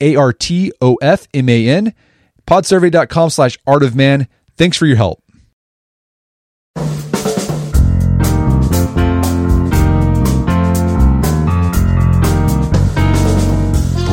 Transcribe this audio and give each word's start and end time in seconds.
A 0.00 0.16
R 0.16 0.32
T 0.32 0.72
O 0.80 0.96
F 0.96 1.26
M 1.34 1.48
A 1.48 1.68
N, 1.68 1.94
podsurvey.com 2.46 3.30
slash 3.30 3.58
art 3.66 3.82
of 3.82 3.94
man. 3.96 4.28
Thanks 4.56 4.76
for 4.76 4.86
your 4.86 4.96
help. 4.96 5.22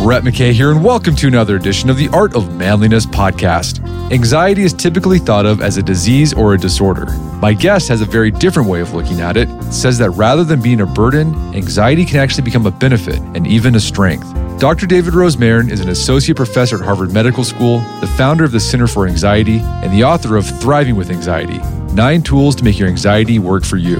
Brett 0.03 0.23
McKay 0.23 0.51
here, 0.51 0.69
and 0.69 0.83
welcome 0.83 1.15
to 1.15 1.27
another 1.27 1.55
edition 1.55 1.89
of 1.89 1.95
the 1.95 2.09
Art 2.09 2.35
of 2.35 2.53
Manliness 2.57 3.05
podcast. 3.05 3.81
Anxiety 4.11 4.63
is 4.63 4.73
typically 4.73 5.17
thought 5.17 5.45
of 5.45 5.61
as 5.61 5.77
a 5.77 5.81
disease 5.81 6.33
or 6.33 6.53
a 6.53 6.57
disorder. 6.57 7.05
My 7.41 7.53
guest 7.53 7.87
has 7.87 8.01
a 8.01 8.05
very 8.05 8.29
different 8.29 8.67
way 8.67 8.81
of 8.81 8.93
looking 8.93 9.21
at 9.21 9.37
it. 9.37 9.47
it 9.49 9.71
says 9.71 9.97
that 9.99 10.09
rather 10.09 10.43
than 10.43 10.61
being 10.61 10.81
a 10.81 10.85
burden, 10.85 11.33
anxiety 11.55 12.03
can 12.03 12.17
actually 12.19 12.43
become 12.43 12.65
a 12.65 12.71
benefit 12.71 13.19
and 13.33 13.47
even 13.47 13.75
a 13.75 13.79
strength. 13.79 14.27
Dr. 14.63 14.87
David 14.87 15.13
Rosmarin 15.13 15.69
is 15.69 15.81
an 15.81 15.89
associate 15.89 16.37
professor 16.37 16.77
at 16.77 16.85
Harvard 16.85 17.11
Medical 17.11 17.43
School, 17.43 17.79
the 17.99 18.07
founder 18.07 18.45
of 18.45 18.53
the 18.53 18.61
Center 18.61 18.87
for 18.87 19.05
Anxiety, 19.05 19.59
and 19.59 19.91
the 19.91 20.05
author 20.05 20.37
of 20.37 20.45
Thriving 20.61 20.95
with 20.95 21.09
Anxiety 21.09 21.57
Nine 21.93 22.21
Tools 22.21 22.55
to 22.55 22.63
Make 22.63 22.79
Your 22.79 22.87
Anxiety 22.87 23.39
Work 23.39 23.65
for 23.65 23.75
You. 23.75 23.97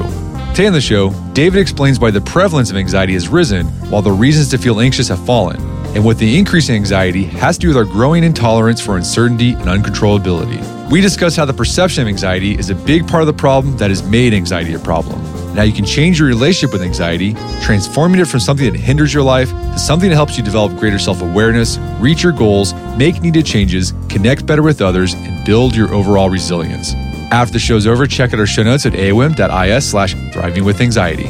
Today 0.52 0.68
on 0.68 0.72
the 0.72 0.80
show, 0.80 1.10
David 1.34 1.60
explains 1.60 2.00
why 2.00 2.12
the 2.12 2.22
prevalence 2.22 2.72
of 2.72 2.78
anxiety 2.78 3.12
has 3.12 3.28
risen 3.28 3.66
while 3.90 4.02
the 4.02 4.14
reasons 4.14 4.48
to 4.52 4.58
feel 4.58 4.80
anxious 4.80 5.10
have 5.10 5.26
fallen 5.26 5.60
and 5.98 6.06
what 6.06 6.18
the 6.18 6.38
increase 6.40 6.70
in 6.70 6.76
anxiety 6.76 7.26
has 7.26 7.58
to 7.58 7.64
do 7.64 7.68
with 7.68 7.76
our 7.76 7.84
growing 7.84 8.24
intolerance 8.24 8.80
for 8.80 8.96
uncertainty 8.96 9.52
and 9.52 9.66
uncontrollability. 9.66 10.90
We 10.90 11.02
discuss 11.02 11.36
how 11.36 11.44
the 11.44 11.54
perception 11.54 12.04
of 12.04 12.08
anxiety 12.08 12.58
is 12.58 12.70
a 12.70 12.76
big 12.76 13.06
part 13.06 13.22
of 13.22 13.28
the 13.28 13.34
problem 13.34 13.76
that 13.80 13.90
has 13.90 14.02
made 14.02 14.34
anxiety 14.34 14.74
a 14.76 14.80
problem, 14.80 15.22
and 15.54 15.60
how 15.60 15.66
you 15.66 15.72
can 15.72 15.86
change 15.86 16.18
your 16.18 16.28
relationship 16.28 16.74
with 16.74 16.82
anxiety, 16.82 17.36
transforming 17.62 18.20
it 18.20 18.26
from 18.26 18.40
something 18.40 18.74
that 18.74 18.80
hinders 18.80 19.14
your 19.14 19.22
life 19.22 19.52
to 19.52 19.78
something 19.78 20.10
that 20.10 20.16
helps 20.16 20.36
you 20.36 20.44
develop 20.44 20.76
greater 20.80 20.98
self 20.98 21.22
awareness, 21.22 21.78
reach 22.00 22.24
your 22.24 22.32
goals, 22.32 22.74
make 22.98 23.22
needed 23.22 23.46
changes, 23.46 23.94
connect 24.10 24.48
better 24.48 24.64
with 24.64 24.82
others, 24.82 25.14
and 25.14 25.46
build 25.46 25.76
your 25.76 25.94
overall 25.94 26.30
resilience. 26.30 26.96
After 27.32 27.54
the 27.54 27.60
show's 27.60 27.86
over, 27.86 28.08
check 28.08 28.34
out 28.34 28.40
our 28.40 28.48
show 28.48 28.64
notes 28.64 28.88
at 28.88 28.94
aom.is 28.94 29.90
slash 29.90 30.16
thriving 30.34 30.64
with 30.64 30.82
anxiety. 30.82 31.30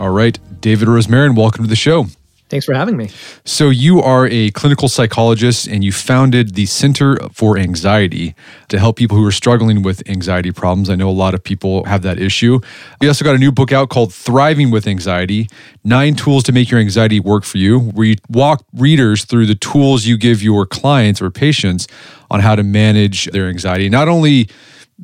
All 0.00 0.10
right, 0.10 0.38
David 0.60 0.86
Rosmarin, 0.86 1.36
welcome 1.36 1.64
to 1.64 1.68
the 1.68 1.74
show. 1.74 2.06
Thanks 2.48 2.64
for 2.64 2.72
having 2.72 2.96
me. 2.96 3.10
So, 3.44 3.68
you 3.68 4.00
are 4.00 4.26
a 4.28 4.50
clinical 4.52 4.88
psychologist 4.88 5.66
and 5.66 5.82
you 5.82 5.92
founded 5.92 6.54
the 6.54 6.66
Center 6.66 7.18
for 7.32 7.58
Anxiety 7.58 8.34
to 8.68 8.78
help 8.78 8.96
people 8.96 9.18
who 9.18 9.26
are 9.26 9.32
struggling 9.32 9.82
with 9.82 10.08
anxiety 10.08 10.50
problems. 10.52 10.88
I 10.88 10.94
know 10.94 11.10
a 11.10 11.12
lot 11.12 11.34
of 11.34 11.42
people 11.44 11.84
have 11.84 12.02
that 12.02 12.18
issue. 12.18 12.60
You 13.02 13.08
also 13.08 13.24
got 13.24 13.34
a 13.34 13.38
new 13.38 13.52
book 13.52 13.72
out 13.72 13.90
called 13.90 14.14
Thriving 14.14 14.70
with 14.70 14.86
Anxiety 14.86 15.48
Nine 15.84 16.14
Tools 16.14 16.44
to 16.44 16.52
Make 16.52 16.70
Your 16.70 16.80
Anxiety 16.80 17.20
Work 17.20 17.44
for 17.44 17.58
You, 17.58 17.80
where 17.80 18.06
you 18.06 18.16
walk 18.30 18.64
readers 18.72 19.24
through 19.24 19.46
the 19.46 19.54
tools 19.56 20.06
you 20.06 20.16
give 20.16 20.42
your 20.42 20.64
clients 20.64 21.20
or 21.20 21.30
patients 21.30 21.86
on 22.30 22.40
how 22.40 22.54
to 22.54 22.62
manage 22.62 23.26
their 23.26 23.48
anxiety. 23.48 23.90
Not 23.90 24.08
only 24.08 24.48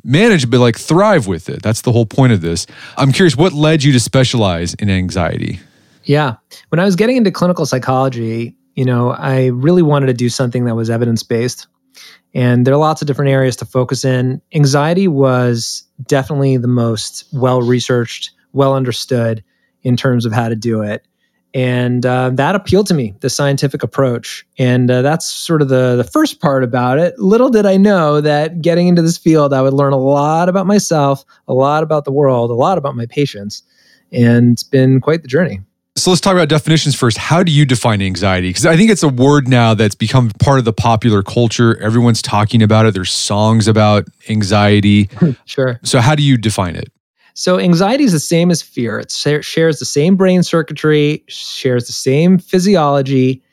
manage, 0.03 0.49
but 0.49 0.59
like 0.59 0.77
thrive 0.77 1.27
with 1.27 1.49
it. 1.49 1.61
That's 1.61 1.81
the 1.81 1.91
whole 1.91 2.05
point 2.05 2.33
of 2.33 2.41
this. 2.41 2.67
I'm 2.97 3.11
curious, 3.11 3.35
what 3.35 3.53
led 3.53 3.83
you 3.83 3.91
to 3.93 3.99
specialize 3.99 4.73
in 4.75 4.89
anxiety? 4.89 5.59
Yeah. 6.03 6.35
When 6.69 6.79
I 6.79 6.85
was 6.85 6.95
getting 6.95 7.17
into 7.17 7.31
clinical 7.31 7.65
psychology, 7.65 8.55
you 8.75 8.85
know, 8.85 9.11
I 9.11 9.47
really 9.47 9.81
wanted 9.81 10.07
to 10.07 10.13
do 10.13 10.29
something 10.29 10.65
that 10.65 10.75
was 10.75 10.89
evidence 10.89 11.23
based. 11.23 11.67
And 12.33 12.67
there 12.67 12.73
are 12.73 12.77
lots 12.77 13.01
of 13.01 13.07
different 13.07 13.31
areas 13.31 13.55
to 13.57 13.65
focus 13.65 14.03
in. 14.03 14.41
Anxiety 14.53 15.07
was 15.07 15.83
definitely 16.05 16.57
the 16.57 16.67
most 16.67 17.25
well 17.31 17.61
researched, 17.61 18.31
well 18.51 18.75
understood 18.75 19.43
in 19.83 19.95
terms 19.95 20.25
of 20.25 20.33
how 20.33 20.49
to 20.49 20.55
do 20.55 20.81
it 20.81 21.05
and 21.55 22.05
uh, 22.05 22.29
that 22.31 22.53
appealed 22.53 22.85
to 22.85 22.93
me 22.93 23.15
the 23.21 23.29
scientific 23.29 23.81
approach 23.81 24.45
and 24.59 24.91
uh, 24.91 25.01
that's 25.01 25.25
sort 25.25 25.61
of 25.61 25.69
the, 25.69 25.95
the 25.95 26.03
first 26.03 26.41
part 26.41 26.63
about 26.63 26.99
it 26.99 27.17
little 27.17 27.49
did 27.49 27.65
i 27.65 27.77
know 27.77 28.21
that 28.21 28.61
getting 28.61 28.87
into 28.87 29.01
this 29.01 29.17
field 29.17 29.53
i 29.53 29.61
would 29.61 29.73
learn 29.73 29.93
a 29.93 29.97
lot 29.97 30.49
about 30.49 30.67
myself 30.67 31.23
a 31.47 31.53
lot 31.53 31.81
about 31.81 32.05
the 32.05 32.11
world 32.11 32.51
a 32.51 32.53
lot 32.53 32.77
about 32.77 32.95
my 32.95 33.05
patients 33.07 33.63
and 34.11 34.53
it's 34.53 34.63
been 34.63 35.01
quite 35.01 35.23
the 35.23 35.27
journey 35.27 35.61
so 35.97 36.09
let's 36.09 36.19
talk 36.19 36.33
about 36.33 36.49
definitions 36.49 36.93
first. 36.93 37.17
How 37.17 37.41
do 37.41 37.53
you 37.53 37.65
define 37.65 38.01
anxiety? 38.01 38.49
Because 38.49 38.65
I 38.65 38.75
think 38.75 38.91
it's 38.91 39.01
a 39.01 39.07
word 39.07 39.47
now 39.47 39.73
that's 39.73 39.95
become 39.95 40.29
part 40.41 40.59
of 40.59 40.65
the 40.65 40.73
popular 40.73 41.23
culture. 41.23 41.81
Everyone's 41.81 42.21
talking 42.21 42.61
about 42.61 42.85
it. 42.85 42.93
There's 42.93 43.11
songs 43.11 43.65
about 43.65 44.05
anxiety. 44.27 45.09
sure. 45.45 45.79
So 45.83 46.01
how 46.01 46.13
do 46.13 46.21
you 46.21 46.37
define 46.37 46.75
it? 46.75 46.91
So 47.35 47.59
anxiety 47.59 48.05
is 48.05 48.13
the 48.13 48.19
same 48.19 48.49
as 48.49 48.61
fear. 48.61 48.97
It 48.97 49.11
shares 49.11 49.79
the 49.79 49.85
same 49.85 50.15
brain 50.15 50.41
circuitry, 50.41 51.21
shares 51.27 51.85
the 51.85 51.91
same 51.93 52.37
physiology, 52.39 53.43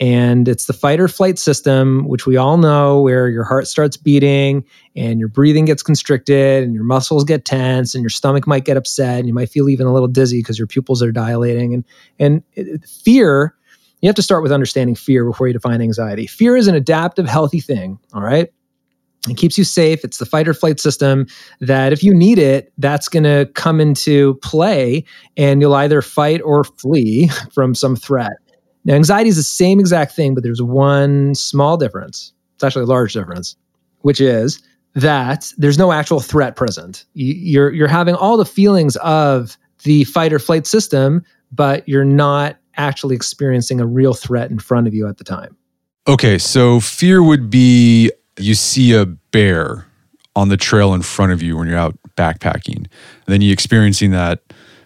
and 0.00 0.48
it's 0.48 0.66
the 0.66 0.72
fight 0.72 0.98
or 0.98 1.06
flight 1.06 1.38
system, 1.38 2.08
which 2.08 2.26
we 2.26 2.36
all 2.36 2.56
know, 2.56 3.00
where 3.00 3.28
your 3.28 3.44
heart 3.44 3.68
starts 3.68 3.96
beating 3.96 4.64
and 4.96 5.20
your 5.20 5.28
breathing 5.28 5.66
gets 5.66 5.84
constricted 5.84 6.64
and 6.64 6.74
your 6.74 6.82
muscles 6.82 7.22
get 7.22 7.44
tense 7.44 7.94
and 7.94 8.02
your 8.02 8.10
stomach 8.10 8.44
might 8.46 8.64
get 8.64 8.76
upset 8.76 9.20
and 9.20 9.28
you 9.28 9.34
might 9.34 9.50
feel 9.50 9.68
even 9.68 9.86
a 9.86 9.92
little 9.92 10.08
dizzy 10.08 10.40
because 10.40 10.58
your 10.58 10.66
pupils 10.68 11.00
are 11.00 11.12
dilating. 11.12 11.84
And 12.18 12.42
and 12.56 12.84
fear, 12.88 13.54
you 14.02 14.08
have 14.08 14.16
to 14.16 14.22
start 14.22 14.42
with 14.42 14.50
understanding 14.50 14.96
fear 14.96 15.24
before 15.24 15.46
you 15.46 15.52
define 15.52 15.80
anxiety. 15.80 16.26
Fear 16.26 16.56
is 16.56 16.66
an 16.66 16.74
adaptive, 16.74 17.28
healthy 17.28 17.60
thing. 17.60 18.00
All 18.12 18.22
right. 18.22 18.52
It 19.28 19.36
keeps 19.36 19.58
you 19.58 19.64
safe. 19.64 20.04
It's 20.04 20.18
the 20.18 20.26
fight 20.26 20.46
or 20.46 20.54
flight 20.54 20.78
system 20.78 21.26
that 21.60 21.92
if 21.92 22.02
you 22.02 22.14
need 22.14 22.38
it, 22.38 22.72
that's 22.78 23.08
going 23.08 23.24
to 23.24 23.50
come 23.54 23.80
into 23.80 24.34
play 24.36 25.04
and 25.36 25.60
you'll 25.60 25.74
either 25.74 26.02
fight 26.02 26.40
or 26.42 26.64
flee 26.64 27.28
from 27.52 27.74
some 27.74 27.96
threat. 27.96 28.32
Now, 28.84 28.94
anxiety 28.94 29.28
is 29.28 29.36
the 29.36 29.42
same 29.42 29.80
exact 29.80 30.14
thing, 30.14 30.34
but 30.34 30.42
there's 30.42 30.62
one 30.62 31.34
small 31.34 31.76
difference. 31.76 32.32
It's 32.54 32.64
actually 32.64 32.84
a 32.84 32.86
large 32.86 33.12
difference, 33.12 33.56
which 34.02 34.20
is 34.20 34.62
that 34.94 35.52
there's 35.58 35.78
no 35.78 35.92
actual 35.92 36.20
threat 36.20 36.56
present. 36.56 37.04
You're, 37.14 37.72
you're 37.72 37.88
having 37.88 38.14
all 38.14 38.36
the 38.36 38.46
feelings 38.46 38.96
of 38.96 39.58
the 39.82 40.04
fight 40.04 40.32
or 40.32 40.38
flight 40.38 40.66
system, 40.66 41.22
but 41.52 41.86
you're 41.88 42.04
not 42.04 42.56
actually 42.76 43.14
experiencing 43.14 43.80
a 43.80 43.86
real 43.86 44.14
threat 44.14 44.50
in 44.50 44.58
front 44.58 44.86
of 44.86 44.94
you 44.94 45.06
at 45.06 45.18
the 45.18 45.24
time. 45.24 45.56
Okay, 46.06 46.38
so 46.38 46.80
fear 46.80 47.22
would 47.22 47.50
be 47.50 48.10
you 48.40 48.54
see 48.54 48.92
a 48.92 49.06
bear 49.06 49.86
on 50.36 50.48
the 50.48 50.56
trail 50.56 50.94
in 50.94 51.02
front 51.02 51.32
of 51.32 51.42
you 51.42 51.56
when 51.56 51.68
you're 51.68 51.78
out 51.78 51.98
backpacking, 52.16 52.76
and 52.76 52.88
then 53.26 53.40
you're 53.40 53.52
experiencing 53.52 54.10
that 54.12 54.40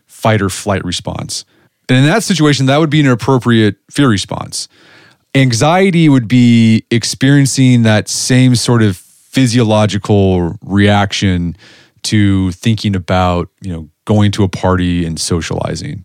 fight 0.07 0.41
or 0.41 0.49
flight 0.49 0.85
response. 0.85 1.45
And 1.89 1.99
in 1.99 2.07
that 2.07 2.23
situation, 2.23 2.67
that 2.67 2.79
would 2.79 2.91
be 2.91 3.01
an 3.01 3.07
appropriate 3.07 3.77
fear 3.91 4.09
response. 4.09 4.69
Anxiety 5.35 6.09
would 6.09 6.29
be 6.29 6.85
experiencing 6.91 7.83
that 7.83 8.09
same 8.09 8.55
sort 8.55 8.83
of 8.83 8.97
physiological 8.97 10.57
reaction 10.63 11.57
to 12.03 12.53
thinking 12.53 12.95
about, 12.95 13.49
you 13.61 13.73
know, 13.73 13.89
going 14.05 14.31
to 14.33 14.45
a 14.45 14.49
party 14.49 15.05
and 15.05 15.21
socializing. 15.21 16.05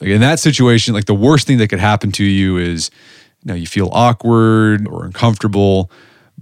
Like 0.00 0.10
in 0.10 0.20
that 0.20 0.38
situation, 0.40 0.94
like 0.94 1.06
the 1.06 1.14
worst 1.14 1.46
thing 1.46 1.58
that 1.58 1.68
could 1.68 1.80
happen 1.80 2.12
to 2.12 2.24
you 2.24 2.56
is, 2.56 2.90
you 3.42 3.48
know, 3.48 3.54
you 3.54 3.66
feel 3.66 3.88
awkward 3.92 4.86
or 4.88 5.04
uncomfortable 5.04 5.90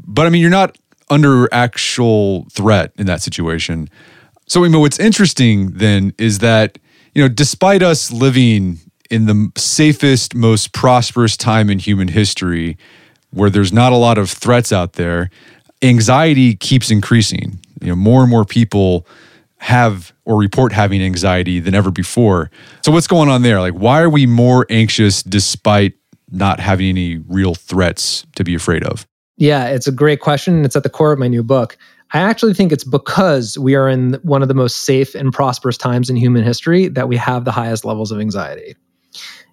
but 0.05 0.27
I 0.27 0.31
mean, 0.31 0.41
you're 0.43 0.51
not 0.51 0.77
under 1.09 1.53
actual 1.53 2.47
threat 2.51 2.93
in 2.97 3.07
that 3.07 3.23
situation. 3.23 3.89
So, 4.47 4.65
I 4.65 4.69
mean, 4.69 4.81
what's 4.81 4.99
interesting 4.99 5.73
then 5.73 6.13
is 6.19 6.41
that, 6.41 6.79
you 7.15 7.23
know, 7.23 7.29
despite 7.29 7.83
us 7.83 8.13
living 8.13 8.79
in 9.11 9.27
the 9.27 9.51
safest, 9.57 10.35
most 10.35 10.73
prosperous 10.73 11.37
time 11.37 11.71
in 11.71 11.79
human 11.79 12.09
history, 12.09 12.77
where 13.31 13.51
there's 13.51 13.73
not 13.73 13.93
a 13.93 13.97
lot 13.97 14.19
of 14.19 14.31
threats 14.31 14.73
out 14.73 14.95
there, 14.95 15.31
anxiety 15.83 16.55
keeps 16.55 16.91
increasing. 16.91 17.61
You 17.81 17.89
know, 17.89 17.97
more 17.97 18.23
and 18.23 18.31
more 18.31 18.45
people 18.45 19.07
have 19.59 20.13
or 20.25 20.39
report 20.39 20.73
having 20.73 21.03
anxiety 21.03 21.61
than 21.61 21.75
ever 21.75 21.91
before. 21.91 22.51
So, 22.85 22.93
what's 22.93 23.07
going 23.07 23.29
on 23.29 23.43
there? 23.43 23.61
Like, 23.61 23.75
why 23.75 24.01
are 24.01 24.11
we 24.11 24.27
more 24.27 24.67
anxious 24.71 25.23
despite 25.23 25.95
not 26.31 26.61
having 26.61 26.89
any 26.89 27.19
real 27.19 27.55
threats 27.55 28.27
to 28.37 28.45
be 28.45 28.55
afraid 28.55 28.85
of? 28.85 29.07
Yeah, 29.37 29.67
it's 29.67 29.87
a 29.87 29.93
great 29.93 30.21
question. 30.21 30.65
It's 30.65 30.77
at 30.77 30.83
the 30.83 30.91
core 30.91 31.13
of 31.13 31.19
my 31.19 31.29
new 31.29 31.43
book. 31.43 31.77
I 32.13 32.21
actually 32.21 32.55
think 32.55 32.73
it's 32.73 32.85
because 32.85 33.59
we 33.59 33.75
are 33.75 33.89
in 33.89 34.15
one 34.23 34.43
of 34.43 34.49
the 34.49 34.55
most 34.55 34.83
safe 34.83 35.15
and 35.15 35.33
prosperous 35.33 35.77
times 35.77 36.09
in 36.09 36.17
human 36.17 36.45
history 36.45 36.89
that 36.89 37.09
we 37.09 37.17
have 37.17 37.45
the 37.45 37.53
highest 37.53 37.85
levels 37.85 38.13
of 38.13 38.21
anxiety. 38.21 38.77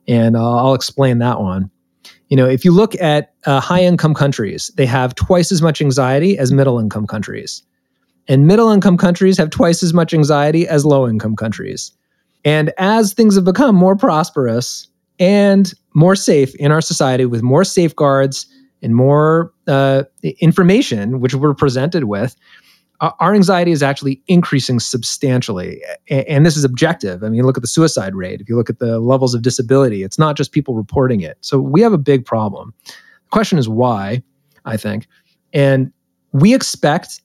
And 0.07 0.37
I'll 0.37 0.73
explain 0.73 1.17
that 1.19 1.41
one. 1.41 1.69
You 2.29 2.37
know, 2.37 2.47
if 2.47 2.63
you 2.63 2.71
look 2.71 2.99
at 3.01 3.33
uh, 3.45 3.59
high 3.59 3.83
income 3.83 4.13
countries, 4.13 4.71
they 4.75 4.85
have 4.85 5.15
twice 5.15 5.51
as 5.51 5.61
much 5.61 5.81
anxiety 5.81 6.37
as 6.37 6.51
middle 6.51 6.79
income 6.79 7.07
countries. 7.07 7.63
And 8.27 8.47
middle 8.47 8.69
income 8.69 8.97
countries 8.97 9.37
have 9.37 9.49
twice 9.49 9.83
as 9.83 9.93
much 9.93 10.13
anxiety 10.13 10.67
as 10.67 10.85
low 10.85 11.07
income 11.07 11.35
countries. 11.35 11.91
And 12.45 12.71
as 12.77 13.13
things 13.13 13.35
have 13.35 13.45
become 13.45 13.75
more 13.75 13.95
prosperous 13.95 14.87
and 15.19 15.73
more 15.93 16.15
safe 16.15 16.55
in 16.55 16.71
our 16.71 16.81
society 16.81 17.25
with 17.25 17.41
more 17.41 17.63
safeguards 17.63 18.47
and 18.83 18.95
more 18.95 19.51
uh, 19.67 20.03
information, 20.39 21.19
which 21.21 21.33
we're 21.33 21.55
presented 21.55 22.03
with, 22.03 22.35
our 23.19 23.33
anxiety 23.33 23.71
is 23.71 23.83
actually 23.83 24.21
increasing 24.27 24.79
substantially. 24.79 25.81
And 26.09 26.45
this 26.45 26.55
is 26.55 26.63
objective. 26.63 27.23
I 27.23 27.29
mean, 27.29 27.43
look 27.43 27.57
at 27.57 27.61
the 27.61 27.67
suicide 27.67 28.15
rate. 28.15 28.39
If 28.39 28.47
you 28.47 28.55
look 28.55 28.69
at 28.69 28.79
the 28.79 28.99
levels 28.99 29.33
of 29.33 29.41
disability, 29.41 30.03
it's 30.03 30.19
not 30.19 30.37
just 30.37 30.51
people 30.51 30.75
reporting 30.75 31.21
it. 31.21 31.37
So 31.41 31.59
we 31.59 31.81
have 31.81 31.91
a 31.91 31.97
big 31.97 32.25
problem. 32.25 32.73
The 32.85 33.29
question 33.31 33.57
is 33.57 33.67
why, 33.67 34.23
I 34.63 34.77
think. 34.77 35.07
And 35.51 35.91
we 36.31 36.53
expect 36.53 37.21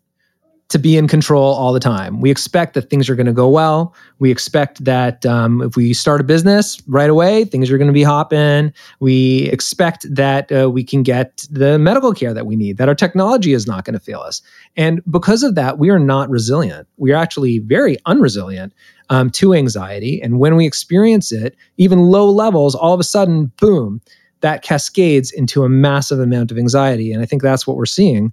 to 0.69 0.79
be 0.79 0.99
in 0.99 1.09
control 1.09 1.55
all 1.55 1.73
the 1.73 1.81
time. 1.81 2.21
We 2.21 2.31
expect 2.31 2.75
that 2.75 2.91
things 2.91 3.09
are 3.09 3.15
going 3.15 3.27
to 3.27 3.33
go 3.33 3.49
well. 3.49 3.95
We 4.19 4.31
expect 4.31 4.85
that 4.85 5.25
um, 5.25 5.63
if 5.63 5.77
we 5.77 5.95
start 5.95 6.21
a 6.21 6.25
business 6.25 6.83
right 6.87 7.09
away, 7.09 7.47
things 7.47 7.71
are 7.71 7.79
going 7.79 7.89
to 7.89 7.95
be 7.95 8.03
hopping. 8.03 8.73
We 9.01 9.45
expect 9.45 10.15
that 10.15 10.53
uh, 10.53 10.71
we 10.71 10.85
can 10.85 11.03
get 11.03 11.47
the 11.51 11.79
medical 11.79 12.13
care 12.13 12.35
that 12.35 12.45
we 12.47 12.55
need, 12.55 12.77
that 12.77 12.89
our 12.89 12.95
technology 12.95 13.55
is 13.55 13.67
not 13.67 13.87
going 13.87 13.95
to 13.95 14.01
fail 14.01 14.21
us. 14.21 14.43
And 14.77 15.01
because 15.11 15.43
of 15.43 15.55
that, 15.55 15.79
we 15.79 15.89
are 15.89 15.99
not 15.99 16.29
resilient. 16.29 16.87
We 16.99 17.13
are 17.13 17.17
actually 17.17 17.61
very 17.61 17.97
unresilient 18.07 18.73
um, 19.09 19.31
to 19.31 19.55
anxiety. 19.55 20.21
And 20.21 20.39
when 20.39 20.55
we 20.55 20.67
experience 20.67 21.33
it, 21.33 21.57
even 21.79 22.11
low 22.11 22.29
levels, 22.29 22.75
all 22.75 22.93
of 22.93 23.01
a 23.01 23.05
sudden, 23.05 23.51
boom, 23.59 24.03
that 24.41 24.63
cascades 24.63 25.33
into 25.33 25.65
a 25.65 25.69
massive 25.69 26.21
amount 26.21 26.51
of 26.51 26.59
anxiety. 26.59 27.13
And 27.13 27.23
I 27.23 27.27
think 27.27 27.43
that's 27.43 27.67
what 27.67 27.77
we're 27.77 27.87
seeing 27.87 28.33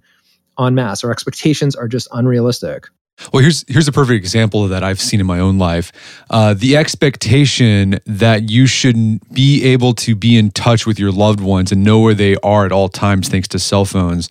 en 0.58 0.74
masse. 0.74 1.04
Our 1.04 1.10
expectations 1.10 1.74
are 1.76 1.88
just 1.88 2.08
unrealistic. 2.12 2.86
Well, 3.32 3.42
here's 3.42 3.64
here's 3.66 3.88
a 3.88 3.92
perfect 3.92 4.16
example 4.16 4.68
that 4.68 4.84
I've 4.84 5.00
seen 5.00 5.20
in 5.20 5.26
my 5.26 5.38
own 5.38 5.58
life. 5.58 5.90
Uh, 6.28 6.52
the 6.52 6.76
expectation 6.76 7.98
that 8.04 8.50
you 8.50 8.66
should 8.66 9.20
be 9.32 9.64
able 9.64 9.94
to 9.94 10.14
be 10.14 10.36
in 10.36 10.50
touch 10.50 10.86
with 10.86 10.98
your 10.98 11.10
loved 11.10 11.40
ones 11.40 11.72
and 11.72 11.82
know 11.82 11.98
where 12.00 12.14
they 12.14 12.36
are 12.42 12.66
at 12.66 12.72
all 12.72 12.88
times, 12.88 13.28
thanks 13.28 13.48
to 13.48 13.58
cell 13.58 13.86
phones, 13.86 14.28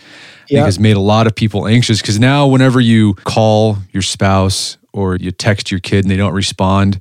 yep. 0.49 0.65
has 0.65 0.79
made 0.79 0.95
a 0.95 1.01
lot 1.01 1.25
of 1.25 1.33
people 1.33 1.67
anxious. 1.67 1.99
Because 1.99 2.19
now, 2.19 2.47
whenever 2.47 2.79
you 2.79 3.15
call 3.23 3.77
your 3.91 4.03
spouse 4.03 4.77
or 4.93 5.15
you 5.15 5.31
text 5.31 5.71
your 5.71 5.79
kid 5.79 6.05
and 6.05 6.11
they 6.11 6.17
don't 6.17 6.33
respond, 6.33 6.99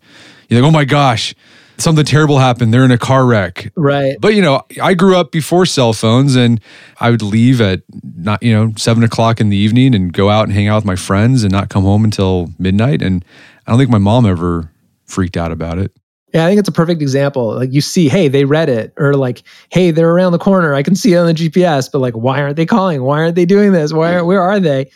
you're 0.48 0.62
like, 0.62 0.68
"Oh 0.68 0.72
my 0.72 0.86
gosh, 0.86 1.34
something 1.78 2.04
terrible 2.04 2.38
happened. 2.38 2.72
They're 2.72 2.84
in 2.84 2.90
a 2.90 2.98
car 2.98 3.26
wreck. 3.26 3.72
Right. 3.76 4.16
But 4.20 4.34
you 4.34 4.42
know, 4.42 4.62
I 4.82 4.94
grew 4.94 5.16
up 5.16 5.32
before 5.32 5.66
cell 5.66 5.92
phones 5.92 6.36
and 6.36 6.60
I 7.00 7.10
would 7.10 7.22
leave 7.22 7.60
at 7.60 7.82
not, 8.16 8.42
you 8.42 8.52
know, 8.52 8.72
seven 8.76 9.02
o'clock 9.02 9.40
in 9.40 9.48
the 9.48 9.56
evening 9.56 9.94
and 9.94 10.12
go 10.12 10.30
out 10.30 10.44
and 10.44 10.52
hang 10.52 10.68
out 10.68 10.76
with 10.76 10.84
my 10.84 10.96
friends 10.96 11.42
and 11.42 11.52
not 11.52 11.68
come 11.68 11.84
home 11.84 12.04
until 12.04 12.50
midnight. 12.58 13.02
And 13.02 13.24
I 13.66 13.70
don't 13.70 13.78
think 13.78 13.90
my 13.90 13.98
mom 13.98 14.26
ever 14.26 14.70
freaked 15.06 15.36
out 15.36 15.52
about 15.52 15.78
it. 15.78 15.92
Yeah, 16.32 16.44
I 16.44 16.48
think 16.48 16.58
it's 16.58 16.68
a 16.68 16.72
perfect 16.72 17.00
example. 17.00 17.54
Like 17.54 17.72
you 17.72 17.80
see, 17.80 18.08
hey, 18.08 18.26
they 18.26 18.44
read 18.44 18.68
it, 18.68 18.92
or 18.96 19.14
like, 19.14 19.44
hey, 19.70 19.92
they're 19.92 20.10
around 20.10 20.32
the 20.32 20.38
corner. 20.38 20.74
I 20.74 20.82
can 20.82 20.96
see 20.96 21.12
it 21.12 21.16
on 21.16 21.26
the 21.28 21.32
GPS, 21.32 21.88
but 21.90 22.00
like, 22.00 22.14
why 22.14 22.42
aren't 22.42 22.56
they 22.56 22.66
calling? 22.66 23.04
Why 23.04 23.20
aren't 23.20 23.36
they 23.36 23.44
doing 23.44 23.70
this? 23.70 23.92
Why? 23.92 24.14
Are, 24.14 24.24
where 24.24 24.42
are 24.42 24.58
they? 24.58 24.90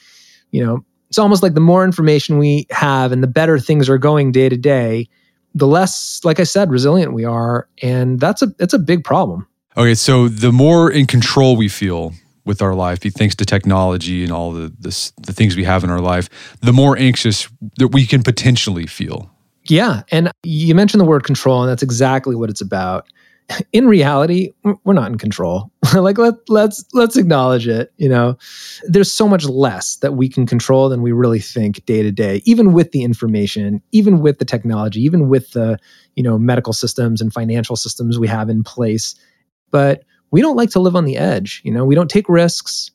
You 0.51 0.67
know, 0.67 0.85
it's 1.09 1.19
almost 1.19 1.45
like 1.45 1.55
the 1.55 1.61
more 1.61 1.85
information 1.85 2.39
we 2.39 2.67
have 2.71 3.13
and 3.13 3.23
the 3.23 3.29
better 3.29 3.61
things 3.61 3.89
are 3.89 3.99
going 3.99 4.33
day 4.33 4.49
to 4.49 4.57
day, 4.57 5.09
the 5.59 5.67
less, 5.67 6.21
like 6.25 6.41
I 6.41 6.45
said, 6.45 6.71
resilient 6.71 7.13
we 7.13 7.25
are, 7.25 7.69
and 7.83 8.21
that's 8.21 8.43
a 8.43 8.49
it's 8.59 8.75
a 8.75 8.79
big 8.79 9.05
problem. 9.05 9.47
Okay, 9.77 9.95
so 9.95 10.29
the 10.29 10.53
more 10.53 10.91
in 10.91 11.07
control 11.07 11.57
we 11.57 11.69
feel 11.69 12.13
with 12.45 12.63
our 12.63 12.75
life, 12.75 13.01
thanks 13.01 13.35
to 13.37 13.45
technology 13.45 14.23
and 14.23 14.33
all 14.33 14.53
the 14.53 14.73
the, 14.79 15.13
the 15.19 15.33
things 15.33 15.57
we 15.57 15.65
have 15.65 15.85
in 15.85 15.91
our 15.91 16.01
life, 16.01 16.29
the 16.61 16.73
more 16.73 16.97
anxious 16.97 17.49
that 17.79 17.89
we 17.89 18.07
can 18.07 18.23
potentially 18.23 18.87
feel. 18.87 19.31
Yeah, 19.65 20.03
and 20.11 20.31
you 20.43 20.75
mentioned 20.75 21.01
the 21.01 21.05
word 21.05 21.25
control, 21.25 21.63
and 21.63 21.71
that's 21.71 21.83
exactly 21.83 22.35
what 22.35 22.49
it's 22.49 22.63
about 22.63 23.07
in 23.73 23.87
reality 23.87 24.53
we're 24.85 24.93
not 24.93 25.11
in 25.11 25.19
control. 25.19 25.71
Like 25.95 26.19
let, 26.19 26.35
let's 26.51 26.85
let's 26.93 27.17
acknowledge 27.17 27.67
it 27.67 27.93
you 27.97 28.09
know? 28.09 28.37
There's 28.85 29.11
so 29.11 29.27
much 29.27 29.47
less 29.47 29.97
that 29.97 30.15
we 30.15 30.29
can 30.29 30.47
control 30.47 30.89
than 30.91 31.01
we 31.01 31.13
really 31.13 31.41
think 31.41 31.85
day 31.87 32.03
to 32.03 32.13
day 32.13 32.43
even 32.45 32.73
with 32.73 32.93
the 32.93 33.03
information 33.03 33.83
even 33.93 34.21
with 34.21 34.39
the 34.39 34.45
technology 34.45 35.01
even 35.01 35.29
with 35.29 35.53
the 35.53 35.79
you 36.15 36.23
know 36.23 36.39
medical 36.39 36.75
systems 36.75 37.23
and 37.23 37.33
financial 37.33 37.75
systems 37.75 38.19
we 38.19 38.29
have 38.29 38.51
in 38.51 38.63
place. 38.63 39.15
But 39.71 40.05
we 40.31 40.43
don't 40.43 40.57
like 40.57 40.71
to 40.71 40.81
live 40.81 40.95
on 40.95 41.07
the 41.07 41.17
edge 41.17 41.63
you 41.65 41.73
know? 41.73 41.85
We 41.85 41.95
don't 41.95 42.11
take 42.11 42.29
risks. 42.29 42.91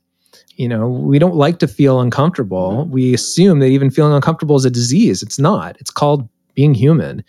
You 0.56 0.68
know 0.68 0.88
we 0.88 1.18
don't 1.18 1.36
like 1.36 1.58
to 1.60 1.68
feel 1.68 2.00
uncomfortable. 2.00 2.84
Mm-hmm. 2.84 2.92
We 2.92 3.14
assume 3.16 3.58
that 3.60 3.68
even 3.68 3.90
feeling 3.90 4.14
uncomfortable 4.14 4.56
is 4.56 4.66
a 4.66 4.70
disease. 4.70 5.24
It's 5.24 5.40
not. 5.40 5.78
It's 5.80 5.90
called 5.90 6.30
being 6.54 6.76
human 6.76 7.24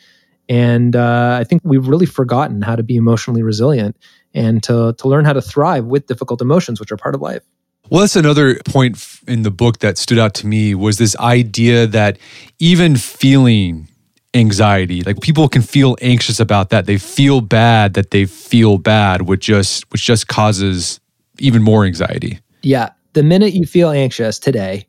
and 0.48 0.94
uh, 0.94 1.38
I 1.40 1.44
think 1.44 1.62
we've 1.64 1.86
really 1.86 2.06
forgotten 2.06 2.62
how 2.62 2.76
to 2.76 2.82
be 2.82 2.96
emotionally 2.96 3.42
resilient 3.42 3.96
and 4.34 4.62
to, 4.64 4.94
to 4.98 5.08
learn 5.08 5.24
how 5.24 5.32
to 5.32 5.42
thrive 5.42 5.86
with 5.86 6.06
difficult 6.06 6.42
emotions, 6.42 6.80
which 6.80 6.92
are 6.92 6.96
part 6.96 7.14
of 7.14 7.20
life. 7.20 7.42
Well, 7.90 8.00
that's 8.00 8.16
another 8.16 8.58
point 8.64 9.20
in 9.26 9.42
the 9.42 9.50
book 9.50 9.80
that 9.80 9.98
stood 9.98 10.18
out 10.18 10.34
to 10.34 10.46
me 10.46 10.74
was 10.74 10.98
this 10.98 11.16
idea 11.18 11.86
that 11.88 12.18
even 12.58 12.96
feeling 12.96 13.88
anxiety, 14.32 15.02
like 15.02 15.20
people 15.20 15.48
can 15.48 15.62
feel 15.62 15.96
anxious 16.00 16.40
about 16.40 16.70
that. 16.70 16.86
They 16.86 16.98
feel 16.98 17.40
bad 17.40 17.94
that 17.94 18.10
they 18.10 18.24
feel 18.24 18.78
bad, 18.78 19.22
which 19.22 19.46
just 19.46 19.90
which 19.92 20.04
just 20.04 20.28
causes 20.28 20.98
even 21.38 21.62
more 21.62 21.84
anxiety. 21.84 22.40
Yeah. 22.62 22.90
The 23.12 23.22
minute 23.22 23.52
you 23.52 23.66
feel 23.66 23.90
anxious 23.90 24.38
today, 24.38 24.86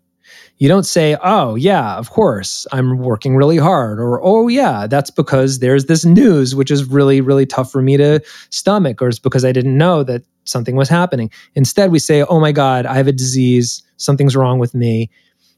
you 0.58 0.70
don't 0.70 0.86
say, 0.86 1.18
oh, 1.22 1.56
yeah, 1.56 1.96
of 1.96 2.12
course, 2.12 2.66
I'm 2.72 2.98
working 3.00 3.36
really 3.36 3.58
hard. 3.58 4.00
Or, 4.00 4.22
oh, 4.24 4.48
yeah, 4.48 4.88
that's 4.88 5.12
because 5.12 5.60
there's 5.60 5.86
this 5.86 6.06
news, 6.06 6.56
which 6.56 6.72
is 6.72 6.86
really, 6.86 7.20
really 7.20 7.46
tough 7.46 7.72
for 7.72 7.82
me 7.82 7.98
to 7.98 8.22
stomach, 8.52 9.02
or 9.02 9.10
it's 9.10 9.20
because 9.20 9.44
I 9.44 9.52
didn't 9.52 9.78
know 9.78 10.04
that 10.04 10.24
something 10.46 10.76
was 10.76 10.88
happening. 10.88 11.30
Instead, 11.56 11.92
we 11.92 12.00
say, 12.00 12.24
oh 12.24 12.40
my 12.40 12.52
God, 12.52 12.86
I 12.86 12.96
have 12.96 13.08
a 13.08 13.12
disease. 13.12 13.84
Something's 13.98 14.36
wrong 14.36 14.60
with 14.60 14.74
me. 14.74 15.10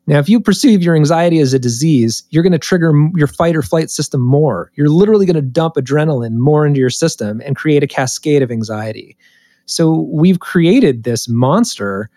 Now, 0.07 0.19
if 0.19 0.29
you 0.29 0.39
perceive 0.39 0.81
your 0.81 0.95
anxiety 0.95 1.39
as 1.39 1.53
a 1.53 1.59
disease, 1.59 2.23
you're 2.29 2.43
going 2.43 2.53
to 2.53 2.57
trigger 2.57 2.93
your 3.15 3.27
fight 3.27 3.57
or 3.57 3.61
flight 3.61 3.89
system 3.89 4.21
more. 4.21 4.71
You're 4.75 4.89
literally 4.89 5.25
going 5.25 5.35
to 5.35 5.41
dump 5.41 5.75
adrenaline 5.75 6.37
more 6.37 6.65
into 6.65 6.79
your 6.79 6.89
system 6.89 7.41
and 7.45 7.57
create 7.57 7.83
a 7.83 7.87
cascade 7.87 8.41
of 8.41 8.49
anxiety. 8.49 9.17
So 9.65 10.07
we've 10.09 10.39
created 10.39 11.03
this 11.03 11.27
monster 11.27 12.09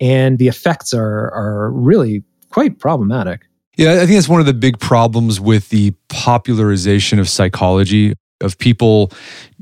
and 0.00 0.38
the 0.38 0.48
effects 0.48 0.92
are 0.92 1.30
are 1.32 1.70
really 1.70 2.22
quite 2.50 2.78
problematic. 2.78 3.46
Yeah, 3.76 3.94
I 3.94 3.98
think 3.98 4.12
that's 4.12 4.28
one 4.28 4.40
of 4.40 4.46
the 4.46 4.54
big 4.54 4.78
problems 4.78 5.40
with 5.40 5.68
the 5.70 5.92
popularization 6.08 7.18
of 7.18 7.28
psychology 7.28 8.14
of 8.40 8.58
people 8.58 9.10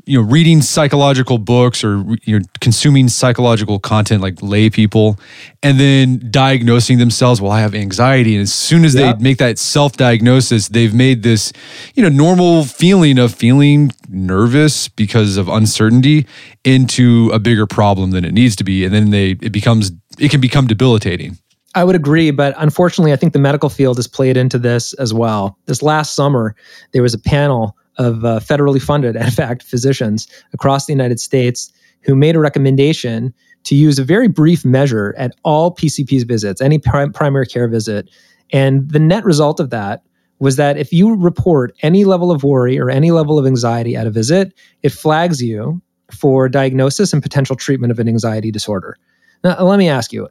you 0.07 0.21
know 0.21 0.27
reading 0.27 0.63
psychological 0.63 1.39
books 1.39 1.85
or 1.85 2.05
you 2.23 2.39
know 2.39 2.45
consuming 2.61 3.09
psychological 3.09 3.79
content 3.79 4.23
like 4.23 4.43
lay 4.43 4.69
people 4.69 5.19
and 5.63 5.79
then 5.79 6.21
diagnosing 6.31 6.99
themselves 6.99 7.41
well 7.41 7.53
i 7.53 7.61
have 7.61 7.75
anxiety. 7.75 8.35
And 8.35 8.43
as 8.43 8.53
soon 8.53 8.85
as 8.85 8.95
they 8.95 9.15
make 9.15 9.39
that 9.39 9.59
self-diagnosis 9.59 10.69
they've 10.69 10.95
made 10.95 11.23
this 11.23 11.53
you 11.95 12.03
know 12.03 12.09
normal 12.09 12.65
feeling 12.65 13.19
of 13.19 13.35
feeling 13.35 13.93
nervous 14.09 14.89
because 14.89 15.37
of 15.37 15.49
uncertainty 15.49 16.27
into 16.65 17.31
a 17.33 17.39
bigger 17.39 17.67
problem 17.67 18.11
than 18.11 18.25
it 18.25 18.33
needs 18.33 18.55
to 18.57 18.65
be. 18.65 18.85
And 18.85 18.95
then 18.95 19.11
they 19.11 19.33
it 19.43 19.53
becomes 19.53 19.91
it 20.19 20.31
can 20.31 20.41
become 20.41 20.67
debilitating 20.67 21.37
I 21.75 21.85
would 21.85 21.97
agree, 21.97 22.31
but 22.31 22.55
unfortunately, 22.59 23.13
I 23.13 23.17
think 23.17 23.33
the 23.33 23.39
medical 23.39 23.71
field 23.71 23.97
has 23.97 24.07
played 24.07 24.37
into 24.37 24.59
this 24.59 24.93
as 24.95 25.15
well. 25.15 25.57
This 25.67 25.83
last 25.83 26.15
summer, 26.15 26.55
there 26.93 27.03
was 27.03 27.15
a 27.15 27.19
panel 27.19 27.77
of 27.99 28.25
uh, 28.25 28.41
federally 28.41 28.81
funded, 28.81 29.17
in 29.17 29.31
fact, 29.31 29.63
physicians 29.63 30.29
across 30.53 30.87
the 30.87 30.93
United 30.93 31.21
States 31.21 31.73
who 32.03 32.15
made 32.15 32.37
a 32.37 32.41
recommendation 32.41 33.33
to 33.65 33.75
use 33.75 33.99
a 33.99 34.05
very 34.05 34.29
brief 34.29 34.65
measure 34.65 35.15
at 35.17 35.35
all 35.45 35.75
PCP's 35.75 36.25
visits, 36.25 36.61
any 36.61 36.79
prim- 36.79 37.13
primary 37.13 37.47
care 37.47 37.69
visit. 37.69 38.11
And 38.53 38.91
the 38.91 38.99
net 38.99 39.25
result 39.25 39.61
of 39.61 39.71
that 39.71 40.03
was 40.41 40.57
that 40.57 40.77
if 40.77 40.93
you 40.93 41.15
report 41.15 41.73
any 41.83 42.05
level 42.05 42.33
of 42.33 42.43
worry 42.43 42.79
or 42.79 42.91
any 42.91 43.13
level 43.13 43.39
of 43.39 43.47
anxiety 43.47 43.95
at 43.95 44.07
a 44.07 44.11
visit, 44.11 44.53
it 44.83 44.91
flags 44.91 45.41
you 45.41 45.81
for 46.11 46.49
diagnosis 46.49 47.13
and 47.13 47.23
potential 47.23 47.55
treatment 47.55 47.93
of 47.93 48.01
an 48.01 48.09
anxiety 48.09 48.51
disorder. 48.51 48.99
Now, 49.45 49.63
let 49.63 49.79
me 49.79 49.89
ask 49.89 50.13
you 50.13 50.29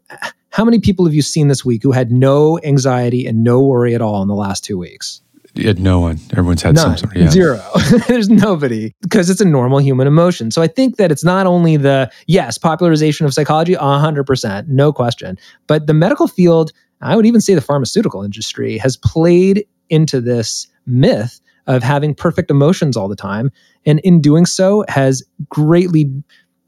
how 0.49 0.65
many 0.65 0.79
people 0.79 1.05
have 1.05 1.13
you 1.13 1.21
seen 1.21 1.47
this 1.47 1.63
week 1.65 1.83
who 1.83 1.91
had 1.91 2.11
no 2.11 2.59
anxiety 2.63 3.25
and 3.25 3.43
no 3.43 3.61
worry 3.61 3.95
at 3.95 4.01
all 4.01 4.21
in 4.21 4.27
the 4.27 4.35
last 4.35 4.63
two 4.63 4.77
weeks? 4.77 5.21
Yeah, 5.53 5.73
no 5.77 5.99
one. 5.99 6.17
Everyone's 6.31 6.61
had 6.61 6.75
None. 6.75 6.97
some 6.97 7.09
sort. 7.09 7.17
Yeah. 7.17 7.29
Zero. 7.29 7.61
There's 8.07 8.29
nobody 8.29 8.93
because 9.01 9.29
it's 9.29 9.41
a 9.41 9.45
normal 9.45 9.79
human 9.79 10.07
emotion. 10.07 10.49
So 10.49 10.61
I 10.61 10.67
think 10.67 10.95
that 10.95 11.11
it's 11.11 11.25
not 11.25 11.45
only 11.45 11.75
the, 11.75 12.09
yes, 12.27 12.57
popularization 12.57 13.25
of 13.25 13.33
psychology, 13.33 13.75
100%, 13.75 14.67
no 14.67 14.93
question. 14.93 15.37
But 15.67 15.87
the 15.87 15.93
medical 15.93 16.27
field, 16.27 16.71
I 17.01 17.17
would 17.17 17.25
even 17.25 17.41
say 17.41 17.53
the 17.53 17.61
pharmaceutical 17.61 18.23
industry, 18.23 18.77
has 18.77 18.95
played 18.95 19.65
into 19.89 20.21
this 20.21 20.67
myth 20.85 21.41
of 21.67 21.83
having 21.83 22.15
perfect 22.15 22.49
emotions 22.49 22.95
all 22.95 23.09
the 23.09 23.15
time. 23.15 23.51
And 23.85 23.99
in 23.99 24.21
doing 24.21 24.45
so, 24.45 24.85
has 24.87 25.21
greatly 25.49 26.09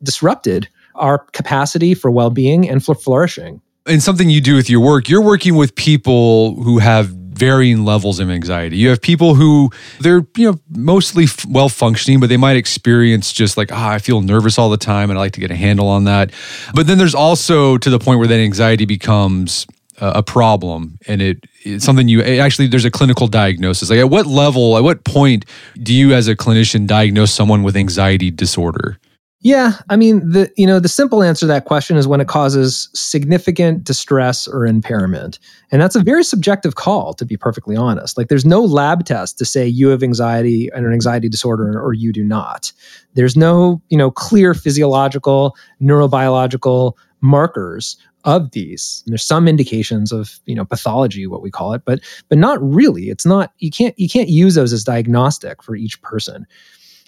disrupted 0.04 0.68
our 0.96 1.20
capacity 1.34 1.94
for 1.94 2.12
well 2.12 2.30
being 2.30 2.70
and 2.70 2.84
for 2.84 2.96
flourishing. 2.96 3.62
And 3.86 4.02
something 4.02 4.30
you 4.30 4.42
do 4.42 4.56
with 4.56 4.70
your 4.70 4.80
work, 4.80 5.10
you're 5.10 5.22
working 5.22 5.56
with 5.56 5.76
people 5.76 6.56
who 6.64 6.80
have 6.80 7.08
varying 7.08 7.84
levels 7.84 8.20
of 8.20 8.30
anxiety. 8.30 8.78
You 8.78 8.90
have 8.90 9.02
people 9.02 9.36
who 9.36 9.72
they're 10.00 10.26
you 10.38 10.52
know 10.52 10.60
mostly 10.70 11.26
f- 11.26 11.46
well 11.46 11.70
functioning, 11.70 12.20
but 12.20 12.30
they 12.30 12.38
might 12.38 12.56
experience 12.56 13.34
just 13.34 13.58
like 13.58 13.72
ah, 13.72 13.92
I 13.92 14.00
feel 14.00 14.22
nervous 14.22 14.58
all 14.58 14.70
the 14.70 14.78
time, 14.78 15.10
and 15.10 15.18
I 15.18 15.22
like 15.22 15.34
to 15.34 15.40
get 15.40 15.52
a 15.52 15.56
handle 15.56 15.88
on 15.88 16.06
that. 16.06 16.32
But 16.74 16.88
then 16.88 16.98
there's 16.98 17.16
also 17.16 17.78
to 17.78 17.90
the 17.90 18.00
point 18.00 18.20
where 18.20 18.28
that 18.28 18.40
anxiety 18.40 18.86
becomes 18.86 19.68
uh, 20.00 20.14
a 20.16 20.24
problem, 20.24 20.98
and 21.08 21.22
it 21.22 21.46
it's 21.64 21.86
something 21.86 22.08
you 22.08 22.22
it 22.22 22.40
actually 22.40 22.68
there's 22.68 22.86
a 22.86 22.92
clinical 22.92 23.28
diagnosis. 23.28 23.90
Like 23.90 24.00
at 24.00 24.10
what 24.10 24.26
level, 24.26 24.78
at 24.78 24.84
what 24.84 25.04
point 25.04 25.46
do 25.82 25.94
you 25.94 26.14
as 26.14 26.28
a 26.28 26.36
clinician 26.36 26.88
diagnose 26.88 27.34
someone 27.34 27.64
with 27.64 27.76
anxiety 27.76 28.32
disorder? 28.32 29.00
Yeah, 29.44 29.74
I 29.90 29.98
mean 29.98 30.32
the 30.32 30.50
you 30.56 30.66
know 30.66 30.80
the 30.80 30.88
simple 30.88 31.22
answer 31.22 31.42
to 31.42 31.48
that 31.48 31.66
question 31.66 31.98
is 31.98 32.08
when 32.08 32.22
it 32.22 32.30
causes 32.30 32.90
significant 32.94 33.84
distress 33.84 34.48
or 34.48 34.66
impairment. 34.66 35.38
And 35.70 35.82
that's 35.82 35.98
a 35.98 36.02
very 36.02 36.24
subjective 36.24 36.76
call 36.76 37.14
to 37.16 37.26
be 37.26 37.36
perfectly 37.36 37.76
honest. 37.76 38.18
Like 38.18 38.30
there's 38.30 38.46
no 38.46 38.62
lab 38.62 39.06
test 39.06 39.38
to 39.40 39.46
say 39.46 39.68
you 39.68 39.90
have 39.90 40.02
anxiety 40.02 40.70
and 40.74 40.86
an 40.86 40.94
anxiety 40.94 41.28
disorder 41.28 41.78
or 41.78 41.92
you 41.94 42.14
do 42.14 42.24
not. 42.24 42.72
There's 43.16 43.36
no, 43.36 43.82
you 43.90 43.98
know, 43.98 44.10
clear 44.12 44.54
physiological, 44.54 45.58
neurobiological 45.82 46.94
markers 47.20 47.98
of 48.24 48.52
these. 48.52 49.04
And 49.06 49.12
there's 49.12 49.26
some 49.26 49.50
indications 49.50 50.14
of, 50.14 50.40
you 50.46 50.56
know, 50.56 50.64
pathology 50.64 51.28
what 51.28 51.42
we 51.42 51.52
call 51.52 51.74
it, 51.74 51.82
but 51.84 52.00
but 52.30 52.38
not 52.38 52.64
really. 52.64 53.10
It's 53.10 53.26
not 53.26 53.52
you 53.60 53.72
can't 53.72 53.98
you 54.00 54.08
can't 54.08 54.30
use 54.30 54.56
those 54.56 54.72
as 54.72 54.86
diagnostic 54.86 55.62
for 55.62 55.76
each 55.76 56.02
person. 56.02 56.48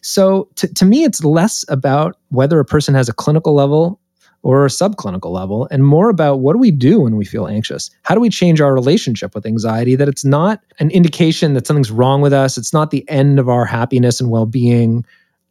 So 0.06 0.48
to, 0.58 0.72
to 0.72 0.86
me, 0.86 1.04
it's 1.04 1.24
less 1.24 1.66
about 1.68 2.16
whether 2.30 2.60
a 2.60 2.66
person 2.66 2.94
has 2.94 3.10
a 3.10 3.14
clinical 3.14 3.56
level 3.56 4.00
or 4.44 4.64
a 4.64 4.70
subclinical 4.70 5.32
level 5.32 5.68
and 5.72 5.84
more 5.84 6.10
about 6.12 6.42
what 6.42 6.54
do 6.54 6.60
we 6.60 6.70
do 6.70 7.02
when 7.02 7.16
we 7.16 7.26
feel 7.26 7.48
anxious? 7.48 7.90
How 8.04 8.14
do 8.14 8.22
we 8.22 8.30
change 8.30 8.62
our 8.62 8.72
relationship 8.72 9.34
with 9.34 9.48
anxiety 9.48 9.96
that 9.96 10.08
it's 10.08 10.24
not 10.24 10.62
an 10.78 10.92
indication 10.92 11.56
that 11.56 11.66
something's 11.66 11.90
wrong 11.90 12.22
with 12.22 12.34
us? 12.34 12.56
It's 12.56 12.72
not 12.72 12.92
the 12.92 13.04
end 13.10 13.40
of 13.40 13.50
our 13.50 13.66
happiness 13.66 14.22
and 14.22 14.30
well 14.30 14.46
being. 14.46 15.04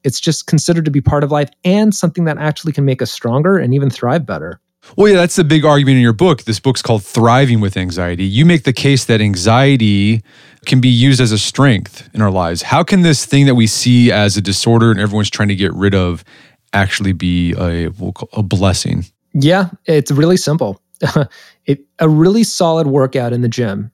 It's 0.05 0.21
just 0.21 0.47
considered 0.47 0.85
to 0.85 0.91
be 0.93 1.01
part 1.01 1.25
of 1.25 1.33
life 1.33 1.51
and 1.65 1.93
something 1.93 2.25
that 2.27 2.39
actually 2.39 2.73
can 2.73 2.85
make 2.85 3.03
us 3.03 3.11
stronger 3.11 3.59
and 3.59 3.75
even 3.75 3.91
thrive 3.91 4.25
better. 4.25 4.61
Well, 4.97 5.09
yeah, 5.09 5.17
that's 5.17 5.37
the 5.37 5.45
big 5.45 5.65
argument 5.65 5.97
in 5.97 6.03
your 6.03 6.13
book. 6.13 6.45
This 6.45 6.61
book's 6.61 6.83
called 6.83 7.05
Thriving 7.05 7.61
with 7.61 7.77
Anxiety. 7.77 8.25
You 8.25 8.45
make 8.45 8.65
the 8.65 8.73
case 8.73 9.07
that 9.07 9.21
anxiety 9.21 10.23
can 10.67 10.81
be 10.81 10.89
used 10.89 11.21
as 11.21 11.33
a 11.33 11.39
strength 11.39 12.09
in 12.15 12.23
our 12.23 12.31
lives. 12.31 12.63
How 12.63 12.83
can 12.83 13.03
this 13.03 13.27
thing 13.27 13.47
that 13.47 13.55
we 13.55 13.67
see 13.67 14.13
as 14.13 14.37
a 14.37 14.41
disorder 14.41 14.91
and 14.91 15.01
everyone's 15.01 15.31
trying 15.31 15.49
to 15.49 15.57
get 15.57 15.73
rid 15.75 15.95
of 15.95 16.25
actually 16.73 17.13
be 17.13 17.55
a, 17.59 17.91
a 18.33 18.43
blessing? 18.43 19.05
Yeah, 19.33 19.71
it's 19.87 20.11
really 20.11 20.37
simple. 20.37 20.81
it, 21.67 21.81
a 21.99 22.09
really 22.09 22.45
solid 22.45 22.87
workout 22.87 23.33
in 23.33 23.41
the 23.41 23.49
gym, 23.49 23.91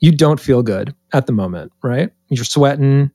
you 0.00 0.12
don't 0.12 0.40
feel 0.40 0.62
good 0.62 0.94
at 1.12 1.26
the 1.26 1.32
moment, 1.32 1.72
right? 1.82 2.10
You're 2.28 2.44
sweating, 2.44 3.10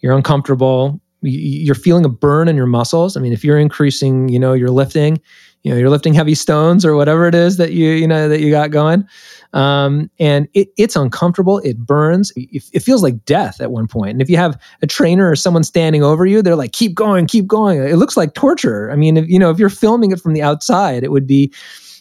you're 0.00 0.14
uncomfortable, 0.14 1.00
you're 1.22 1.74
feeling 1.74 2.04
a 2.04 2.08
burn 2.08 2.48
in 2.48 2.56
your 2.56 2.66
muscles. 2.66 3.16
I 3.16 3.20
mean, 3.20 3.32
if 3.32 3.44
you're 3.44 3.58
increasing, 3.58 4.28
you 4.28 4.38
know, 4.38 4.52
you're 4.52 4.70
lifting, 4.70 5.20
you 5.62 5.70
know 5.70 5.76
you're 5.76 5.90
lifting 5.90 6.14
heavy 6.14 6.34
stones 6.34 6.84
or 6.84 6.94
whatever 6.94 7.26
it 7.26 7.34
is 7.34 7.56
that 7.56 7.72
you 7.72 7.90
you 7.90 8.06
know 8.06 8.28
that 8.28 8.40
you 8.40 8.50
got 8.50 8.70
going. 8.70 9.06
Um, 9.54 10.10
and 10.18 10.46
it, 10.52 10.68
it's 10.76 10.94
uncomfortable. 10.94 11.58
It 11.60 11.78
burns. 11.78 12.30
It, 12.36 12.64
it, 12.74 12.80
feels 12.80 13.02
like 13.02 13.24
death 13.24 13.62
at 13.62 13.70
one 13.70 13.88
point. 13.88 14.10
And 14.10 14.20
if 14.20 14.28
you 14.28 14.36
have 14.36 14.60
a 14.82 14.86
trainer 14.86 15.30
or 15.30 15.36
someone 15.36 15.64
standing 15.64 16.02
over 16.02 16.26
you 16.26 16.42
they're 16.42 16.54
like 16.54 16.72
keep 16.72 16.94
going 16.94 17.26
keep 17.26 17.46
going. 17.46 17.82
It 17.82 17.96
looks 17.96 18.16
like 18.16 18.34
torture. 18.34 18.90
I 18.90 18.96
mean 18.96 19.16
if, 19.16 19.28
you 19.28 19.38
know 19.38 19.50
if 19.50 19.58
you're 19.58 19.70
filming 19.70 20.12
it 20.12 20.20
from 20.20 20.34
the 20.34 20.42
outside 20.42 21.02
it 21.02 21.10
would 21.10 21.26
be 21.26 21.52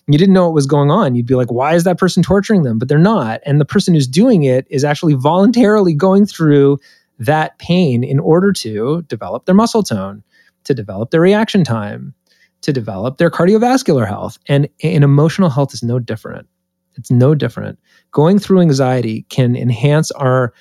you 0.09 0.17
didn't 0.17 0.33
know 0.33 0.45
what 0.45 0.53
was 0.53 0.65
going 0.65 0.91
on. 0.91 1.15
You'd 1.15 1.25
be 1.25 1.35
like 1.35 1.51
why 1.51 1.73
is 1.73 1.83
that 1.85 1.97
person 1.97 2.21
torturing 2.21 2.63
them? 2.63 2.77
But 2.77 2.89
they're 2.89 2.97
not. 2.97 3.39
And 3.45 3.61
the 3.61 3.65
person 3.65 3.93
who's 3.93 4.07
doing 4.07 4.43
it 4.43 4.67
is 4.69 4.83
actually 4.83 5.13
voluntarily 5.13 5.93
going 5.93 6.25
through 6.25 6.79
that 7.19 7.57
pain 7.59 8.03
in 8.03 8.19
order 8.19 8.51
to 8.53 9.01
develop 9.03 9.45
their 9.45 9.55
muscle 9.55 9.83
tone 9.83 10.21
to 10.65 10.73
develop 10.73 11.11
their 11.11 11.21
reaction 11.21 11.63
time 11.63 12.13
to 12.61 12.73
develop 12.73 13.17
their 13.17 13.29
cardiovascular 13.29 14.07
health. 14.07 14.37
And, 14.47 14.67
and 14.83 15.03
emotional 15.03 15.49
health 15.49 15.73
is 15.73 15.83
no 15.83 15.99
different. 15.99 16.47
It's 16.95 17.11
no 17.11 17.35
different. 17.35 17.79
Going 18.11 18.39
through 18.39 18.61
anxiety 18.61 19.25
can 19.29 19.55
enhance 19.55 20.11
our 20.11 20.53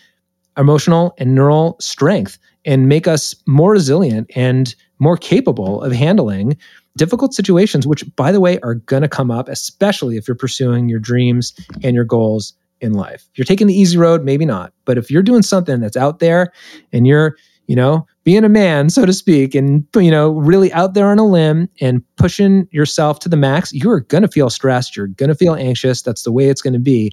emotional 0.59 1.15
and 1.19 1.35
neural 1.35 1.77
strength 1.81 2.39
and 2.65 2.89
make 2.89 3.07
us 3.07 3.35
more 3.47 3.73
resilient 3.73 4.31
and 4.35 4.75
more 4.99 5.17
capable 5.17 5.83
of 5.83 5.93
handling 5.93 6.57
difficult 6.97 7.35
situations, 7.35 7.87
which, 7.87 8.05
by 8.17 8.33
the 8.33 8.41
way, 8.41 8.59
are 8.61 8.75
going 8.75 9.03
to 9.03 9.09
come 9.09 9.31
up, 9.31 9.49
especially 9.49 10.17
if 10.17 10.27
you're 10.27 10.35
pursuing 10.35 10.89
your 10.89 10.99
dreams 10.99 11.55
and 11.83 11.95
your 11.95 12.05
goals 12.05 12.55
in 12.81 12.93
life. 12.93 13.29
If 13.33 13.39
you're 13.39 13.45
taking 13.45 13.67
the 13.67 13.79
easy 13.79 13.97
road, 13.97 14.25
maybe 14.25 14.45
not. 14.45 14.73
But 14.85 14.99
if 14.99 15.11
you're 15.11 15.23
doing 15.23 15.43
something 15.43 15.81
that's 15.81 15.97
out 15.97 16.19
there 16.19 16.53
and 16.93 17.07
you're 17.07 17.37
you 17.67 17.77
know, 17.77 18.07
being 18.25 18.45
a 18.45 18.49
man, 18.49 18.91
so 18.91 19.07
to 19.07 19.13
speak, 19.13 19.55
and, 19.55 19.87
you 19.97 20.11
know, 20.11 20.31
really 20.31 20.73
out 20.73 20.95
there 20.95 21.11
on 21.11 21.19
a 21.19 21.25
limb 21.25 21.69
and 21.81 22.03
pushing 22.17 22.69
yourself 22.71 23.19
to 23.21 23.29
the 23.29 23.37
max, 23.37 23.73
you're 23.73 24.01
going 24.01 24.23
to 24.23 24.29
feel 24.29 24.51
stressed. 24.51 24.97
You're 24.97 25.09
going 25.09 25.29
to 25.29 25.35
feel 25.35 25.55
anxious. 25.55 26.03
That's 26.03 26.23
the 26.23 26.33
way 26.33 26.49
it's 26.49 26.63
going 26.63 26.75
to 26.75 26.81
be. 26.81 27.13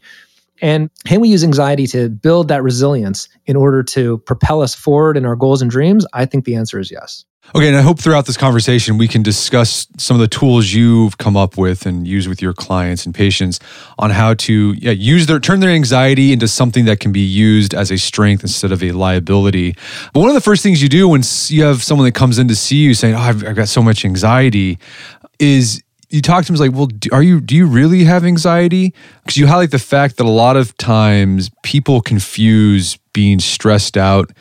And 0.62 0.90
can 1.06 1.20
we 1.20 1.30
use 1.30 1.44
anxiety 1.44 1.88
to 1.88 2.10
build 2.10 2.48
that 2.48 2.64
resilience 2.64 3.28
in 3.46 3.56
order 3.56 3.84
to 3.84 4.20
propel 4.20 4.62
us 4.62 4.74
forward 4.74 5.18
in 5.18 5.26
our 5.26 5.36
goals 5.36 5.62
and 5.62 5.70
dreams? 5.70 6.06
I 6.14 6.26
think 6.26 6.46
the 6.46 6.56
answer 6.56 6.80
is 6.80 6.90
yes. 6.92 7.26
Okay, 7.56 7.68
and 7.68 7.78
I 7.78 7.82
hope 7.82 8.00
throughout 8.00 8.26
this 8.26 8.38
conversation 8.38 8.98
we 8.98 9.08
can 9.08 9.22
discuss 9.22 9.86
some 9.98 10.16
of 10.16 10.22
the 10.22 10.28
tools 10.28 10.74
you've 10.74 11.20
come 11.20 11.38
up 11.38 11.56
with 11.56 11.86
and 11.86 12.08
use 12.08 12.28
with 12.28 12.42
your 12.42 12.54
clients 12.54 13.06
and 13.06 13.14
patients 13.14 13.60
on 14.00 14.10
how 14.10 14.34
to 14.36 14.74
yeah, 14.80 14.90
use 14.90 15.28
their 15.28 15.40
turn 15.40 15.60
their 15.60 15.70
anxiety 15.70 16.34
into 16.34 16.48
something 16.48 16.86
that 16.86 17.00
can 17.00 17.12
be 17.12 17.20
used 17.20 17.76
as 17.76 17.92
a 17.92 17.98
strength 17.98 18.42
instead 18.42 18.72
of 18.72 18.82
a 18.82 18.92
liability. 18.92 19.76
But 20.14 20.22
one 20.22 20.30
of 20.30 20.36
the 20.36 20.42
first 20.42 20.64
things 20.64 20.82
you 20.82 20.90
do 20.90 21.08
when 21.08 21.22
you 21.50 21.64
have 21.64 21.84
someone 21.84 22.06
that 22.06 22.16
comes 22.16 22.40
in 22.40 22.48
to 22.48 22.56
see 22.56 22.78
you 22.78 22.96
saying, 22.96 23.14
"Oh, 23.14 23.20
I've, 23.20 23.46
I've 23.46 23.56
got 23.56 23.68
so 23.68 23.84
much 23.84 24.04
anxiety," 24.04 24.80
is 25.38 25.84
you 26.10 26.22
talk 26.22 26.46
to 26.46 26.52
them 26.52 26.60
like, 26.60 26.74
well, 26.74 26.88
do, 26.88 27.10
are 27.12 27.22
you 27.22 27.40
do 27.40 27.56
you 27.56 27.68
really 27.68 28.04
have 28.06 28.24
anxiety? 28.24 28.94
Because 29.24 29.38
you 29.38 29.46
highlight 29.46 29.72
the 29.72 29.80
fact 29.80 30.18
that 30.18 30.26
a 30.26 30.30
lot 30.30 30.56
of 30.56 30.76
times 30.78 31.52
people 31.62 32.02
confuse 32.02 32.98
being 33.14 33.40
stressed 33.40 33.96
out 33.96 34.32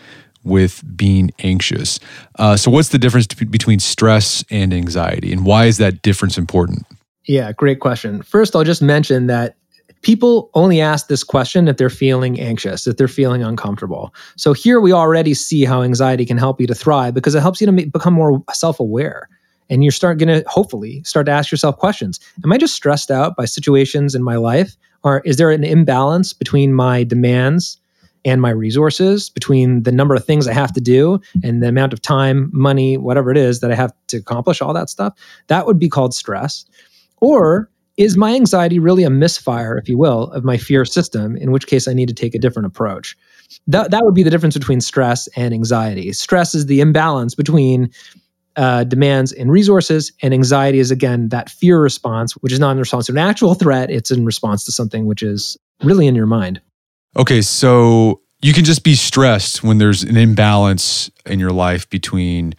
with 0.44 0.82
being 0.96 1.30
anxious. 1.40 1.98
Uh, 2.38 2.56
so, 2.56 2.70
what's 2.70 2.88
the 2.88 2.98
difference 2.98 3.26
t- 3.26 3.44
between 3.44 3.78
stress 3.78 4.44
and 4.50 4.72
anxiety, 4.72 5.32
and 5.32 5.44
why 5.44 5.66
is 5.66 5.78
that 5.78 6.02
difference 6.02 6.38
important? 6.38 6.86
Yeah, 7.26 7.52
great 7.52 7.80
question. 7.80 8.22
First, 8.22 8.56
I'll 8.56 8.64
just 8.64 8.82
mention 8.82 9.26
that 9.28 9.56
people 10.02 10.50
only 10.54 10.80
ask 10.80 11.06
this 11.06 11.22
question 11.22 11.68
if 11.68 11.76
they're 11.76 11.90
feeling 11.90 12.40
anxious, 12.40 12.86
if 12.86 12.96
they're 12.96 13.08
feeling 13.08 13.42
uncomfortable. 13.42 14.12
So, 14.36 14.52
here 14.52 14.80
we 14.80 14.92
already 14.92 15.34
see 15.34 15.64
how 15.64 15.82
anxiety 15.82 16.26
can 16.26 16.38
help 16.38 16.60
you 16.60 16.66
to 16.66 16.74
thrive 16.74 17.14
because 17.14 17.34
it 17.34 17.40
helps 17.40 17.60
you 17.60 17.66
to 17.66 17.72
make, 17.72 17.92
become 17.92 18.14
more 18.14 18.42
self 18.52 18.80
aware. 18.80 19.28
And 19.70 19.82
you're 19.82 19.92
start 19.92 20.18
going 20.18 20.28
to 20.28 20.46
hopefully 20.48 21.02
start 21.04 21.26
to 21.26 21.32
ask 21.32 21.50
yourself 21.50 21.78
questions 21.78 22.20
Am 22.44 22.52
I 22.52 22.58
just 22.58 22.74
stressed 22.74 23.10
out 23.10 23.36
by 23.36 23.44
situations 23.44 24.14
in 24.14 24.22
my 24.22 24.36
life? 24.36 24.76
Or 25.04 25.20
is 25.24 25.36
there 25.36 25.50
an 25.50 25.64
imbalance 25.64 26.32
between 26.32 26.74
my 26.74 27.02
demands 27.02 27.78
and 28.24 28.40
my 28.40 28.50
resources 28.50 29.30
between 29.30 29.82
the 29.82 29.92
number 29.92 30.14
of 30.14 30.24
things 30.24 30.46
I 30.46 30.52
have 30.52 30.72
to 30.72 30.80
do 30.80 31.20
and 31.42 31.62
the 31.62 31.68
amount 31.68 31.92
of 31.92 32.00
time, 32.00 32.50
money, 32.52 32.96
whatever 32.96 33.30
it 33.30 33.36
is 33.36 33.60
that 33.60 33.72
I 33.72 33.74
have 33.74 33.92
to 34.08 34.18
accomplish 34.18 34.62
all 34.62 34.72
that 34.74 34.90
stuff, 34.90 35.14
that 35.48 35.66
would 35.66 35.78
be 35.78 35.88
called 35.88 36.14
stress. 36.14 36.64
Or 37.20 37.68
is 37.96 38.16
my 38.16 38.34
anxiety 38.34 38.78
really 38.78 39.04
a 39.04 39.10
misfire, 39.10 39.76
if 39.76 39.88
you 39.88 39.98
will, 39.98 40.24
of 40.32 40.44
my 40.44 40.56
fear 40.56 40.84
system, 40.84 41.36
in 41.36 41.50
which 41.50 41.66
case 41.66 41.86
I 41.86 41.92
need 41.92 42.08
to 42.08 42.14
take 42.14 42.34
a 42.34 42.38
different 42.38 42.66
approach? 42.66 43.16
That, 43.66 43.90
that 43.90 44.04
would 44.04 44.14
be 44.14 44.22
the 44.22 44.30
difference 44.30 44.56
between 44.56 44.80
stress 44.80 45.28
and 45.36 45.52
anxiety. 45.52 46.12
Stress 46.12 46.54
is 46.54 46.66
the 46.66 46.80
imbalance 46.80 47.34
between 47.34 47.90
uh, 48.56 48.84
demands 48.84 49.32
and 49.32 49.50
resources, 49.50 50.12
and 50.22 50.32
anxiety 50.32 50.78
is, 50.78 50.90
again, 50.90 51.28
that 51.30 51.50
fear 51.50 51.80
response, 51.80 52.32
which 52.34 52.52
is 52.52 52.60
not 52.60 52.72
in 52.72 52.78
response 52.78 53.06
to 53.06 53.12
an 53.12 53.18
actual 53.18 53.54
threat, 53.54 53.90
it's 53.90 54.10
in 54.10 54.24
response 54.24 54.64
to 54.64 54.72
something 54.72 55.06
which 55.06 55.22
is 55.22 55.56
really 55.82 56.06
in 56.06 56.14
your 56.14 56.26
mind. 56.26 56.60
Okay, 57.16 57.42
so 57.42 58.22
you 58.40 58.52
can 58.52 58.64
just 58.64 58.82
be 58.84 58.94
stressed 58.94 59.62
when 59.62 59.78
there's 59.78 60.02
an 60.02 60.16
imbalance 60.16 61.10
in 61.26 61.38
your 61.38 61.52
life 61.52 61.88
between 61.90 62.54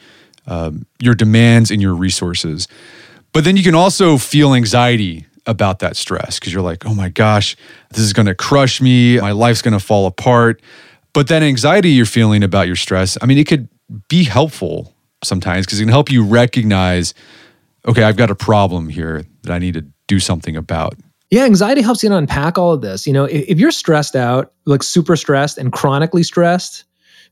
um, 0.48 0.86
your 1.00 1.16
demands 1.16 1.72
and 1.72 1.82
your 1.82 1.96
resources. 1.96 2.68
But 3.32 3.44
then 3.44 3.58
you 3.58 3.64
can 3.64 3.76
also 3.76 4.18
feel 4.18 4.54
anxiety 4.54 5.26
about 5.46 5.80
that 5.80 5.98
stress 5.98 6.40
because 6.40 6.54
you're 6.54 6.62
like, 6.62 6.86
oh 6.86 6.94
my 6.94 7.10
gosh, 7.10 7.56
this 7.90 8.00
is 8.00 8.14
going 8.14 8.28
to 8.28 8.36
crush 8.36 8.80
me. 8.80 9.20
My 9.20 9.32
life's 9.32 9.62
going 9.62 9.78
to 9.78 9.84
fall 9.84 10.06
apart. 10.06 10.62
But 11.14 11.28
that 11.28 11.44
anxiety 11.44 11.90
you're 11.90 12.06
feeling 12.06 12.44
about 12.44 12.68
your 12.68 12.76
stress, 12.76 13.18
I 13.22 13.26
mean, 13.26 13.38
it 13.38 13.48
could 13.48 13.68
be 14.08 14.24
helpful 14.24 14.94
sometimes 15.24 15.66
because 15.66 15.80
it 15.80 15.84
can 15.84 15.90
help 15.90 16.12
you 16.12 16.24
recognize, 16.24 17.14
okay, 17.88 18.04
I've 18.04 18.18
got 18.18 18.30
a 18.30 18.36
problem 18.36 18.90
here 18.90 19.24
that 19.44 19.52
I 19.52 19.60
need 19.60 19.74
to 19.74 19.86
do 20.08 20.20
something 20.20 20.56
about. 20.56 20.96
Yeah, 21.34 21.46
anxiety 21.46 21.82
helps 21.82 22.04
you 22.04 22.10
to 22.10 22.16
unpack 22.16 22.60
all 22.60 22.74
of 22.74 22.82
this. 22.82 23.08
You 23.08 23.14
know, 23.14 23.24
if, 23.24 23.44
if 23.48 23.60
you're 23.60 23.72
stressed 23.72 24.16
out, 24.16 24.54
like 24.66 24.84
super 24.84 25.16
stressed 25.16 25.58
and 25.58 25.74
chronically 25.74 26.22
stressed, 26.22 26.84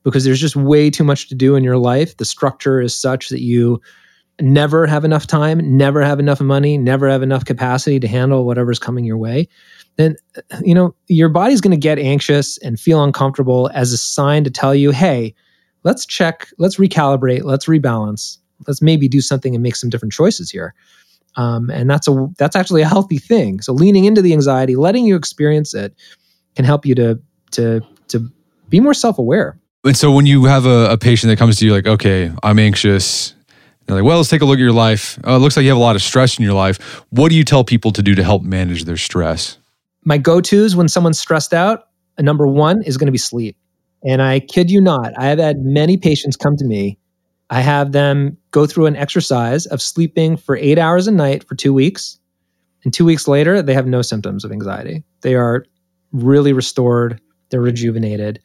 because 0.01 0.23
there's 0.23 0.41
just 0.41 0.55
way 0.55 0.89
too 0.89 1.03
much 1.03 1.29
to 1.29 1.35
do 1.35 1.55
in 1.55 1.63
your 1.63 1.77
life, 1.77 2.17
the 2.17 2.25
structure 2.25 2.81
is 2.81 2.95
such 2.95 3.29
that 3.29 3.41
you 3.41 3.79
never 4.39 4.87
have 4.87 5.05
enough 5.05 5.27
time, 5.27 5.77
never 5.77 6.01
have 6.01 6.17
enough 6.17 6.41
money, 6.41 6.79
never 6.79 7.07
have 7.07 7.21
enough 7.21 7.45
capacity 7.45 7.99
to 7.99 8.07
handle 8.07 8.43
whatever's 8.43 8.79
coming 8.79 9.05
your 9.05 9.19
way, 9.19 9.47
then 9.97 10.15
uh, 10.35 10.59
you 10.63 10.73
know, 10.73 10.95
your 11.07 11.29
body's 11.29 11.61
going 11.61 11.69
to 11.69 11.77
get 11.77 11.99
anxious 11.99 12.57
and 12.63 12.79
feel 12.79 13.03
uncomfortable 13.03 13.69
as 13.75 13.93
a 13.93 13.99
sign 13.99 14.43
to 14.43 14.49
tell 14.49 14.73
you, 14.73 14.89
"Hey, 14.89 15.35
let's 15.83 16.07
check, 16.07 16.47
let's 16.57 16.77
recalibrate, 16.77 17.43
let's 17.43 17.67
rebalance. 17.67 18.39
Let's 18.67 18.81
maybe 18.81 19.07
do 19.07 19.21
something 19.21 19.53
and 19.53 19.61
make 19.61 19.75
some 19.75 19.91
different 19.91 20.11
choices 20.11 20.49
here." 20.49 20.73
Um, 21.35 21.69
and 21.69 21.89
that's 21.89 22.07
a 22.07 22.27
that's 22.37 22.55
actually 22.55 22.81
a 22.81 22.87
healthy 22.87 23.17
thing. 23.17 23.61
So 23.61 23.73
leaning 23.73 24.05
into 24.05 24.21
the 24.21 24.33
anxiety, 24.33 24.75
letting 24.75 25.05
you 25.05 25.15
experience 25.15 25.73
it, 25.73 25.93
can 26.55 26.65
help 26.65 26.85
you 26.85 26.95
to 26.95 27.19
to 27.51 27.81
to 28.09 28.29
be 28.69 28.79
more 28.79 28.93
self 28.93 29.17
aware. 29.17 29.57
And 29.83 29.97
so 29.97 30.11
when 30.11 30.25
you 30.25 30.45
have 30.45 30.65
a, 30.65 30.91
a, 30.91 30.97
patient 30.97 31.29
that 31.31 31.37
comes 31.37 31.57
to 31.57 31.65
you 31.65 31.73
like, 31.73 31.87
okay, 31.87 32.31
I'm 32.43 32.59
anxious. 32.59 33.33
They're 33.85 33.95
like, 33.95 34.05
well, 34.05 34.17
let's 34.17 34.29
take 34.29 34.43
a 34.43 34.45
look 34.45 34.57
at 34.57 34.61
your 34.61 34.71
life. 34.71 35.17
Oh, 35.23 35.35
it 35.35 35.39
looks 35.39 35.57
like 35.57 35.63
you 35.63 35.69
have 35.69 35.77
a 35.77 35.81
lot 35.81 35.95
of 35.95 36.03
stress 36.03 36.37
in 36.37 36.45
your 36.45 36.53
life. 36.53 36.77
What 37.09 37.29
do 37.29 37.35
you 37.35 37.43
tell 37.43 37.63
people 37.63 37.91
to 37.93 38.03
do 38.03 38.13
to 38.13 38.23
help 38.23 38.43
manage 38.43 38.83
their 38.83 38.97
stress? 38.97 39.57
My 40.05 40.19
go 40.19 40.39
tos 40.39 40.75
when 40.75 40.87
someone's 40.87 41.19
stressed 41.19 41.51
out, 41.51 41.87
number 42.19 42.45
one 42.45 42.83
is 42.83 42.97
going 42.97 43.07
to 43.07 43.11
be 43.11 43.17
sleep. 43.17 43.57
And 44.03 44.21
I 44.21 44.39
kid 44.39 44.69
you 44.69 44.81
not, 44.81 45.13
I 45.17 45.25
have 45.25 45.39
had 45.39 45.61
many 45.61 45.97
patients 45.97 46.35
come 46.35 46.57
to 46.57 46.65
me 46.65 46.99
I 47.51 47.59
have 47.59 47.91
them 47.91 48.37
go 48.51 48.65
through 48.65 48.85
an 48.85 48.95
exercise 48.95 49.65
of 49.67 49.81
sleeping 49.81 50.37
for 50.37 50.55
eight 50.55 50.79
hours 50.79 51.05
a 51.05 51.11
night 51.11 51.43
for 51.47 51.53
two 51.53 51.73
weeks. 51.73 52.17
And 52.83 52.93
two 52.93 53.05
weeks 53.05 53.27
later, 53.27 53.61
they 53.61 53.73
have 53.73 53.85
no 53.85 54.01
symptoms 54.01 54.45
of 54.45 54.51
anxiety. 54.51 55.03
They 55.19 55.35
are 55.35 55.65
really 56.13 56.53
restored, 56.53 57.21
they're 57.49 57.61
rejuvenated. 57.61 58.41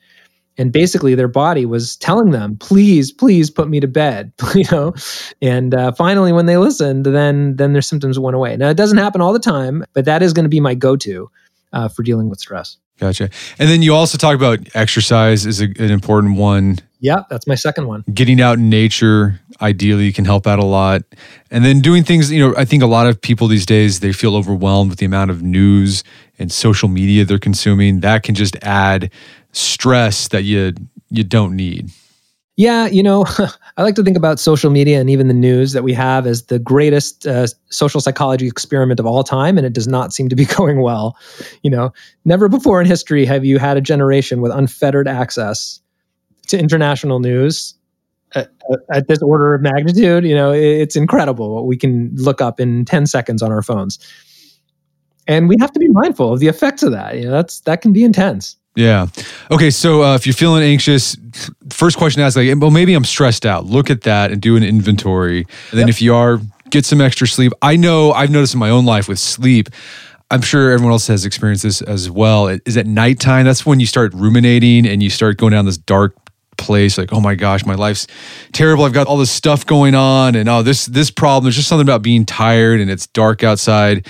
And 0.58 0.72
basically, 0.72 1.14
their 1.14 1.28
body 1.28 1.66
was 1.66 1.96
telling 1.96 2.30
them, 2.30 2.56
please, 2.56 3.12
please 3.12 3.50
put 3.50 3.68
me 3.68 3.78
to 3.78 3.86
bed, 3.86 4.32
you 4.54 4.64
know? 4.72 4.94
And 5.40 5.74
uh, 5.74 5.92
finally, 5.92 6.32
when 6.32 6.46
they 6.46 6.56
listened, 6.56 7.06
then, 7.06 7.56
then 7.56 7.74
their 7.74 7.82
symptoms 7.82 8.18
went 8.18 8.34
away. 8.34 8.56
Now, 8.56 8.70
it 8.70 8.76
doesn't 8.76 8.98
happen 8.98 9.20
all 9.20 9.32
the 9.32 9.38
time, 9.38 9.84
but 9.92 10.06
that 10.06 10.22
is 10.22 10.32
going 10.32 10.44
to 10.44 10.50
be 10.50 10.60
my 10.60 10.74
go 10.74 10.96
to 10.96 11.30
uh, 11.72 11.88
for 11.88 12.02
dealing 12.02 12.28
with 12.28 12.40
stress. 12.40 12.78
Gotcha. 12.98 13.28
And 13.58 13.68
then 13.68 13.82
you 13.82 13.94
also 13.94 14.16
talk 14.16 14.34
about 14.34 14.60
exercise 14.74 15.44
is 15.44 15.60
a, 15.60 15.64
an 15.64 15.90
important 15.90 16.38
one. 16.38 16.78
Yeah, 17.00 17.22
that's 17.28 17.46
my 17.46 17.54
second 17.54 17.86
one. 17.88 18.04
Getting 18.12 18.40
out 18.40 18.58
in 18.58 18.70
nature 18.70 19.40
ideally 19.60 20.12
can 20.12 20.24
help 20.24 20.46
out 20.46 20.58
a 20.58 20.64
lot. 20.64 21.02
And 21.50 21.64
then 21.64 21.80
doing 21.80 22.04
things, 22.04 22.32
you 22.32 22.40
know, 22.40 22.54
I 22.56 22.64
think 22.64 22.82
a 22.82 22.86
lot 22.86 23.06
of 23.06 23.20
people 23.20 23.48
these 23.48 23.66
days 23.66 24.00
they 24.00 24.12
feel 24.12 24.34
overwhelmed 24.34 24.90
with 24.90 24.98
the 24.98 25.06
amount 25.06 25.30
of 25.30 25.42
news 25.42 26.04
and 26.38 26.50
social 26.50 26.88
media 26.88 27.24
they're 27.24 27.38
consuming. 27.38 28.00
That 28.00 28.22
can 28.22 28.34
just 28.34 28.56
add 28.62 29.10
stress 29.52 30.28
that 30.28 30.44
you 30.44 30.72
you 31.10 31.24
don't 31.24 31.54
need. 31.54 31.90
Yeah, 32.56 32.86
you 32.86 33.02
know, 33.02 33.26
I 33.76 33.82
like 33.82 33.96
to 33.96 34.02
think 34.02 34.16
about 34.16 34.40
social 34.40 34.70
media 34.70 34.98
and 34.98 35.10
even 35.10 35.28
the 35.28 35.34
news 35.34 35.72
that 35.72 35.82
we 35.82 35.92
have 35.92 36.26
as 36.26 36.44
the 36.44 36.58
greatest 36.58 37.26
uh, 37.26 37.46
social 37.68 38.00
psychology 38.00 38.46
experiment 38.46 38.98
of 38.98 39.04
all 39.04 39.22
time, 39.22 39.58
and 39.58 39.66
it 39.66 39.74
does 39.74 39.86
not 39.86 40.14
seem 40.14 40.30
to 40.30 40.36
be 40.36 40.44
going 40.56 40.80
well. 40.80 41.16
You 41.62 41.70
know, 41.70 41.92
never 42.24 42.48
before 42.48 42.80
in 42.80 42.86
history 42.86 43.26
have 43.26 43.44
you 43.44 43.58
had 43.58 43.76
a 43.76 43.82
generation 43.82 44.40
with 44.40 44.52
unfettered 44.52 45.06
access 45.06 45.80
to 46.48 46.58
international 46.58 47.20
news 47.20 47.74
at, 48.34 48.50
at 48.92 49.08
this 49.08 49.22
order 49.22 49.54
of 49.54 49.62
magnitude. 49.62 50.24
You 50.24 50.34
know, 50.34 50.52
it's 50.52 50.96
incredible 50.96 51.54
what 51.54 51.66
we 51.66 51.76
can 51.76 52.14
look 52.16 52.40
up 52.40 52.60
in 52.60 52.84
10 52.84 53.06
seconds 53.06 53.42
on 53.42 53.52
our 53.52 53.62
phones. 53.62 53.98
And 55.28 55.48
we 55.48 55.56
have 55.60 55.72
to 55.72 55.80
be 55.80 55.88
mindful 55.88 56.32
of 56.32 56.40
the 56.40 56.46
effects 56.46 56.82
of 56.82 56.92
that. 56.92 57.16
You 57.16 57.24
know, 57.24 57.30
that's 57.32 57.60
that 57.60 57.82
can 57.82 57.92
be 57.92 58.04
intense. 58.04 58.56
Yeah. 58.76 59.06
Okay. 59.50 59.70
So 59.70 60.02
uh, 60.02 60.14
if 60.14 60.26
you're 60.26 60.34
feeling 60.34 60.62
anxious, 60.62 61.16
first 61.70 61.96
question 61.96 62.20
to 62.20 62.26
ask 62.26 62.36
like, 62.36 62.48
well, 62.58 62.70
maybe 62.70 62.94
I'm 62.94 63.04
stressed 63.04 63.46
out. 63.46 63.64
Look 63.64 63.90
at 63.90 64.02
that 64.02 64.30
and 64.30 64.40
do 64.40 64.54
an 64.54 64.62
inventory. 64.62 65.46
And 65.70 65.80
then 65.80 65.88
yep. 65.88 65.88
if 65.88 66.02
you 66.02 66.14
are, 66.14 66.40
get 66.70 66.84
some 66.84 67.00
extra 67.00 67.26
sleep. 67.26 67.52
I 67.62 67.76
know 67.76 68.12
I've 68.12 68.30
noticed 68.30 68.54
in 68.54 68.60
my 68.60 68.70
own 68.70 68.84
life 68.84 69.08
with 69.08 69.18
sleep. 69.18 69.70
I'm 70.30 70.42
sure 70.42 70.72
everyone 70.72 70.92
else 70.92 71.06
has 71.06 71.24
experienced 71.24 71.62
this 71.62 71.80
as 71.82 72.10
well. 72.10 72.48
Is 72.48 72.76
at 72.76 72.86
nighttime. 72.86 73.46
That's 73.46 73.64
when 73.64 73.80
you 73.80 73.86
start 73.86 74.12
ruminating 74.12 74.86
and 74.86 75.02
you 75.02 75.08
start 75.08 75.38
going 75.38 75.52
down 75.52 75.64
this 75.64 75.78
dark 75.78 76.14
place 76.56 76.98
like 76.98 77.12
oh 77.12 77.20
my 77.20 77.34
gosh 77.34 77.64
my 77.64 77.74
life's 77.74 78.06
terrible. 78.52 78.84
I've 78.84 78.92
got 78.92 79.06
all 79.06 79.16
this 79.16 79.30
stuff 79.30 79.66
going 79.66 79.94
on 79.94 80.34
and 80.34 80.48
oh 80.48 80.62
this 80.62 80.86
this 80.86 81.10
problem 81.10 81.44
there's 81.44 81.56
just 81.56 81.68
something 81.68 81.86
about 81.86 82.02
being 82.02 82.24
tired 82.24 82.80
and 82.80 82.90
it's 82.90 83.06
dark 83.08 83.42
outside. 83.42 84.06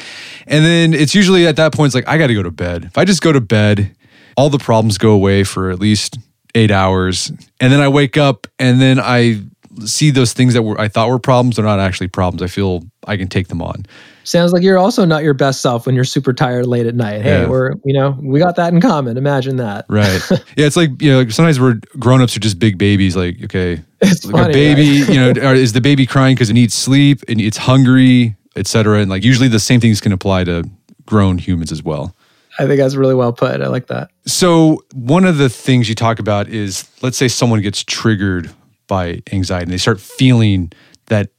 And 0.47 0.65
then 0.65 0.95
it's 0.95 1.15
usually 1.15 1.47
at 1.47 1.57
that 1.57 1.73
point 1.73 1.89
it's 1.89 1.95
like 1.95 2.09
i 2.09 2.19
got 2.19 2.29
to 2.29 2.35
go 2.35 2.43
to 2.43 2.51
bed. 2.51 2.85
If 2.85 2.99
i 2.99 3.05
just 3.05 3.23
go 3.23 3.33
to 3.33 3.41
bed 3.41 3.95
all 4.37 4.51
the 4.51 4.59
problems 4.59 4.99
go 4.99 5.11
away 5.11 5.45
for 5.45 5.71
at 5.71 5.79
least 5.79 6.19
eight 6.55 6.71
hours. 6.71 7.31
And 7.61 7.73
then 7.73 7.81
I 7.81 7.89
wake 7.89 8.17
up 8.17 8.47
and 8.59 8.81
then 8.81 8.99
I 8.99 9.43
see 9.85 10.11
those 10.11 10.33
things 10.33 10.55
that 10.55 10.63
were 10.63 10.81
I 10.81 10.89
thought 10.89 11.09
were 11.09 11.19
problems, 11.19 11.57
they're 11.57 11.65
not 11.65 11.81
actually 11.81 12.09
problems. 12.09 12.43
I 12.43 12.47
feel 12.47 12.83
I 13.07 13.17
can 13.17 13.29
take 13.29 13.49
them 13.49 13.61
on. 13.61 13.87
Sounds 14.25 14.53
like 14.53 14.63
you're 14.63 14.79
also 14.79 15.05
not 15.05 15.23
your 15.23 15.35
best 15.35 15.61
self 15.61 15.87
when 15.87 15.95
you're 15.95 16.05
super 16.05 16.33
tired 16.33 16.67
late 16.67 16.87
at 16.87 16.95
night. 16.95 17.23
Hey, 17.23 17.43
yeah. 17.43 17.49
we're 17.49 17.75
you 17.85 17.93
know 17.93 18.17
we 18.21 18.39
got 18.41 18.57
that 18.57 18.73
in 18.73 18.81
common. 18.81 19.17
Imagine 19.17 19.57
that. 19.57 19.87
Right. 19.89 20.21
yeah, 20.31 20.67
it's 20.67 20.77
like 20.77 21.01
you 21.01 21.11
know 21.11 21.29
sometimes 21.29 21.61
we're 21.61 21.81
grown 21.99 22.21
ups 22.23 22.37
are 22.37 22.41
just 22.41 22.59
big 22.59 22.79
babies. 22.79 23.17
Like 23.17 23.43
okay, 23.45 23.83
it's 24.01 24.25
like 24.25 24.35
funny, 24.35 24.51
a 24.51 24.53
baby. 24.53 25.01
Right? 25.03 25.37
you 25.37 25.43
know, 25.43 25.53
is 25.53 25.73
the 25.73 25.81
baby 25.81 26.07
crying 26.07 26.35
because 26.35 26.51
it 26.51 26.55
needs 26.55 26.75
sleep 26.75 27.23
and 27.29 27.41
it's 27.41 27.57
hungry, 27.57 28.37
etc. 28.57 29.01
And 29.01 29.11
like 29.11 29.25
usually 29.25 29.49
the 29.49 29.61
same 29.61 29.81
things 29.81 30.01
can 30.01 30.13
apply 30.13 30.45
to 30.45 30.69
grown 31.07 31.39
humans 31.39 31.71
as 31.71 31.83
well. 31.83 32.15
I 32.59 32.67
think 32.67 32.81
that's 32.81 32.97
really 32.97 33.15
well 33.15 33.33
put. 33.33 33.61
I 33.61 33.67
like 33.69 33.89
that. 33.89 34.11
So, 34.27 34.83
one 34.95 35.25
of 35.25 35.39
the 35.39 35.49
things 35.49 35.89
you 35.89 35.95
talk 35.95 36.19
about 36.19 36.49
is 36.49 36.89
let's 37.03 37.17
say 37.17 37.29
someone 37.29 37.61
gets 37.61 37.85
triggered 37.85 38.51
by 38.87 39.23
anxiety 39.33 39.65
and 39.65 39.73
they 39.73 39.79
start 39.79 40.01
feeling 40.01 40.73
that 41.07 41.31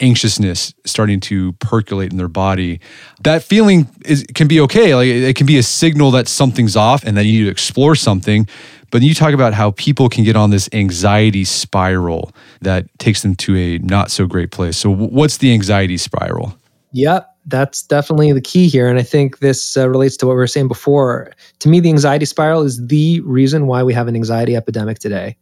anxiousness 0.00 0.74
starting 0.84 1.20
to 1.20 1.52
percolate 1.54 2.10
in 2.10 2.18
their 2.18 2.28
body. 2.28 2.80
That 3.22 3.42
feeling 3.42 3.88
is 4.04 4.24
can 4.34 4.48
be 4.48 4.60
okay. 4.60 4.94
Like 4.94 5.06
it 5.06 5.36
can 5.36 5.46
be 5.46 5.58
a 5.58 5.62
signal 5.62 6.10
that 6.12 6.28
something's 6.28 6.76
off 6.76 7.04
and 7.04 7.16
that 7.16 7.24
you 7.24 7.40
need 7.40 7.44
to 7.44 7.50
explore 7.50 7.94
something. 7.94 8.48
But 8.90 9.02
you 9.02 9.14
talk 9.14 9.34
about 9.34 9.54
how 9.54 9.72
people 9.72 10.08
can 10.08 10.24
get 10.24 10.36
on 10.36 10.50
this 10.50 10.68
anxiety 10.72 11.44
spiral 11.44 12.32
that 12.60 12.86
takes 12.98 13.22
them 13.22 13.34
to 13.36 13.56
a 13.56 13.78
not 13.78 14.10
so 14.10 14.26
great 14.26 14.50
place. 14.52 14.76
So, 14.76 14.90
what's 14.90 15.38
the 15.38 15.52
anxiety 15.52 15.96
spiral? 15.96 16.56
Yep 16.92 17.30
that's 17.46 17.82
definitely 17.82 18.32
the 18.32 18.40
key 18.40 18.68
here. 18.68 18.88
And 18.88 18.98
I 18.98 19.02
think 19.02 19.38
this 19.38 19.76
uh, 19.76 19.88
relates 19.88 20.16
to 20.18 20.26
what 20.26 20.32
we 20.32 20.38
were 20.38 20.46
saying 20.46 20.68
before. 20.68 21.32
To 21.60 21.68
me, 21.68 21.80
the 21.80 21.90
anxiety 21.90 22.24
spiral 22.24 22.62
is 22.62 22.84
the 22.86 23.20
reason 23.20 23.66
why 23.66 23.82
we 23.82 23.92
have 23.92 24.08
an 24.08 24.16
anxiety 24.16 24.56
epidemic 24.56 24.98
today. 24.98 25.36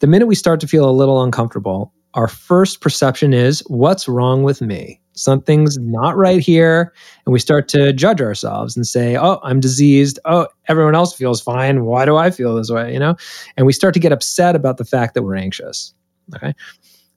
The 0.00 0.06
minute 0.06 0.26
we 0.26 0.34
start 0.34 0.60
to 0.60 0.68
feel 0.68 0.88
a 0.88 0.92
little 0.92 1.22
uncomfortable, 1.22 1.92
our 2.14 2.28
first 2.28 2.80
perception 2.80 3.34
is 3.34 3.62
what's 3.66 4.06
wrong 4.08 4.44
with 4.44 4.60
me? 4.60 5.00
Something's 5.12 5.76
not 5.78 6.16
right 6.16 6.40
here. 6.40 6.92
And 7.26 7.32
we 7.32 7.40
start 7.40 7.66
to 7.70 7.92
judge 7.92 8.20
ourselves 8.20 8.76
and 8.76 8.86
say, 8.86 9.16
oh, 9.16 9.40
I'm 9.42 9.58
diseased. 9.58 10.20
Oh, 10.24 10.46
everyone 10.68 10.94
else 10.94 11.14
feels 11.14 11.40
fine. 11.40 11.84
Why 11.84 12.04
do 12.04 12.16
I 12.16 12.30
feel 12.30 12.54
this 12.54 12.70
way? 12.70 12.92
You 12.92 13.00
know? 13.00 13.16
And 13.56 13.66
we 13.66 13.72
start 13.72 13.94
to 13.94 14.00
get 14.00 14.12
upset 14.12 14.54
about 14.54 14.76
the 14.76 14.84
fact 14.84 15.14
that 15.14 15.24
we're 15.24 15.34
anxious. 15.34 15.92
Okay. 16.36 16.54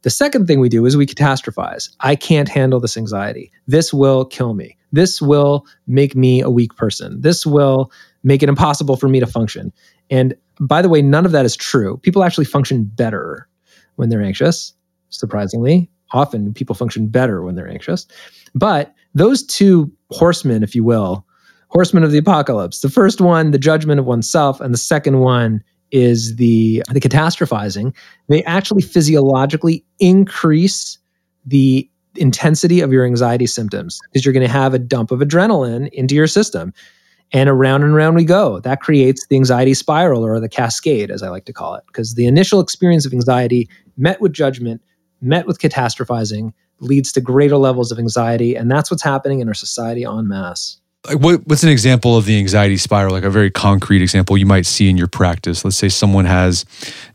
The 0.01 0.09
second 0.09 0.47
thing 0.47 0.59
we 0.59 0.69
do 0.69 0.83
is 0.87 0.97
we 0.97 1.05
catastrophize. 1.05 1.89
I 1.99 2.15
can't 2.15 2.49
handle 2.49 2.79
this 2.79 2.97
anxiety. 2.97 3.51
This 3.67 3.93
will 3.93 4.25
kill 4.25 4.55
me. 4.55 4.75
This 4.91 5.21
will 5.21 5.67
make 5.85 6.15
me 6.15 6.41
a 6.41 6.49
weak 6.49 6.75
person. 6.75 7.21
This 7.21 7.45
will 7.45 7.91
make 8.23 8.41
it 8.41 8.49
impossible 8.49 8.97
for 8.97 9.07
me 9.07 9.19
to 9.19 9.27
function. 9.27 9.71
And 10.09 10.33
by 10.61 10.81
the 10.81 10.89
way, 10.89 11.01
none 11.01 11.25
of 11.25 11.31
that 11.31 11.43
is 11.43 11.55
true. 11.55 11.97
People 11.97 12.23
actually 12.23 12.45
function 12.45 12.83
better 12.83 13.47
when 13.95 14.09
they're 14.09 14.21
anxious, 14.21 14.73
surprisingly. 15.09 15.89
Often 16.13 16.53
people 16.53 16.75
function 16.75 17.07
better 17.07 17.41
when 17.41 17.55
they're 17.55 17.67
anxious. 17.67 18.05
But 18.53 18.93
those 19.15 19.43
two 19.43 19.91
horsemen, 20.11 20.61
if 20.61 20.75
you 20.75 20.83
will, 20.83 21.25
horsemen 21.69 22.03
of 22.03 22.11
the 22.11 22.19
apocalypse, 22.19 22.81
the 22.81 22.89
first 22.89 23.21
one, 23.21 23.51
the 23.51 23.57
judgment 23.57 23.99
of 23.99 24.05
oneself, 24.05 24.61
and 24.61 24.73
the 24.73 24.77
second 24.77 25.19
one 25.19 25.63
is 25.91 26.37
the 26.37 26.81
the 26.91 27.01
catastrophizing 27.01 27.93
they 28.29 28.41
actually 28.43 28.81
physiologically 28.81 29.83
increase 29.99 30.97
the 31.45 31.89
intensity 32.15 32.79
of 32.79 32.93
your 32.93 33.05
anxiety 33.05 33.45
symptoms 33.45 33.99
because 34.05 34.25
you're 34.25 34.33
going 34.33 34.45
to 34.45 34.51
have 34.51 34.73
a 34.73 34.79
dump 34.79 35.11
of 35.11 35.19
adrenaline 35.19 35.89
into 35.89 36.15
your 36.15 36.27
system 36.27 36.73
and 37.33 37.49
around 37.49 37.83
and 37.83 37.93
around 37.93 38.15
we 38.15 38.25
go 38.25 38.59
that 38.59 38.81
creates 38.81 39.25
the 39.27 39.35
anxiety 39.35 39.73
spiral 39.73 40.25
or 40.25 40.39
the 40.39 40.49
cascade 40.49 41.11
as 41.11 41.23
i 41.23 41.29
like 41.29 41.45
to 41.45 41.53
call 41.53 41.75
it 41.75 41.83
because 41.87 42.15
the 42.15 42.25
initial 42.25 42.59
experience 42.59 43.05
of 43.05 43.13
anxiety 43.13 43.67
met 43.97 44.19
with 44.21 44.33
judgment 44.33 44.81
met 45.21 45.47
with 45.47 45.59
catastrophizing 45.59 46.53
leads 46.79 47.11
to 47.11 47.21
greater 47.21 47.57
levels 47.57 47.91
of 47.91 47.99
anxiety 47.99 48.55
and 48.55 48.69
that's 48.69 48.89
what's 48.89 49.03
happening 49.03 49.39
in 49.39 49.47
our 49.47 49.53
society 49.53 50.03
en 50.03 50.27
masse 50.27 50.79
Like 51.07 51.19
what, 51.19 51.47
what's 51.47 51.63
an 51.63 51.69
example 51.69 52.15
of 52.15 52.25
the 52.25 52.37
anxiety 52.37 52.77
spiral? 52.77 53.11
Like 53.13 53.23
a 53.23 53.29
very 53.29 53.49
concrete 53.49 54.01
example 54.01 54.37
you 54.37 54.45
might 54.45 54.67
see 54.67 54.87
in 54.87 54.97
your 54.97 55.07
practice. 55.07 55.65
Let's 55.65 55.77
say 55.77 55.89
someone 55.89 56.25
has, 56.25 56.63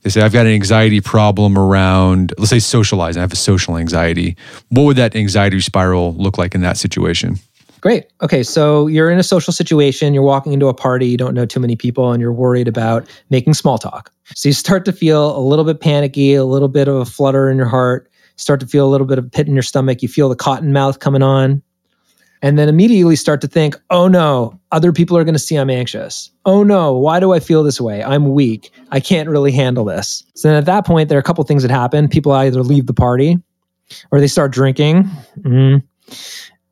they 0.02 0.10
say, 0.10 0.22
I've 0.22 0.32
got 0.32 0.46
an 0.46 0.52
anxiety 0.52 1.00
problem 1.00 1.56
around, 1.56 2.32
let's 2.36 2.50
say 2.50 2.58
socializing. 2.58 3.20
I 3.20 3.22
have 3.22 3.32
a 3.32 3.36
social 3.36 3.76
anxiety. 3.76 4.36
What 4.70 4.82
would 4.86 4.96
that 4.96 5.14
anxiety 5.14 5.60
spiral 5.60 6.14
look 6.14 6.36
like 6.36 6.54
in 6.56 6.62
that 6.62 6.76
situation? 6.78 7.38
Great. 7.86 8.06
Okay, 8.20 8.42
so 8.42 8.88
you're 8.88 9.12
in 9.12 9.18
a 9.20 9.22
social 9.22 9.52
situation, 9.52 10.12
you're 10.12 10.24
walking 10.24 10.52
into 10.52 10.66
a 10.66 10.74
party, 10.74 11.06
you 11.06 11.16
don't 11.16 11.34
know 11.34 11.46
too 11.46 11.60
many 11.60 11.76
people, 11.76 12.10
and 12.10 12.20
you're 12.20 12.32
worried 12.32 12.66
about 12.66 13.06
making 13.30 13.54
small 13.54 13.78
talk. 13.78 14.10
So 14.34 14.48
you 14.48 14.54
start 14.54 14.84
to 14.86 14.92
feel 14.92 15.38
a 15.38 15.38
little 15.38 15.64
bit 15.64 15.78
panicky, 15.78 16.34
a 16.34 16.44
little 16.44 16.66
bit 16.66 16.88
of 16.88 16.96
a 16.96 17.04
flutter 17.04 17.48
in 17.48 17.56
your 17.56 17.68
heart, 17.68 18.10
start 18.34 18.58
to 18.58 18.66
feel 18.66 18.88
a 18.88 18.90
little 18.90 19.06
bit 19.06 19.18
of 19.18 19.26
a 19.26 19.28
pit 19.28 19.46
in 19.46 19.54
your 19.54 19.62
stomach, 19.62 20.02
you 20.02 20.08
feel 20.08 20.28
the 20.28 20.34
cotton 20.34 20.72
mouth 20.72 20.98
coming 20.98 21.22
on, 21.22 21.62
and 22.42 22.58
then 22.58 22.68
immediately 22.68 23.14
start 23.14 23.40
to 23.42 23.46
think, 23.46 23.76
oh 23.90 24.08
no, 24.08 24.58
other 24.72 24.90
people 24.90 25.16
are 25.16 25.22
going 25.22 25.36
to 25.36 25.38
see 25.38 25.54
I'm 25.54 25.70
anxious. 25.70 26.32
Oh 26.44 26.64
no, 26.64 26.92
why 26.92 27.20
do 27.20 27.32
I 27.34 27.38
feel 27.38 27.62
this 27.62 27.80
way? 27.80 28.02
I'm 28.02 28.34
weak. 28.34 28.72
I 28.90 28.98
can't 28.98 29.28
really 29.28 29.52
handle 29.52 29.84
this. 29.84 30.24
So 30.34 30.48
then 30.48 30.56
at 30.56 30.66
that 30.66 30.86
point, 30.86 31.08
there 31.08 31.18
are 31.18 31.20
a 31.20 31.22
couple 31.22 31.44
things 31.44 31.62
that 31.62 31.70
happen. 31.70 32.08
People 32.08 32.32
either 32.32 32.64
leave 32.64 32.86
the 32.86 32.94
party 32.94 33.38
or 34.10 34.18
they 34.18 34.26
start 34.26 34.50
drinking. 34.50 35.04
Mm-hmm. 35.38 35.86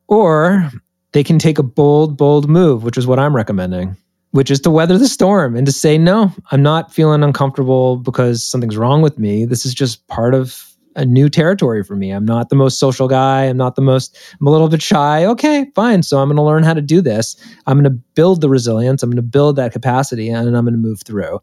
Or 0.07 0.69
they 1.15 1.23
can 1.23 1.39
take 1.39 1.57
a 1.57 1.63
bold, 1.63 2.17
bold 2.17 2.49
move, 2.49 2.83
which 2.83 2.97
is 2.97 3.07
what 3.07 3.19
I'm 3.19 3.33
recommending, 3.33 3.95
which 4.31 4.51
is 4.51 4.59
to 4.59 4.69
weather 4.69 4.97
the 4.97 5.07
storm 5.07 5.55
and 5.55 5.65
to 5.65 5.71
say, 5.71 5.97
no, 5.97 6.29
I'm 6.51 6.61
not 6.61 6.93
feeling 6.93 7.23
uncomfortable 7.23 7.95
because 7.95 8.43
something's 8.43 8.75
wrong 8.75 9.01
with 9.01 9.17
me. 9.17 9.45
This 9.45 9.65
is 9.65 9.73
just 9.73 10.05
part 10.07 10.33
of 10.33 10.69
a 10.97 11.05
new 11.05 11.29
territory 11.29 11.85
for 11.85 11.95
me. 11.95 12.11
I'm 12.11 12.25
not 12.25 12.49
the 12.49 12.57
most 12.57 12.79
social 12.79 13.07
guy. 13.07 13.45
I'm 13.45 13.55
not 13.55 13.77
the 13.77 13.81
most, 13.81 14.17
I'm 14.41 14.47
a 14.47 14.49
little 14.49 14.67
bit 14.67 14.81
shy. 14.81 15.25
Okay, 15.25 15.71
fine. 15.73 16.03
So 16.03 16.19
I'm 16.19 16.27
going 16.27 16.35
to 16.35 16.43
learn 16.43 16.63
how 16.63 16.73
to 16.73 16.81
do 16.81 16.99
this. 16.99 17.37
I'm 17.65 17.77
going 17.77 17.89
to 17.89 17.97
build 18.15 18.41
the 18.41 18.49
resilience. 18.49 19.01
I'm 19.01 19.09
going 19.09 19.15
to 19.15 19.21
build 19.21 19.55
that 19.55 19.71
capacity 19.71 20.27
and 20.27 20.49
I'm 20.49 20.65
going 20.65 20.73
to 20.73 20.77
move 20.77 21.01
through. 21.05 21.39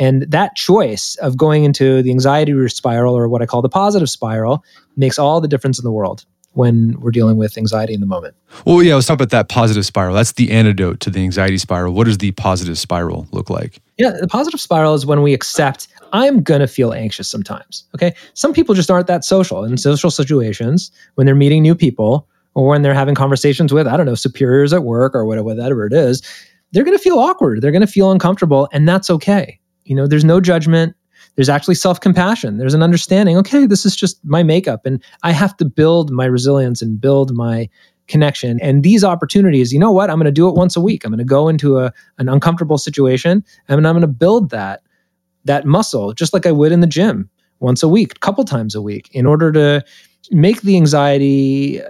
And 0.00 0.22
that 0.22 0.56
choice 0.56 1.14
of 1.22 1.36
going 1.36 1.62
into 1.62 2.02
the 2.02 2.10
anxiety 2.10 2.68
spiral 2.70 3.16
or 3.16 3.28
what 3.28 3.40
I 3.40 3.46
call 3.46 3.62
the 3.62 3.68
positive 3.68 4.10
spiral 4.10 4.64
makes 4.96 5.16
all 5.16 5.40
the 5.40 5.46
difference 5.46 5.78
in 5.78 5.84
the 5.84 5.92
world 5.92 6.26
when 6.52 6.98
we're 7.00 7.10
dealing 7.10 7.36
with 7.36 7.56
anxiety 7.56 7.94
in 7.94 8.00
the 8.00 8.06
moment. 8.06 8.34
Well, 8.66 8.82
yeah, 8.82 8.94
let's 8.94 9.06
talk 9.06 9.14
about 9.14 9.30
that 9.30 9.48
positive 9.48 9.86
spiral. 9.86 10.14
That's 10.14 10.32
the 10.32 10.50
antidote 10.50 11.00
to 11.00 11.10
the 11.10 11.22
anxiety 11.22 11.58
spiral. 11.58 11.94
What 11.94 12.04
does 12.04 12.18
the 12.18 12.32
positive 12.32 12.78
spiral 12.78 13.26
look 13.32 13.48
like? 13.48 13.80
Yeah, 13.98 14.12
the 14.20 14.26
positive 14.26 14.60
spiral 14.60 14.94
is 14.94 15.06
when 15.06 15.22
we 15.22 15.32
accept 15.32 15.88
I'm 16.12 16.42
going 16.42 16.60
to 16.60 16.66
feel 16.66 16.92
anxious 16.92 17.28
sometimes. 17.28 17.84
Okay. 17.94 18.14
Some 18.34 18.52
people 18.52 18.74
just 18.74 18.90
aren't 18.90 19.06
that 19.06 19.24
social 19.24 19.64
in 19.64 19.78
social 19.78 20.10
situations 20.10 20.90
when 21.14 21.24
they're 21.26 21.34
meeting 21.34 21.62
new 21.62 21.74
people 21.74 22.28
or 22.54 22.68
when 22.68 22.82
they're 22.82 22.94
having 22.94 23.14
conversations 23.14 23.72
with, 23.72 23.86
I 23.86 23.96
don't 23.96 24.06
know, 24.06 24.14
superiors 24.14 24.72
at 24.74 24.84
work 24.84 25.14
or 25.14 25.24
whatever, 25.24 25.46
whatever 25.46 25.86
it 25.86 25.94
is. 25.94 26.22
They're 26.72 26.84
going 26.84 26.96
to 26.96 27.02
feel 27.02 27.18
awkward. 27.18 27.62
They're 27.62 27.70
going 27.70 27.80
to 27.80 27.86
feel 27.86 28.10
uncomfortable. 28.10 28.68
And 28.72 28.86
that's 28.86 29.08
okay. 29.08 29.58
You 29.84 29.96
know, 29.96 30.06
there's 30.06 30.24
no 30.24 30.40
judgment 30.40 30.94
there's 31.36 31.48
actually 31.48 31.74
self 31.74 32.00
compassion. 32.00 32.58
There's 32.58 32.74
an 32.74 32.82
understanding, 32.82 33.36
okay, 33.38 33.66
this 33.66 33.86
is 33.86 33.96
just 33.96 34.22
my 34.24 34.42
makeup. 34.42 34.84
And 34.86 35.02
I 35.22 35.32
have 35.32 35.56
to 35.58 35.64
build 35.64 36.10
my 36.10 36.26
resilience 36.26 36.82
and 36.82 37.00
build 37.00 37.34
my 37.34 37.68
connection. 38.08 38.60
And 38.60 38.82
these 38.82 39.04
opportunities, 39.04 39.72
you 39.72 39.78
know 39.78 39.92
what? 39.92 40.10
I'm 40.10 40.16
going 40.16 40.26
to 40.26 40.32
do 40.32 40.48
it 40.48 40.54
once 40.54 40.76
a 40.76 40.80
week. 40.80 41.04
I'm 41.04 41.10
going 41.10 41.18
to 41.18 41.24
go 41.24 41.48
into 41.48 41.78
a, 41.78 41.92
an 42.18 42.28
uncomfortable 42.28 42.78
situation 42.78 43.44
and 43.68 43.86
I'm 43.86 43.94
going 43.94 44.02
to 44.02 44.06
build 44.06 44.50
that, 44.50 44.82
that 45.44 45.64
muscle, 45.64 46.12
just 46.12 46.32
like 46.32 46.46
I 46.46 46.52
would 46.52 46.72
in 46.72 46.80
the 46.80 46.86
gym 46.86 47.30
once 47.60 47.82
a 47.82 47.88
week, 47.88 48.16
a 48.16 48.18
couple 48.18 48.44
times 48.44 48.74
a 48.74 48.82
week, 48.82 49.08
in 49.12 49.24
order 49.24 49.52
to 49.52 49.84
make 50.30 50.62
the 50.62 50.76
anxiety 50.76 51.80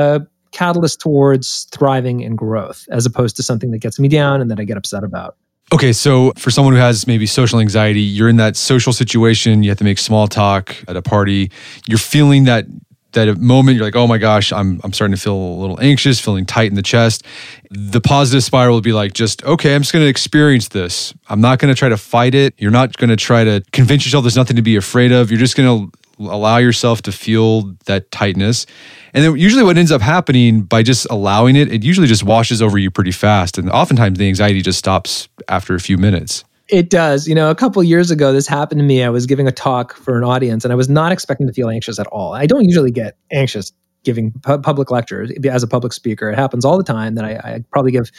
a 0.00 0.20
catalyst 0.50 1.00
towards 1.00 1.68
thriving 1.70 2.24
and 2.24 2.36
growth, 2.36 2.86
as 2.90 3.06
opposed 3.06 3.36
to 3.36 3.42
something 3.42 3.70
that 3.70 3.78
gets 3.78 4.00
me 4.00 4.08
down 4.08 4.40
and 4.40 4.50
that 4.50 4.58
I 4.58 4.64
get 4.64 4.76
upset 4.76 5.04
about. 5.04 5.36
Okay, 5.72 5.92
so 5.92 6.32
for 6.36 6.50
someone 6.50 6.72
who 6.72 6.80
has 6.80 7.06
maybe 7.06 7.26
social 7.26 7.60
anxiety, 7.60 8.00
you're 8.00 8.30
in 8.30 8.36
that 8.36 8.56
social 8.56 8.92
situation, 8.92 9.62
you 9.62 9.68
have 9.70 9.78
to 9.78 9.84
make 9.84 9.98
small 9.98 10.26
talk 10.26 10.74
at 10.88 10.96
a 10.96 11.02
party. 11.02 11.50
You're 11.86 11.98
feeling 11.98 12.44
that 12.44 12.64
that 13.12 13.38
moment 13.38 13.76
you're 13.76 13.84
like, 13.84 13.96
"Oh 13.96 14.06
my 14.06 14.16
gosh, 14.16 14.50
I'm 14.50 14.80
I'm 14.82 14.92
starting 14.94 15.14
to 15.14 15.20
feel 15.20 15.34
a 15.34 15.60
little 15.60 15.78
anxious, 15.80 16.20
feeling 16.20 16.46
tight 16.46 16.70
in 16.70 16.74
the 16.74 16.82
chest." 16.82 17.22
The 17.70 18.00
positive 18.00 18.44
spiral 18.44 18.76
would 18.76 18.84
be 18.84 18.94
like, 18.94 19.12
"Just 19.12 19.44
okay, 19.44 19.74
I'm 19.74 19.82
just 19.82 19.92
going 19.92 20.04
to 20.04 20.08
experience 20.08 20.68
this. 20.68 21.12
I'm 21.28 21.40
not 21.40 21.58
going 21.58 21.72
to 21.72 21.78
try 21.78 21.90
to 21.90 21.98
fight 21.98 22.34
it. 22.34 22.54
You're 22.56 22.70
not 22.70 22.96
going 22.96 23.10
to 23.10 23.16
try 23.16 23.44
to 23.44 23.62
convince 23.72 24.06
yourself 24.06 24.24
there's 24.24 24.36
nothing 24.36 24.56
to 24.56 24.62
be 24.62 24.76
afraid 24.76 25.12
of. 25.12 25.30
You're 25.30 25.40
just 25.40 25.56
going 25.56 25.90
to 25.90 25.98
allow 26.18 26.58
yourself 26.58 27.02
to 27.02 27.12
feel 27.12 27.74
that 27.86 28.10
tightness. 28.10 28.66
And 29.14 29.24
then 29.24 29.36
usually 29.36 29.62
what 29.62 29.78
ends 29.78 29.92
up 29.92 30.00
happening 30.00 30.62
by 30.62 30.82
just 30.82 31.06
allowing 31.10 31.56
it, 31.56 31.72
it 31.72 31.84
usually 31.84 32.06
just 32.06 32.24
washes 32.24 32.60
over 32.60 32.78
you 32.78 32.90
pretty 32.90 33.12
fast. 33.12 33.58
And 33.58 33.70
oftentimes 33.70 34.18
the 34.18 34.28
anxiety 34.28 34.62
just 34.62 34.78
stops 34.78 35.28
after 35.48 35.74
a 35.74 35.80
few 35.80 35.96
minutes. 35.96 36.44
It 36.68 36.90
does. 36.90 37.26
You 37.26 37.34
know, 37.34 37.50
a 37.50 37.54
couple 37.54 37.82
years 37.82 38.10
ago, 38.10 38.32
this 38.32 38.46
happened 38.46 38.80
to 38.80 38.84
me. 38.84 39.02
I 39.02 39.08
was 39.08 39.24
giving 39.24 39.48
a 39.48 39.52
talk 39.52 39.94
for 39.94 40.18
an 40.18 40.24
audience 40.24 40.64
and 40.64 40.72
I 40.72 40.76
was 40.76 40.88
not 40.88 41.12
expecting 41.12 41.46
to 41.46 41.52
feel 41.52 41.70
anxious 41.70 41.98
at 41.98 42.06
all. 42.08 42.34
I 42.34 42.46
don't 42.46 42.64
usually 42.64 42.90
get 42.90 43.16
anxious 43.32 43.72
giving 44.08 44.32
pu- 44.40 44.58
public 44.58 44.90
lectures 44.90 45.30
as 45.44 45.62
a 45.62 45.66
public 45.66 45.92
speaker. 45.92 46.30
It 46.30 46.36
happens 46.36 46.64
all 46.64 46.78
the 46.78 46.82
time 46.82 47.14
that 47.14 47.26
I, 47.26 47.32
I 47.44 47.64
probably 47.70 47.92
give 47.92 48.10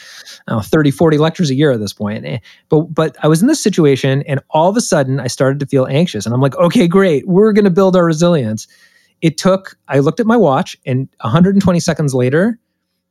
know, 0.46 0.60
30, 0.60 0.92
40 0.92 1.18
lectures 1.18 1.50
a 1.50 1.54
year 1.56 1.72
at 1.72 1.80
this 1.80 1.92
point. 1.92 2.24
Eh, 2.24 2.38
but, 2.68 2.82
but 2.94 3.16
I 3.24 3.26
was 3.26 3.42
in 3.42 3.48
this 3.48 3.60
situation 3.60 4.22
and 4.22 4.38
all 4.50 4.68
of 4.68 4.76
a 4.76 4.80
sudden 4.80 5.18
I 5.18 5.26
started 5.26 5.58
to 5.58 5.66
feel 5.66 5.88
anxious 5.88 6.26
and 6.26 6.32
I'm 6.32 6.40
like, 6.40 6.54
okay, 6.58 6.86
great. 6.86 7.26
We're 7.26 7.52
going 7.52 7.64
to 7.64 7.72
build 7.72 7.96
our 7.96 8.04
resilience. 8.04 8.68
It 9.20 9.36
took, 9.36 9.76
I 9.88 9.98
looked 9.98 10.20
at 10.20 10.26
my 10.26 10.36
watch 10.36 10.76
and 10.86 11.08
120 11.22 11.80
seconds 11.80 12.14
later, 12.14 12.56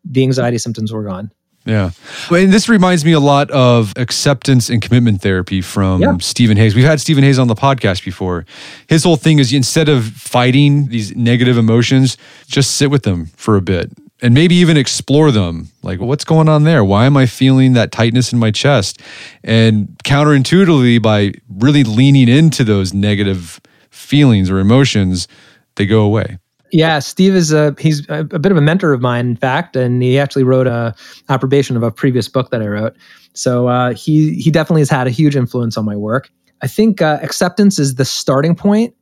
the 0.05 0.23
anxiety 0.23 0.57
symptoms 0.57 0.93
were 0.93 1.03
gone. 1.03 1.33
Yeah. 1.65 1.91
And 2.31 2.51
this 2.51 2.67
reminds 2.69 3.05
me 3.05 3.11
a 3.11 3.19
lot 3.19 3.51
of 3.51 3.93
acceptance 3.95 4.69
and 4.69 4.81
commitment 4.81 5.21
therapy 5.21 5.61
from 5.61 6.01
yeah. 6.01 6.17
Steven 6.19 6.57
Hayes. 6.57 6.73
We've 6.73 6.85
had 6.85 6.99
Steven 6.99 7.23
Hayes 7.23 7.37
on 7.37 7.47
the 7.47 7.55
podcast 7.55 8.03
before. 8.03 8.45
His 8.87 9.03
whole 9.03 9.17
thing 9.17 9.39
is 9.39 9.53
instead 9.53 9.89
of 9.89 10.05
fighting 10.05 10.87
these 10.87 11.15
negative 11.15 11.57
emotions, 11.57 12.17
just 12.47 12.75
sit 12.75 12.89
with 12.89 13.03
them 13.03 13.27
for 13.35 13.55
a 13.55 13.61
bit 13.61 13.91
and 14.21 14.33
maybe 14.33 14.55
even 14.55 14.77
explore 14.77 15.31
them. 15.31 15.69
Like, 15.83 15.99
what's 15.99 16.25
going 16.25 16.49
on 16.49 16.63
there? 16.63 16.83
Why 16.83 17.05
am 17.05 17.15
I 17.15 17.25
feeling 17.25 17.73
that 17.73 17.91
tightness 17.91 18.33
in 18.33 18.39
my 18.39 18.51
chest? 18.51 19.01
And 19.43 19.97
counterintuitively, 20.03 21.01
by 21.01 21.33
really 21.49 21.83
leaning 21.83 22.27
into 22.27 22.63
those 22.63 22.93
negative 22.93 23.61
feelings 23.89 24.49
or 24.49 24.59
emotions, 24.59 25.27
they 25.75 25.85
go 25.85 26.01
away. 26.01 26.37
Yeah, 26.71 26.99
Steve 26.99 27.35
is 27.35 27.51
a 27.51 27.75
he's 27.79 28.07
a, 28.09 28.23
bit 28.23 28.51
of 28.51 28.57
a 28.57 28.61
mentor 28.61 28.93
of 28.93 29.01
mine, 29.01 29.27
in 29.27 29.35
fact, 29.35 29.75
and 29.75 30.03
he 30.03 30.19
actually 30.19 30.43
wrote 30.43 30.67
a 30.67 30.93
approbation 31.27 31.75
of 31.75 31.83
a 31.83 31.91
previous 31.91 32.27
book 32.27 32.51
that 32.51 32.61
I 32.61 32.67
wrote. 32.67 32.95
So 33.33 33.67
uh, 33.67 33.93
he 33.93 34.33
he 34.35 34.51
definitely 34.51 34.81
has 34.81 34.89
had 34.89 35.07
a 35.07 35.11
huge 35.11 35.35
influence 35.35 35.77
on 35.77 35.85
my 35.85 35.95
work. 35.95 36.29
I 36.61 36.67
think 36.67 37.01
uh, 37.01 37.19
acceptance 37.21 37.79
is 37.79 37.95
the 37.95 38.05
starting 38.05 38.55
point. 38.55 38.93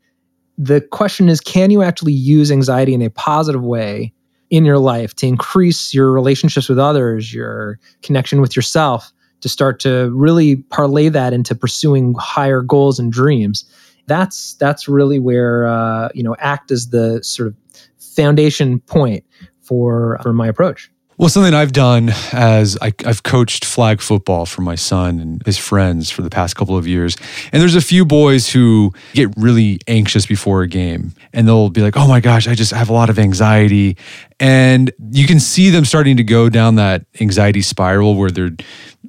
The 0.57 0.81
question 0.81 1.29
is, 1.29 1.41
can 1.41 1.71
you 1.71 1.83
actually 1.83 2.13
use 2.13 2.51
anxiety 2.51 2.93
in 2.93 3.01
a 3.01 3.09
positive 3.09 3.63
way 3.63 4.13
in 4.49 4.63
your 4.63 4.79
life 4.79 5.15
to 5.15 5.27
increase 5.27 5.93
your 5.93 6.11
relationships 6.11 6.69
with 6.69 6.79
others, 6.79 7.33
your 7.33 7.79
connection 8.01 8.41
with 8.41 8.55
yourself, 8.55 9.11
to 9.41 9.49
start 9.49 9.79
to 9.81 10.09
really 10.13 10.57
parlay 10.69 11.09
that 11.09 11.33
into 11.33 11.53
pursuing 11.53 12.15
higher 12.17 12.61
goals 12.61 12.97
and 12.97 13.11
dreams? 13.11 13.65
That's 14.07 14.55
that's 14.55 14.87
really 14.87 15.19
where 15.19 15.67
uh, 15.67 16.09
you 16.13 16.23
know 16.23 16.35
act 16.39 16.71
as 16.71 16.89
the 16.89 17.21
sort 17.23 17.47
of 17.47 17.55
foundation 17.99 18.79
point 18.79 19.23
for 19.61 20.17
for 20.23 20.33
my 20.33 20.47
approach. 20.47 20.89
Well, 21.19 21.29
something 21.29 21.55
I've 21.55 21.71
done 21.71 22.11
as 22.31 22.77
I, 22.79 22.93
have 23.03 23.23
coached 23.23 23.65
flag 23.65 24.01
football 24.01 24.45
for 24.45 24.61
my 24.61 24.75
son 24.75 25.19
and 25.19 25.41
his 25.47 25.57
friends 25.57 26.11
for 26.11 26.21
the 26.21 26.29
past 26.29 26.55
couple 26.55 26.77
of 26.77 26.85
years. 26.85 27.17
And 27.51 27.59
there's 27.59 27.73
a 27.73 27.81
few 27.81 28.05
boys 28.05 28.47
who 28.47 28.93
get 29.13 29.35
really 29.35 29.79
anxious 29.87 30.27
before 30.27 30.61
a 30.61 30.67
game 30.67 31.13
and 31.33 31.47
they'll 31.47 31.71
be 31.71 31.81
like, 31.81 31.97
oh 31.97 32.07
my 32.07 32.19
gosh, 32.19 32.47
I 32.47 32.53
just 32.53 32.71
have 32.71 32.91
a 32.91 32.93
lot 32.93 33.09
of 33.09 33.17
anxiety. 33.17 33.97
And 34.39 34.91
you 35.11 35.25
can 35.25 35.39
see 35.39 35.71
them 35.71 35.83
starting 35.83 36.17
to 36.17 36.23
go 36.23 36.47
down 36.47 36.75
that 36.75 37.05
anxiety 37.19 37.61
spiral 37.61 38.15
where 38.15 38.29
they're 38.29 38.55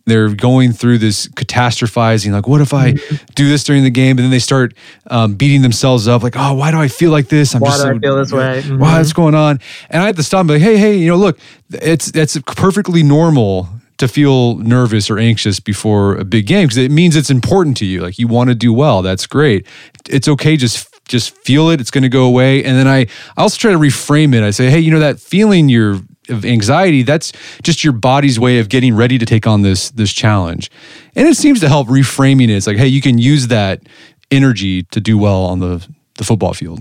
they're 0.06 0.34
going 0.34 0.72
through 0.72 0.96
this 0.96 1.28
catastrophizing 1.28 2.32
like 2.32 2.48
what 2.48 2.62
if 2.62 2.72
i 2.72 2.92
mm-hmm. 2.92 3.16
do 3.34 3.46
this 3.46 3.62
during 3.62 3.82
the 3.82 3.90
game? 3.90 4.16
And 4.16 4.20
then 4.20 4.30
they 4.30 4.38
start 4.38 4.72
um, 5.08 5.34
beating 5.34 5.60
themselves 5.60 6.08
up 6.08 6.22
like 6.22 6.34
oh 6.36 6.54
why 6.54 6.70
do 6.70 6.78
i 6.78 6.88
feel 6.88 7.10
like 7.10 7.28
this? 7.28 7.54
I'm 7.54 7.60
why 7.60 7.68
just 7.68 7.82
do 7.82 7.88
so, 7.88 7.94
I 7.94 7.98
feel 7.98 8.16
this 8.16 8.32
way? 8.32 8.62
Mm-hmm. 8.62 8.78
what's 8.78 9.12
going 9.12 9.34
on? 9.34 9.60
And 9.90 10.02
i 10.02 10.06
have 10.06 10.16
to 10.16 10.22
stop 10.22 10.40
and 10.40 10.48
be 10.48 10.54
like 10.54 10.62
hey 10.62 10.78
hey 10.78 10.96
you 10.96 11.08
know 11.08 11.16
look 11.16 11.38
it's 11.70 12.08
it's 12.14 12.38
perfectly 12.46 13.02
normal 13.02 13.68
to 13.98 14.06
feel 14.06 14.56
nervous 14.58 15.10
or 15.10 15.18
anxious 15.18 15.60
before 15.60 16.16
a 16.16 16.24
big 16.24 16.46
game 16.46 16.66
because 16.66 16.76
it 16.76 16.90
means 16.90 17.16
it's 17.16 17.30
important 17.30 17.76
to 17.76 17.84
you. 17.84 18.00
Like 18.00 18.18
you 18.18 18.28
want 18.28 18.48
to 18.48 18.54
do 18.54 18.72
well. 18.72 19.02
That's 19.02 19.26
great. 19.26 19.66
It's 20.08 20.28
okay 20.28 20.56
just 20.56 20.87
just 21.08 21.36
feel 21.38 21.70
it 21.70 21.80
it's 21.80 21.90
going 21.90 22.02
to 22.02 22.08
go 22.08 22.24
away 22.24 22.62
and 22.64 22.76
then 22.76 22.86
i 22.86 23.00
I 23.00 23.42
also 23.42 23.56
try 23.58 23.72
to 23.72 23.78
reframe 23.78 24.34
it 24.34 24.42
i 24.42 24.50
say 24.50 24.70
hey 24.70 24.78
you 24.78 24.90
know 24.90 25.00
that 25.00 25.18
feeling 25.20 25.68
you're 25.68 26.00
of 26.28 26.44
anxiety 26.44 27.02
that's 27.02 27.32
just 27.62 27.82
your 27.82 27.94
body's 27.94 28.38
way 28.38 28.58
of 28.58 28.68
getting 28.68 28.94
ready 28.94 29.18
to 29.18 29.24
take 29.24 29.46
on 29.46 29.62
this 29.62 29.90
this 29.92 30.12
challenge 30.12 30.70
and 31.16 31.26
it 31.26 31.36
seems 31.36 31.60
to 31.60 31.68
help 31.68 31.88
reframing 31.88 32.44
it 32.44 32.50
it's 32.50 32.66
like 32.66 32.76
hey 32.76 32.86
you 32.86 33.00
can 33.00 33.18
use 33.18 33.48
that 33.48 33.82
energy 34.30 34.82
to 34.84 35.00
do 35.00 35.16
well 35.16 35.44
on 35.44 35.58
the 35.60 35.86
the 36.16 36.24
football 36.24 36.52
field 36.52 36.80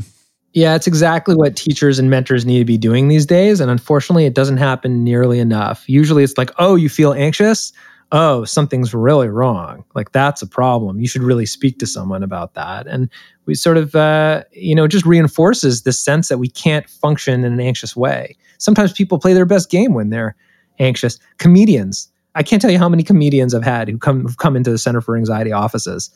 Yeah, 0.54 0.76
it's 0.76 0.88
exactly 0.88 1.36
what 1.36 1.56
teachers 1.56 2.00
and 2.00 2.10
mentors 2.10 2.46
need 2.46 2.60
to 2.60 2.66
be 2.66 2.78
doing 2.80 3.08
these 3.10 3.26
days. 3.28 3.60
And 3.62 3.70
unfortunately, 3.70 4.26
it 4.26 4.34
doesn't 4.34 4.58
happen 4.58 5.04
nearly 5.04 5.40
enough. 5.40 5.88
Usually 5.88 6.24
it's 6.24 6.38
like, 6.38 6.50
oh, 6.58 6.76
you 6.76 6.90
feel 6.90 7.13
anxious? 7.13 7.72
Oh, 8.12 8.44
something's 8.46 8.94
really 8.94 9.28
wrong. 9.30 9.84
Like 9.94 10.12
that's 10.13 10.42
a 10.42 10.48
problem. 10.48 11.00
You 11.00 11.08
should 11.08 11.22
really 11.22 11.46
speak 11.46 11.78
to 11.80 11.86
someone 11.86 12.24
about 12.24 12.56
that. 12.56 12.88
And 12.88 13.10
we 13.48 13.56
sort 13.56 13.78
of, 13.78 13.96
uh, 13.96 14.44
you 14.52 14.76
know, 14.76 14.88
just 14.88 15.06
reinforces 15.06 15.84
this 15.84 16.00
sense 16.00 16.28
that 16.28 16.38
we 16.38 16.50
can't 16.50 16.88
function 16.90 17.44
in 17.46 17.54
an 17.54 17.60
anxious 17.60 17.96
way. 17.96 18.36
Sometimes 18.60 18.92
people 18.92 19.18
play 19.18 19.34
their 19.34 19.46
best 19.46 19.70
game 19.72 19.94
when 19.94 20.10
they're 20.10 20.36
anxious. 20.80 21.18
Comedians, 21.38 22.12
I 22.36 22.44
can't 22.44 22.62
tell 22.62 22.70
you 22.72 22.78
how 22.78 22.90
many 22.90 23.04
comedians 23.04 23.56
I've 23.56 23.64
had 23.64 23.88
who 23.88 23.98
come 23.98 24.22
who've 24.22 24.38
come 24.38 24.56
into 24.56 24.70
the 24.70 24.78
Center 24.78 25.02
for 25.02 25.16
Anxiety 25.16 25.52
offices, 25.52 26.12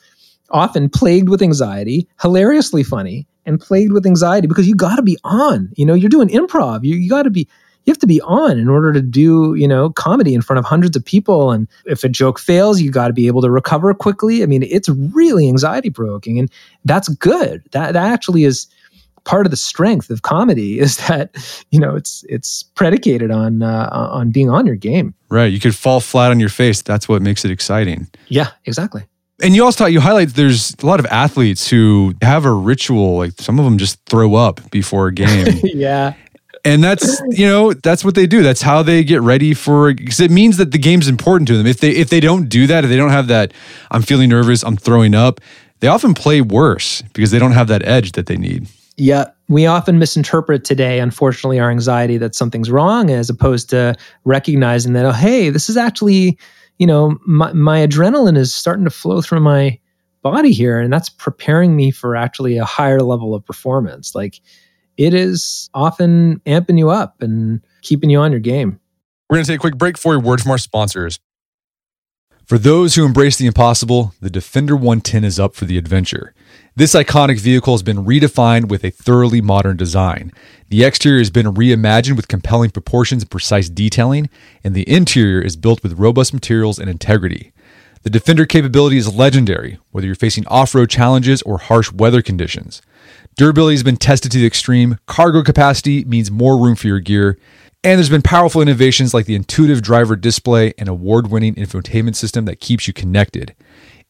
often 0.51 0.89
plagued 0.89 1.29
with 1.29 1.41
anxiety, 1.41 2.07
hilariously 2.21 2.83
funny, 2.83 3.25
and 3.45 3.59
plagued 3.59 3.93
with 3.93 4.05
anxiety 4.05 4.47
because 4.47 4.67
you 4.67 4.75
got 4.75 4.97
to 4.97 5.01
be 5.01 5.17
on. 5.23 5.71
You 5.75 5.85
know, 5.85 5.93
you're 5.93 6.09
doing 6.09 6.27
improv. 6.27 6.83
You 6.83 6.95
you 6.95 7.09
got 7.09 7.23
to 7.23 7.31
be 7.31 7.47
you 7.85 7.91
have 7.91 7.99
to 7.99 8.07
be 8.07 8.21
on 8.21 8.57
in 8.57 8.69
order 8.69 8.93
to 8.93 9.01
do 9.01 9.55
you 9.55 9.67
know 9.67 9.89
comedy 9.91 10.33
in 10.33 10.41
front 10.41 10.59
of 10.59 10.65
hundreds 10.65 10.95
of 10.95 11.03
people 11.03 11.51
and 11.51 11.67
if 11.85 12.03
a 12.03 12.09
joke 12.09 12.39
fails 12.39 12.81
you 12.81 12.91
got 12.91 13.07
to 13.07 13.13
be 13.13 13.27
able 13.27 13.41
to 13.41 13.49
recover 13.49 13.93
quickly 13.93 14.43
i 14.43 14.45
mean 14.45 14.63
it's 14.63 14.89
really 14.89 15.47
anxiety 15.47 15.89
provoking 15.89 16.39
and 16.39 16.51
that's 16.85 17.09
good 17.09 17.63
that, 17.71 17.93
that 17.93 18.11
actually 18.11 18.43
is 18.43 18.67
part 19.23 19.45
of 19.45 19.51
the 19.51 19.57
strength 19.57 20.09
of 20.09 20.21
comedy 20.21 20.79
is 20.85 20.97
that 21.07 21.35
you 21.71 21.79
know 21.79 21.95
it's 21.95 22.25
it's 22.29 22.63
predicated 22.75 23.31
on 23.31 23.61
uh, 23.63 23.89
on 23.91 24.31
being 24.31 24.49
on 24.49 24.65
your 24.65 24.75
game. 24.75 25.13
Right. 25.29 25.51
You 25.51 25.59
could 25.59 25.75
fall 25.75 25.99
flat 25.99 26.31
on 26.31 26.39
your 26.39 26.49
face. 26.49 26.81
That's 26.81 27.07
what 27.07 27.21
makes 27.21 27.45
it 27.45 27.51
exciting. 27.51 28.07
Yeah, 28.27 28.49
exactly. 28.65 29.03
And 29.43 29.55
you 29.55 29.63
also 29.63 29.85
you 29.85 30.01
highlight 30.01 30.29
there's 30.29 30.75
a 30.81 30.85
lot 30.85 30.99
of 30.99 31.05
athletes 31.07 31.67
who 31.67 32.13
have 32.21 32.45
a 32.45 32.51
ritual. 32.51 33.17
Like 33.17 33.33
some 33.39 33.59
of 33.59 33.65
them 33.65 33.77
just 33.77 33.99
throw 34.05 34.35
up 34.35 34.69
before 34.71 35.07
a 35.07 35.13
game. 35.13 35.59
yeah. 35.63 36.13
And 36.63 36.83
that's 36.83 37.21
you 37.29 37.45
know 37.45 37.73
that's 37.73 38.05
what 38.05 38.15
they 38.15 38.27
do. 38.27 38.43
That's 38.43 38.61
how 38.61 38.83
they 38.83 39.03
get 39.03 39.21
ready 39.21 39.53
for 39.53 39.93
because 39.93 40.19
it 40.19 40.31
means 40.31 40.57
that 40.57 40.71
the 40.71 40.77
game's 40.77 41.07
important 41.07 41.47
to 41.47 41.57
them. 41.57 41.65
If 41.65 41.79
they 41.79 41.91
if 41.91 42.09
they 42.09 42.19
don't 42.19 42.49
do 42.49 42.67
that, 42.67 42.83
if 42.83 42.89
they 42.89 42.97
don't 42.97 43.09
have 43.09 43.27
that, 43.27 43.53
I'm 43.89 44.03
feeling 44.03 44.29
nervous, 44.29 44.63
I'm 44.63 44.77
throwing 44.77 45.15
up. 45.15 45.41
They 45.79 45.87
often 45.87 46.13
play 46.13 46.41
worse 46.41 47.01
because 47.13 47.31
they 47.31 47.39
don't 47.39 47.53
have 47.53 47.67
that 47.67 47.85
edge 47.85 48.11
that 48.11 48.27
they 48.27 48.37
need. 48.37 48.67
Yeah, 48.97 49.25
we 49.47 49.65
often 49.65 49.97
misinterpret 49.97 50.63
today, 50.63 50.99
unfortunately, 50.99 51.59
our 51.59 51.71
anxiety 51.71 52.17
that 52.17 52.35
something's 52.35 52.69
wrong 52.69 53.09
as 53.09 53.29
opposed 53.29 53.69
to 53.71 53.95
recognizing 54.25 54.93
that, 54.93 55.05
oh, 55.05 55.11
hey, 55.11 55.49
this 55.49 55.69
is 55.69 55.77
actually, 55.77 56.37
you 56.77 56.85
know, 56.85 57.17
my, 57.25 57.51
my 57.53 57.79
adrenaline 57.79 58.37
is 58.37 58.53
starting 58.53 58.85
to 58.85 58.91
flow 58.91 59.21
through 59.21 59.39
my 59.39 59.79
body 60.21 60.51
here. 60.51 60.79
And 60.79 60.93
that's 60.93 61.09
preparing 61.09 61.75
me 61.75 61.89
for 61.89 62.15
actually 62.15 62.57
a 62.57 62.65
higher 62.65 63.01
level 63.01 63.33
of 63.33 63.43
performance. 63.43 64.13
Like 64.13 64.39
it 64.97 65.13
is 65.13 65.69
often 65.73 66.39
amping 66.45 66.77
you 66.77 66.89
up 66.89 67.21
and 67.21 67.61
keeping 67.81 68.09
you 68.09 68.19
on 68.19 68.31
your 68.31 68.39
game. 68.39 68.79
We're 69.29 69.37
going 69.37 69.45
to 69.45 69.51
take 69.51 69.59
a 69.59 69.61
quick 69.61 69.77
break 69.77 69.97
for 69.97 70.15
a 70.15 70.19
word 70.19 70.41
from 70.41 70.51
our 70.51 70.57
sponsors. 70.57 71.19
For 72.45 72.57
those 72.57 72.95
who 72.95 73.05
embrace 73.05 73.37
the 73.37 73.47
impossible, 73.47 74.13
the 74.19 74.29
Defender 74.29 74.75
110 74.75 75.23
is 75.23 75.39
up 75.39 75.55
for 75.55 75.63
the 75.63 75.77
adventure. 75.77 76.33
This 76.75 76.93
iconic 76.93 77.39
vehicle 77.39 77.73
has 77.73 77.83
been 77.83 78.03
redefined 78.03 78.67
with 78.67 78.83
a 78.83 78.89
thoroughly 78.89 79.39
modern 79.39 79.77
design. 79.77 80.33
The 80.67 80.83
exterior 80.83 81.19
has 81.19 81.29
been 81.29 81.53
reimagined 81.53 82.17
with 82.17 82.27
compelling 82.27 82.71
proportions 82.71 83.23
and 83.23 83.31
precise 83.31 83.69
detailing, 83.69 84.29
and 84.65 84.75
the 84.75 84.89
interior 84.89 85.41
is 85.41 85.55
built 85.55 85.81
with 85.81 85.99
robust 85.99 86.33
materials 86.33 86.77
and 86.77 86.89
integrity. 86.89 87.53
The 88.03 88.09
Defender 88.09 88.45
capability 88.45 88.97
is 88.97 89.13
legendary, 89.13 89.79
whether 89.91 90.07
you're 90.07 90.15
facing 90.15 90.47
off 90.47 90.75
road 90.75 90.89
challenges 90.89 91.41
or 91.43 91.57
harsh 91.57 91.91
weather 91.93 92.21
conditions. 92.21 92.81
Durability 93.37 93.75
has 93.75 93.83
been 93.83 93.97
tested 93.97 94.31
to 94.31 94.39
the 94.39 94.45
extreme, 94.45 94.97
cargo 95.05 95.41
capacity 95.41 96.03
means 96.05 96.29
more 96.29 96.57
room 96.57 96.75
for 96.75 96.87
your 96.87 96.99
gear, 96.99 97.37
and 97.83 97.97
there's 97.97 98.09
been 98.09 98.21
powerful 98.21 98.61
innovations 98.61 99.13
like 99.13 99.25
the 99.25 99.35
intuitive 99.35 99.81
driver 99.81 100.15
display 100.15 100.73
and 100.77 100.89
award 100.89 101.31
winning 101.31 101.55
infotainment 101.55 102.15
system 102.15 102.45
that 102.45 102.59
keeps 102.59 102.87
you 102.87 102.93
connected. 102.93 103.55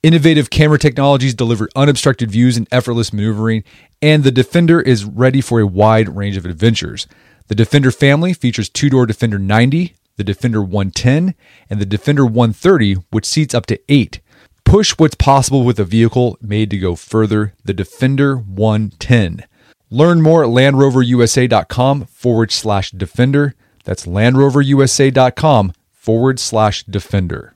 Innovative 0.03 0.49
camera 0.49 0.79
technologies 0.79 1.35
deliver 1.35 1.69
unobstructed 1.75 2.31
views 2.31 2.57
and 2.57 2.67
effortless 2.71 3.13
maneuvering, 3.13 3.63
and 4.01 4.23
the 4.23 4.31
Defender 4.31 4.81
is 4.81 5.05
ready 5.05 5.39
for 5.39 5.59
a 5.59 5.67
wide 5.67 6.09
range 6.15 6.35
of 6.35 6.45
adventures. 6.45 7.07
The 7.47 7.55
Defender 7.55 7.91
family 7.91 8.33
features 8.33 8.67
two 8.67 8.89
door 8.89 9.05
Defender 9.05 9.37
90, 9.37 9.93
the 10.17 10.23
Defender 10.23 10.61
110, 10.61 11.35
and 11.69 11.79
the 11.79 11.85
Defender 11.85 12.25
130, 12.25 12.95
which 13.11 13.25
seats 13.25 13.53
up 13.53 13.67
to 13.67 13.79
eight. 13.87 14.19
Push 14.65 14.93
what's 14.97 15.15
possible 15.15 15.63
with 15.63 15.79
a 15.79 15.85
vehicle 15.85 16.37
made 16.41 16.69
to 16.69 16.77
go 16.77 16.95
further, 16.95 17.53
the 17.63 17.73
Defender 17.73 18.35
110. 18.37 19.45
Learn 19.89 20.21
more 20.21 20.43
at 20.43 20.49
LandRoverUSA.com 20.49 22.05
forward 22.05 22.51
slash 22.51 22.91
Defender. 22.91 23.55
That's 23.83 24.05
LandRoverUSA.com 24.05 25.73
forward 25.91 26.39
slash 26.39 26.83
Defender. 26.85 27.55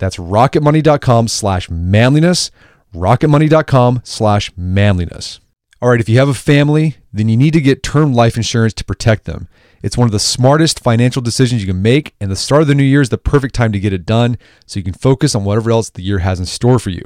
That's 0.00 0.16
rocketmoney.com 0.16 1.28
slash 1.28 1.70
manliness, 1.70 2.50
rocketmoney.com 2.94 4.00
slash 4.02 4.50
manliness. 4.56 5.40
All 5.82 5.90
right, 5.90 6.00
if 6.00 6.08
you 6.08 6.18
have 6.18 6.28
a 6.28 6.34
family, 6.34 6.96
then 7.12 7.28
you 7.28 7.36
need 7.36 7.52
to 7.52 7.60
get 7.60 7.82
term 7.82 8.12
life 8.14 8.36
insurance 8.36 8.72
to 8.74 8.84
protect 8.84 9.26
them. 9.26 9.46
It's 9.82 9.98
one 9.98 10.06
of 10.06 10.12
the 10.12 10.18
smartest 10.18 10.80
financial 10.80 11.22
decisions 11.22 11.62
you 11.62 11.72
can 11.72 11.82
make, 11.82 12.14
and 12.18 12.30
the 12.30 12.36
start 12.36 12.62
of 12.62 12.68
the 12.68 12.74
new 12.74 12.82
year 12.82 13.02
is 13.02 13.10
the 13.10 13.18
perfect 13.18 13.54
time 13.54 13.72
to 13.72 13.80
get 13.80 13.92
it 13.92 14.06
done 14.06 14.38
so 14.66 14.80
you 14.80 14.84
can 14.84 14.94
focus 14.94 15.34
on 15.34 15.44
whatever 15.44 15.70
else 15.70 15.90
the 15.90 16.02
year 16.02 16.18
has 16.20 16.40
in 16.40 16.46
store 16.46 16.78
for 16.78 16.90
you. 16.90 17.04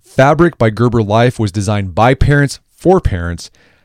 Fabric 0.00 0.58
by 0.58 0.70
Gerber 0.70 1.02
Life 1.02 1.38
was 1.40 1.52
designed 1.52 1.94
by 1.94 2.14
parents 2.14 2.60
for 2.68 3.00
parents 3.00 3.50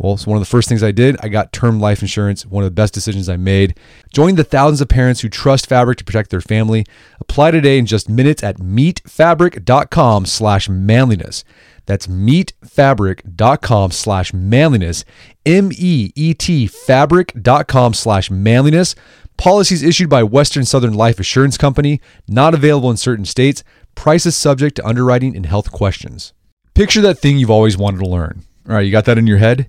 Well, 0.00 0.16
so 0.16 0.30
one 0.30 0.38
of 0.38 0.40
the 0.40 0.50
first 0.50 0.66
things 0.66 0.82
I 0.82 0.92
did, 0.92 1.18
I 1.20 1.28
got 1.28 1.52
term 1.52 1.78
life 1.78 2.00
insurance, 2.00 2.46
one 2.46 2.64
of 2.64 2.70
the 2.70 2.74
best 2.74 2.94
decisions 2.94 3.28
I 3.28 3.36
made. 3.36 3.78
Join 4.14 4.34
the 4.34 4.44
thousands 4.44 4.80
of 4.80 4.88
parents 4.88 5.20
who 5.20 5.28
trust 5.28 5.66
Fabric 5.68 5.98
to 5.98 6.04
protect 6.04 6.30
their 6.30 6.40
family. 6.40 6.86
Apply 7.20 7.50
today 7.50 7.76
in 7.76 7.84
just 7.84 8.08
minutes 8.08 8.42
at 8.42 8.56
meetfabric.com 8.56 10.24
slash 10.24 10.70
manliness. 10.70 11.44
That's 11.84 12.06
meetfabric.com 12.06 13.90
slash 13.90 14.32
manliness. 14.32 15.04
M-E-E-T 15.44 16.66
fabric.com 16.66 17.92
slash 17.92 18.30
manliness. 18.30 18.94
Policies 19.36 19.82
issued 19.82 20.08
by 20.08 20.22
Western 20.22 20.64
Southern 20.64 20.94
Life 20.94 21.20
Assurance 21.20 21.58
Company, 21.58 22.00
not 22.26 22.54
available 22.54 22.90
in 22.90 22.96
certain 22.96 23.26
states. 23.26 23.62
Prices 23.94 24.34
subject 24.34 24.76
to 24.76 24.86
underwriting 24.86 25.36
and 25.36 25.44
health 25.44 25.70
questions. 25.70 26.32
Picture 26.72 27.02
that 27.02 27.18
thing 27.18 27.36
you've 27.36 27.50
always 27.50 27.76
wanted 27.76 27.98
to 27.98 28.08
learn. 28.08 28.44
All 28.66 28.76
right, 28.76 28.86
you 28.86 28.92
got 28.92 29.04
that 29.04 29.18
in 29.18 29.26
your 29.26 29.38
head? 29.38 29.68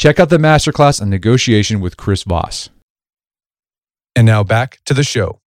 Check 0.00 0.18
out 0.18 0.30
the 0.30 0.38
masterclass 0.38 1.02
on 1.02 1.10
negotiation 1.10 1.78
with 1.78 1.98
Chris 1.98 2.22
Voss. 2.22 2.70
And 4.16 4.24
now 4.24 4.42
back 4.42 4.78
to 4.86 4.94
the 4.94 5.04
show. 5.04 5.40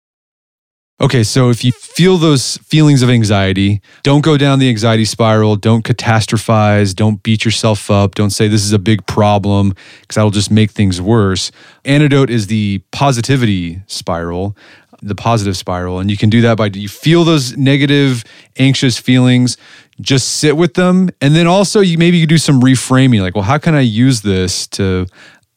Okay, 1.00 1.22
so 1.22 1.48
if 1.48 1.64
you 1.64 1.72
feel 1.72 2.18
those 2.18 2.58
feelings 2.58 3.00
of 3.00 3.08
anxiety, 3.08 3.80
don't 4.02 4.22
go 4.22 4.36
down 4.36 4.58
the 4.58 4.68
anxiety 4.68 5.06
spiral. 5.06 5.56
Don't 5.56 5.86
catastrophize. 5.86 6.94
Don't 6.94 7.22
beat 7.22 7.46
yourself 7.46 7.90
up. 7.90 8.14
Don't 8.14 8.28
say 8.28 8.46
this 8.46 8.62
is 8.62 8.74
a 8.74 8.78
big 8.78 9.06
problem 9.06 9.70
because 10.02 10.16
that'll 10.16 10.30
just 10.30 10.50
make 10.50 10.70
things 10.70 11.00
worse. 11.00 11.50
Antidote 11.86 12.28
is 12.28 12.48
the 12.48 12.82
positivity 12.92 13.80
spiral, 13.86 14.54
the 15.00 15.14
positive 15.14 15.56
spiral. 15.56 15.98
And 15.98 16.10
you 16.10 16.18
can 16.18 16.28
do 16.28 16.42
that 16.42 16.58
by 16.58 16.66
you 16.66 16.90
feel 16.90 17.24
those 17.24 17.56
negative, 17.56 18.22
anxious 18.58 18.98
feelings, 18.98 19.56
just 20.00 20.38
sit 20.38 20.57
with 20.57 20.74
them. 20.74 21.11
And 21.20 21.35
then 21.35 21.46
also 21.46 21.81
you 21.81 21.98
maybe 21.98 22.16
you 22.18 22.26
do 22.26 22.38
some 22.38 22.61
reframing, 22.61 23.20
like, 23.20 23.35
well, 23.35 23.44
how 23.44 23.59
can 23.59 23.74
I 23.74 23.81
use 23.81 24.22
this 24.22 24.66
to 24.68 25.07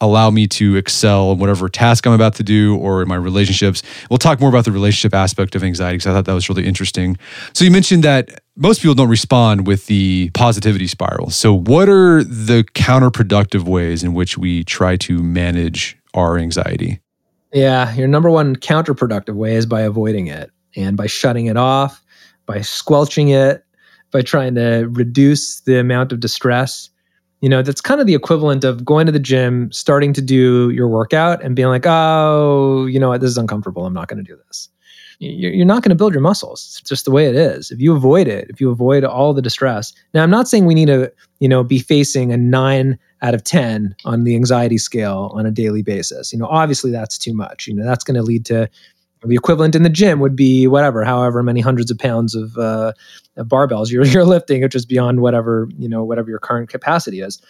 allow 0.00 0.30
me 0.30 0.46
to 0.46 0.76
excel 0.76 1.32
in 1.32 1.38
whatever 1.38 1.68
task 1.68 2.06
I'm 2.06 2.12
about 2.12 2.34
to 2.34 2.42
do 2.42 2.76
or 2.76 3.02
in 3.02 3.08
my 3.08 3.14
relationships. 3.14 3.82
We'll 4.10 4.18
talk 4.18 4.40
more 4.40 4.48
about 4.48 4.64
the 4.64 4.72
relationship 4.72 5.14
aspect 5.14 5.54
of 5.54 5.64
anxiety 5.64 5.96
because 5.96 6.06
I 6.06 6.12
thought 6.12 6.26
that 6.26 6.34
was 6.34 6.48
really 6.48 6.66
interesting. 6.66 7.16
So 7.54 7.64
you 7.64 7.70
mentioned 7.70 8.04
that 8.04 8.42
most 8.56 8.82
people 8.82 8.94
don't 8.94 9.08
respond 9.08 9.66
with 9.66 9.86
the 9.86 10.30
positivity 10.34 10.86
spiral. 10.86 11.30
So 11.30 11.52
what 11.54 11.88
are 11.88 12.22
the 12.22 12.64
counterproductive 12.74 13.64
ways 13.64 14.04
in 14.04 14.12
which 14.12 14.36
we 14.36 14.64
try 14.64 14.96
to 14.98 15.22
manage 15.22 15.96
our 16.14 16.38
anxiety? 16.38 17.00
Yeah, 17.52 17.94
your 17.94 18.08
number 18.08 18.30
one 18.30 18.56
counterproductive 18.56 19.34
way 19.34 19.54
is 19.54 19.64
by 19.64 19.82
avoiding 19.82 20.26
it 20.26 20.50
and 20.74 20.96
by 20.96 21.06
shutting 21.06 21.46
it 21.46 21.56
off, 21.56 22.04
by 22.44 22.60
squelching 22.60 23.28
it, 23.28 23.64
by 24.10 24.22
trying 24.22 24.54
to 24.54 24.88
reduce 24.92 25.60
the 25.60 25.78
amount 25.78 26.12
of 26.12 26.20
distress. 26.20 26.90
You 27.40 27.48
know, 27.48 27.62
that's 27.62 27.80
kind 27.80 28.00
of 28.00 28.06
the 28.06 28.14
equivalent 28.14 28.64
of 28.64 28.84
going 28.84 29.06
to 29.06 29.12
the 29.12 29.18
gym, 29.20 29.70
starting 29.70 30.12
to 30.14 30.22
do 30.22 30.70
your 30.70 30.88
workout, 30.88 31.44
and 31.44 31.54
being 31.54 31.68
like, 31.68 31.84
oh, 31.86 32.86
you 32.86 32.98
know 32.98 33.08
what, 33.08 33.20
this 33.20 33.30
is 33.30 33.38
uncomfortable. 33.38 33.84
I'm 33.84 33.92
not 33.92 34.08
going 34.08 34.24
to 34.24 34.24
do 34.24 34.38
this. 34.46 34.68
You're 35.18 35.64
not 35.64 35.82
going 35.82 35.90
to 35.90 35.96
build 35.96 36.12
your 36.12 36.20
muscles. 36.20 36.78
It's 36.80 36.88
just 36.90 37.06
the 37.06 37.10
way 37.10 37.26
it 37.26 37.34
is. 37.34 37.70
If 37.70 37.80
you 37.80 37.96
avoid 37.96 38.28
it, 38.28 38.50
if 38.50 38.60
you 38.60 38.70
avoid 38.70 39.02
all 39.02 39.32
the 39.32 39.40
distress. 39.40 39.94
Now, 40.12 40.22
I'm 40.22 40.30
not 40.30 40.46
saying 40.46 40.66
we 40.66 40.74
need 40.74 40.88
to, 40.88 41.10
you 41.40 41.48
know, 41.48 41.64
be 41.64 41.78
facing 41.78 42.32
a 42.32 42.36
nine 42.36 42.98
out 43.22 43.34
of 43.34 43.42
10 43.42 43.96
on 44.04 44.24
the 44.24 44.34
anxiety 44.34 44.76
scale 44.76 45.30
on 45.34 45.46
a 45.46 45.50
daily 45.50 45.82
basis. 45.82 46.34
You 46.34 46.38
know, 46.38 46.46
obviously 46.46 46.90
that's 46.90 47.16
too 47.16 47.34
much. 47.34 47.66
You 47.66 47.74
know, 47.74 47.84
that's 47.84 48.04
going 48.04 48.16
to 48.16 48.22
lead 48.22 48.44
to 48.46 48.68
the 49.26 49.34
equivalent 49.34 49.74
in 49.74 49.82
the 49.82 49.88
gym 49.88 50.20
would 50.20 50.36
be 50.36 50.66
whatever, 50.66 51.04
however 51.04 51.42
many 51.42 51.60
hundreds 51.60 51.90
of 51.90 51.98
pounds 51.98 52.34
of, 52.34 52.56
uh, 52.56 52.92
of 53.36 53.46
barbells 53.46 53.90
you're, 53.90 54.04
you're 54.06 54.24
lifting, 54.24 54.62
which 54.62 54.74
is 54.74 54.86
beyond 54.86 55.20
whatever, 55.20 55.68
you 55.76 55.88
know, 55.88 56.04
whatever 56.04 56.30
your 56.30 56.38
current 56.38 56.68
capacity 56.68 57.20
is. 57.20 57.40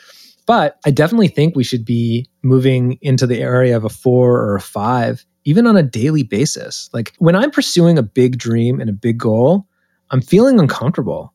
But 0.47 0.79
I 0.85 0.91
definitely 0.91 1.29
think 1.29 1.57
we 1.57 1.65
should 1.65 1.85
be 1.85 2.29
moving 2.43 2.99
into 3.03 3.27
the 3.27 3.41
area 3.41 3.77
of 3.77 3.85
a 3.85 3.89
four 3.89 4.41
or 4.41 4.57
a 4.57 4.61
five, 4.61 5.27
even 5.45 5.67
on 5.67 5.77
a 5.77 5.83
daily 5.83 6.23
basis. 6.23 6.89
Like 6.93 7.15
when 7.19 7.35
I'm 7.35 7.51
pursuing 7.51 7.99
a 7.99 8.03
big 8.03 8.39
dream 8.39 8.81
and 8.81 8.89
a 8.89 8.93
big 8.93 9.19
goal, 9.19 9.67
I'm 10.11 10.21
feeling 10.21 10.61
uncomfortable. 10.61 11.33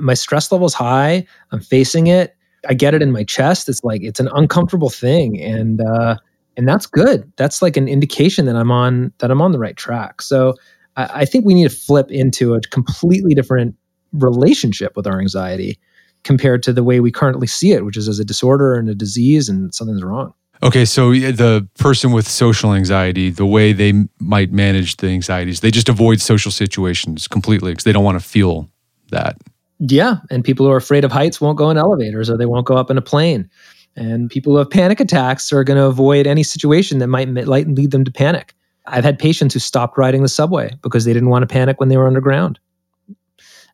My 0.00 0.14
stress 0.14 0.50
level's 0.50 0.72
high. 0.72 1.26
I'm 1.52 1.60
facing 1.60 2.06
it. 2.06 2.34
I 2.68 2.74
get 2.74 2.94
it 2.94 3.02
in 3.02 3.12
my 3.12 3.24
chest. 3.24 3.68
It's 3.68 3.84
like 3.84 4.02
it's 4.02 4.20
an 4.20 4.28
uncomfortable 4.34 4.90
thing, 4.90 5.40
and 5.40 5.80
uh, 5.80 6.16
and 6.56 6.68
that's 6.68 6.86
good. 6.86 7.30
That's 7.36 7.62
like 7.62 7.76
an 7.76 7.88
indication 7.88 8.46
that 8.46 8.56
I'm 8.56 8.70
on 8.70 9.12
that 9.18 9.30
I'm 9.30 9.42
on 9.42 9.52
the 9.52 9.58
right 9.58 9.76
track. 9.76 10.22
So 10.22 10.54
I, 10.96 11.20
I 11.20 11.24
think 11.24 11.44
we 11.44 11.54
need 11.54 11.68
to 11.68 11.76
flip 11.76 12.10
into 12.10 12.54
a 12.54 12.60
completely 12.60 13.34
different 13.34 13.74
relationship 14.12 14.96
with 14.96 15.06
our 15.06 15.20
anxiety 15.20 15.78
compared 16.24 16.62
to 16.64 16.72
the 16.72 16.82
way 16.82 17.00
we 17.00 17.12
currently 17.12 17.46
see 17.46 17.72
it, 17.72 17.84
which 17.84 17.96
is 17.96 18.08
as 18.08 18.18
a 18.18 18.24
disorder 18.24 18.74
and 18.74 18.88
a 18.88 18.94
disease, 18.94 19.48
and 19.48 19.72
something's 19.74 20.02
wrong. 20.02 20.34
Okay, 20.62 20.84
so 20.84 21.12
the 21.12 21.68
person 21.78 22.12
with 22.12 22.26
social 22.26 22.72
anxiety, 22.72 23.30
the 23.30 23.46
way 23.46 23.72
they 23.72 23.92
might 24.18 24.52
manage 24.52 24.96
the 24.96 25.08
anxieties, 25.08 25.60
they 25.60 25.70
just 25.70 25.88
avoid 25.88 26.20
social 26.20 26.50
situations 26.50 27.28
completely 27.28 27.72
because 27.72 27.84
they 27.84 27.92
don't 27.92 28.04
want 28.04 28.18
to 28.18 28.26
feel 28.26 28.68
that. 29.10 29.36
Yeah, 29.78 30.16
and 30.30 30.42
people 30.42 30.64
who 30.64 30.72
are 30.72 30.78
afraid 30.78 31.04
of 31.04 31.12
heights 31.12 31.40
won't 31.40 31.58
go 31.58 31.68
in 31.68 31.76
elevators 31.76 32.30
or 32.30 32.38
they 32.38 32.46
won't 32.46 32.66
go 32.66 32.76
up 32.76 32.90
in 32.90 32.96
a 32.96 33.02
plane. 33.02 33.50
And 33.96 34.30
people 34.30 34.52
who 34.52 34.58
have 34.58 34.70
panic 34.70 35.00
attacks 35.00 35.52
are 35.52 35.64
going 35.64 35.78
to 35.78 35.86
avoid 35.86 36.26
any 36.26 36.42
situation 36.42 36.98
that 36.98 37.06
might 37.06 37.28
lead 37.28 37.90
them 37.90 38.04
to 38.04 38.12
panic. 38.12 38.54
I've 38.86 39.04
had 39.04 39.18
patients 39.18 39.54
who 39.54 39.60
stopped 39.60 39.98
riding 39.98 40.22
the 40.22 40.28
subway 40.28 40.72
because 40.82 41.04
they 41.04 41.12
didn't 41.12 41.30
want 41.30 41.42
to 41.42 41.46
panic 41.46 41.80
when 41.80 41.88
they 41.88 41.96
were 41.96 42.06
underground. 42.06 42.58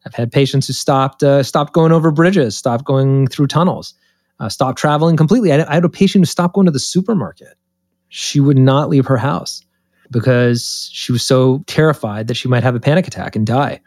I've 0.06 0.14
had 0.14 0.32
patients 0.32 0.66
who 0.66 0.72
stopped 0.72 1.22
uh, 1.22 1.42
stopped 1.42 1.72
going 1.72 1.92
over 1.92 2.10
bridges, 2.10 2.56
stopped 2.56 2.84
going 2.84 3.28
through 3.28 3.46
tunnels, 3.48 3.94
uh, 4.40 4.48
stopped 4.48 4.78
traveling 4.78 5.16
completely. 5.16 5.52
I, 5.52 5.64
I 5.68 5.74
had 5.74 5.84
a 5.84 5.88
patient 5.88 6.22
who 6.22 6.26
stopped 6.26 6.54
going 6.54 6.66
to 6.66 6.72
the 6.72 6.80
supermarket. 6.80 7.54
She 8.08 8.40
would 8.40 8.58
not 8.58 8.88
leave 8.88 9.06
her 9.06 9.16
house 9.16 9.62
because 10.10 10.90
she 10.92 11.12
was 11.12 11.22
so 11.22 11.62
terrified 11.66 12.28
that 12.28 12.34
she 12.34 12.48
might 12.48 12.62
have 12.62 12.74
a 12.74 12.80
panic 12.80 13.06
attack 13.06 13.36
and 13.36 13.46
die. 13.46 13.80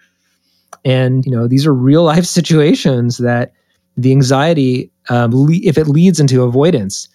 And 0.84 1.26
you 1.26 1.32
know, 1.32 1.48
these 1.48 1.66
are 1.66 1.74
real 1.74 2.04
life 2.04 2.26
situations 2.40 3.18
that 3.18 3.54
the 3.98 4.12
anxiety, 4.12 4.92
um, 5.10 5.32
le- 5.32 5.62
if 5.64 5.78
it 5.78 5.88
leads 5.88 6.20
into 6.20 6.44
avoidance, 6.44 7.08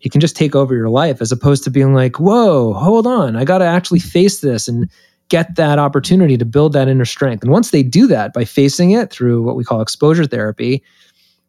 it 0.00 0.12
can 0.12 0.20
just 0.20 0.36
take 0.36 0.54
over 0.54 0.74
your 0.74 0.88
life 0.88 1.20
as 1.20 1.32
opposed 1.32 1.64
to 1.64 1.70
being 1.70 1.94
like, 1.94 2.18
whoa, 2.20 2.72
hold 2.74 3.06
on, 3.06 3.36
I 3.36 3.44
got 3.44 3.58
to 3.58 3.64
actually 3.64 4.00
face 4.00 4.40
this 4.40 4.68
and 4.68 4.90
get 5.28 5.56
that 5.56 5.78
opportunity 5.78 6.36
to 6.36 6.44
build 6.44 6.72
that 6.72 6.88
inner 6.88 7.04
strength. 7.04 7.42
And 7.42 7.50
once 7.50 7.70
they 7.70 7.82
do 7.82 8.06
that 8.06 8.32
by 8.32 8.44
facing 8.44 8.92
it 8.92 9.10
through 9.10 9.42
what 9.42 9.56
we 9.56 9.64
call 9.64 9.80
exposure 9.80 10.26
therapy, 10.26 10.82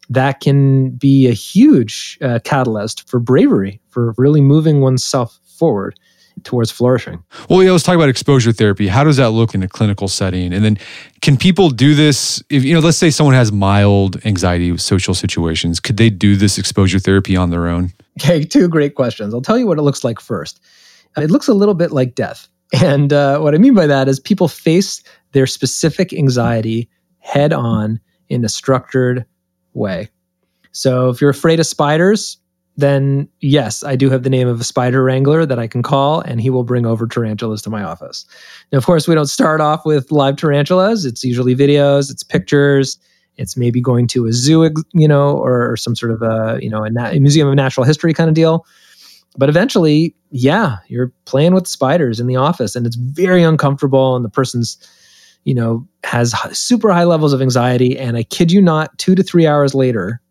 that 0.09 0.39
can 0.39 0.91
be 0.91 1.27
a 1.27 1.33
huge 1.33 2.17
uh, 2.21 2.39
catalyst 2.43 3.07
for 3.09 3.19
bravery, 3.19 3.79
for 3.89 4.13
really 4.17 4.41
moving 4.41 4.81
oneself 4.81 5.39
forward 5.45 5.99
towards 6.43 6.71
flourishing. 6.71 7.23
Well, 7.49 7.63
yeah, 7.63 7.71
let's 7.71 7.83
talk 7.83 7.95
about 7.95 8.09
exposure 8.09 8.51
therapy. 8.51 8.87
How 8.87 9.03
does 9.03 9.17
that 9.17 9.31
look 9.31 9.53
in 9.53 9.63
a 9.63 9.67
clinical 9.67 10.07
setting? 10.07 10.53
And 10.53 10.63
then 10.63 10.77
can 11.21 11.37
people 11.37 11.69
do 11.69 11.95
this 11.95 12.41
if 12.49 12.63
you 12.63 12.73
know, 12.73 12.79
let's 12.79 12.97
say 12.97 13.09
someone 13.09 13.35
has 13.35 13.51
mild 13.51 14.23
anxiety 14.25 14.71
with 14.71 14.81
social 14.81 15.13
situations, 15.13 15.79
could 15.79 15.97
they 15.97 16.09
do 16.09 16.35
this 16.35 16.57
exposure 16.57 16.99
therapy 16.99 17.35
on 17.35 17.49
their 17.49 17.67
own? 17.67 17.91
Okay, 18.19 18.43
two 18.43 18.67
great 18.67 18.95
questions. 18.95 19.33
I'll 19.33 19.41
tell 19.41 19.57
you 19.57 19.67
what 19.67 19.77
it 19.77 19.83
looks 19.83 20.03
like 20.03 20.19
first. 20.19 20.59
It 21.17 21.31
looks 21.31 21.47
a 21.47 21.53
little 21.53 21.73
bit 21.73 21.91
like 21.91 22.15
death. 22.15 22.47
And 22.83 23.13
uh, 23.13 23.39
what 23.39 23.55
I 23.55 23.59
mean 23.59 23.73
by 23.73 23.87
that 23.87 24.09
is 24.09 24.19
people 24.19 24.49
face 24.49 25.01
their 25.31 25.47
specific 25.47 26.11
anxiety 26.11 26.89
head 27.19 27.53
on 27.53 27.97
in 28.27 28.43
a 28.43 28.49
structured 28.49 29.25
way. 29.73 30.09
So 30.73 31.09
if 31.09 31.21
you're 31.21 31.29
afraid 31.29 31.61
of 31.61 31.65
spiders, 31.65 32.37
then 32.77 33.27
yes, 33.41 33.83
I 33.83 33.95
do 33.95 34.09
have 34.11 34.23
the 34.23 34.29
name 34.29 34.47
of 34.47 34.61
a 34.61 34.63
spider 34.63 35.03
wrangler 35.03 35.45
that 35.45 35.57
I 35.57 35.67
can 35.67 35.81
call, 35.81 36.21
and 36.21 36.39
he 36.39 36.51
will 36.51 36.63
bring 36.63 36.85
over 36.85 37.07
tarantulas 37.07 37.63
to 37.63 37.71
my 37.71 37.83
office. 37.83 38.25
Now, 38.71 38.77
of 38.77 38.85
course, 38.85 39.07
we 39.07 39.15
don't 39.15 39.25
start 39.25 39.59
off 39.61 39.83
with 39.83 40.11
live 40.11 40.35
tarantulas. 40.35 41.03
It's 41.03 41.23
usually 41.23 41.55
videos, 41.55 42.11
it's 42.11 42.23
pictures, 42.23 42.99
it's 43.37 43.57
maybe 43.57 43.81
going 43.81 44.07
to 44.07 44.27
a 44.27 44.31
zoo, 44.33 44.71
you 44.93 45.07
know, 45.07 45.37
or, 45.37 45.75
some 45.77 45.95
sort 45.95 46.11
of 46.11 46.21
a 46.21 46.59
you 46.61 46.69
know 46.69 46.85
a, 46.85 47.15
a 47.15 47.19
museum 47.19 47.47
of 47.47 47.55
natural 47.55 47.83
history 47.83 48.13
kind 48.13 48.29
of 48.29 48.35
deal. 48.35 48.65
But 49.37 49.49
eventually, 49.49 50.15
yeah, 50.31 50.77
you're 50.87 51.11
playing 51.25 51.53
with 51.53 51.67
spiders 51.67 52.19
in 52.19 52.27
the 52.27 52.35
office, 52.35 52.75
and 52.75 52.85
it's 52.85 52.95
very 52.95 53.43
uncomfortable, 53.43 54.15
and 54.15 54.23
the 54.23 54.29
person's 54.29 54.77
you 55.45 55.55
know 55.55 55.87
has 56.03 56.35
super 56.57 56.91
high 56.91 57.05
levels 57.05 57.33
of 57.33 57.41
anxiety. 57.41 57.97
And 57.97 58.17
I 58.17 58.23
kid 58.23 58.51
you 58.51 58.61
not, 58.61 58.95
two 58.99 59.15
to 59.15 59.23
three 59.23 59.47
hours 59.47 59.73
later, 59.73 60.21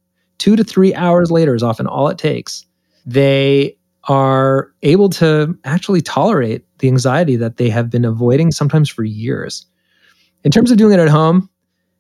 two 0.46 0.54
to 0.54 0.62
three 0.62 0.94
hours 0.94 1.32
later 1.32 1.56
is 1.56 1.62
often 1.64 1.88
all 1.88 2.06
it 2.06 2.18
takes. 2.18 2.64
They 3.04 3.76
are 4.04 4.72
able 4.84 5.08
to 5.08 5.58
actually 5.64 6.00
tolerate 6.00 6.64
the 6.78 6.86
anxiety 6.86 7.34
that 7.34 7.56
they 7.56 7.68
have 7.68 7.90
been 7.90 8.04
avoiding 8.04 8.52
sometimes 8.52 8.88
for 8.88 9.02
years. 9.02 9.66
In 10.44 10.52
terms 10.52 10.70
of 10.70 10.76
doing 10.76 10.92
it 10.92 11.00
at 11.00 11.08
home, 11.08 11.50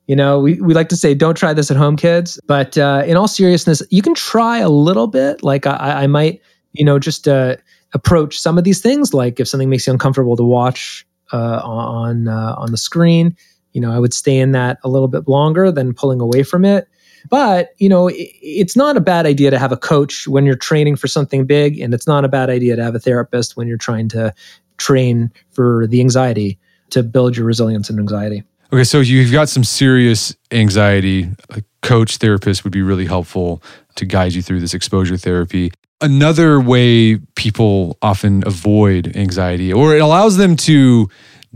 you 0.06 0.14
know, 0.14 0.38
we, 0.38 0.60
we 0.60 0.74
like 0.74 0.88
to 0.90 0.96
say, 0.96 1.12
don't 1.12 1.36
try 1.36 1.52
this 1.54 1.72
at 1.72 1.76
home, 1.76 1.96
kids. 1.96 2.38
But 2.46 2.78
uh, 2.78 3.02
in 3.04 3.16
all 3.16 3.26
seriousness, 3.26 3.82
you 3.90 4.00
can 4.00 4.14
try 4.14 4.58
a 4.58 4.68
little 4.68 5.08
bit. 5.08 5.42
Like 5.42 5.66
I, 5.66 6.04
I 6.04 6.06
might, 6.06 6.40
you 6.72 6.84
know, 6.84 7.00
just 7.00 7.26
uh, 7.26 7.56
approach 7.94 8.38
some 8.38 8.58
of 8.58 8.62
these 8.62 8.80
things. 8.80 9.12
Like 9.12 9.40
if 9.40 9.48
something 9.48 9.68
makes 9.68 9.88
you 9.88 9.92
uncomfortable 9.92 10.36
to 10.36 10.44
watch 10.44 11.04
uh, 11.32 11.62
on 11.64 12.28
uh, 12.28 12.54
on 12.56 12.70
the 12.70 12.78
screen, 12.78 13.36
you 13.72 13.80
know, 13.80 13.90
I 13.90 13.98
would 13.98 14.14
stay 14.14 14.38
in 14.38 14.52
that 14.52 14.78
a 14.84 14.88
little 14.88 15.08
bit 15.08 15.26
longer 15.26 15.72
than 15.72 15.94
pulling 15.94 16.20
away 16.20 16.44
from 16.44 16.64
it. 16.64 16.86
But, 17.28 17.70
you 17.78 17.88
know, 17.88 18.08
it, 18.08 18.30
it's 18.42 18.76
not 18.76 18.96
a 18.96 19.00
bad 19.00 19.26
idea 19.26 19.50
to 19.50 19.58
have 19.58 19.72
a 19.72 19.76
coach 19.76 20.28
when 20.28 20.46
you're 20.46 20.56
training 20.56 20.96
for 20.96 21.08
something 21.08 21.46
big. 21.46 21.80
And 21.80 21.94
it's 21.94 22.06
not 22.06 22.24
a 22.24 22.28
bad 22.28 22.50
idea 22.50 22.76
to 22.76 22.84
have 22.84 22.94
a 22.94 23.00
therapist 23.00 23.56
when 23.56 23.66
you're 23.66 23.78
trying 23.78 24.08
to 24.10 24.34
train 24.76 25.30
for 25.50 25.86
the 25.86 26.00
anxiety 26.00 26.58
to 26.90 27.02
build 27.02 27.36
your 27.36 27.46
resilience 27.46 27.90
and 27.90 27.98
anxiety. 27.98 28.44
Okay, 28.72 28.84
so 28.84 29.00
you've 29.00 29.32
got 29.32 29.48
some 29.48 29.64
serious 29.64 30.34
anxiety. 30.50 31.28
A 31.50 31.62
coach 31.82 32.16
therapist 32.16 32.64
would 32.64 32.72
be 32.72 32.82
really 32.82 33.06
helpful 33.06 33.62
to 33.94 34.04
guide 34.04 34.34
you 34.34 34.42
through 34.42 34.60
this 34.60 34.74
exposure 34.74 35.16
therapy. 35.16 35.72
Another 36.00 36.60
way 36.60 37.16
people 37.36 37.96
often 38.02 38.42
avoid 38.46 39.16
anxiety, 39.16 39.72
or 39.72 39.94
it 39.94 40.00
allows 40.00 40.36
them 40.36 40.56
to 40.56 41.08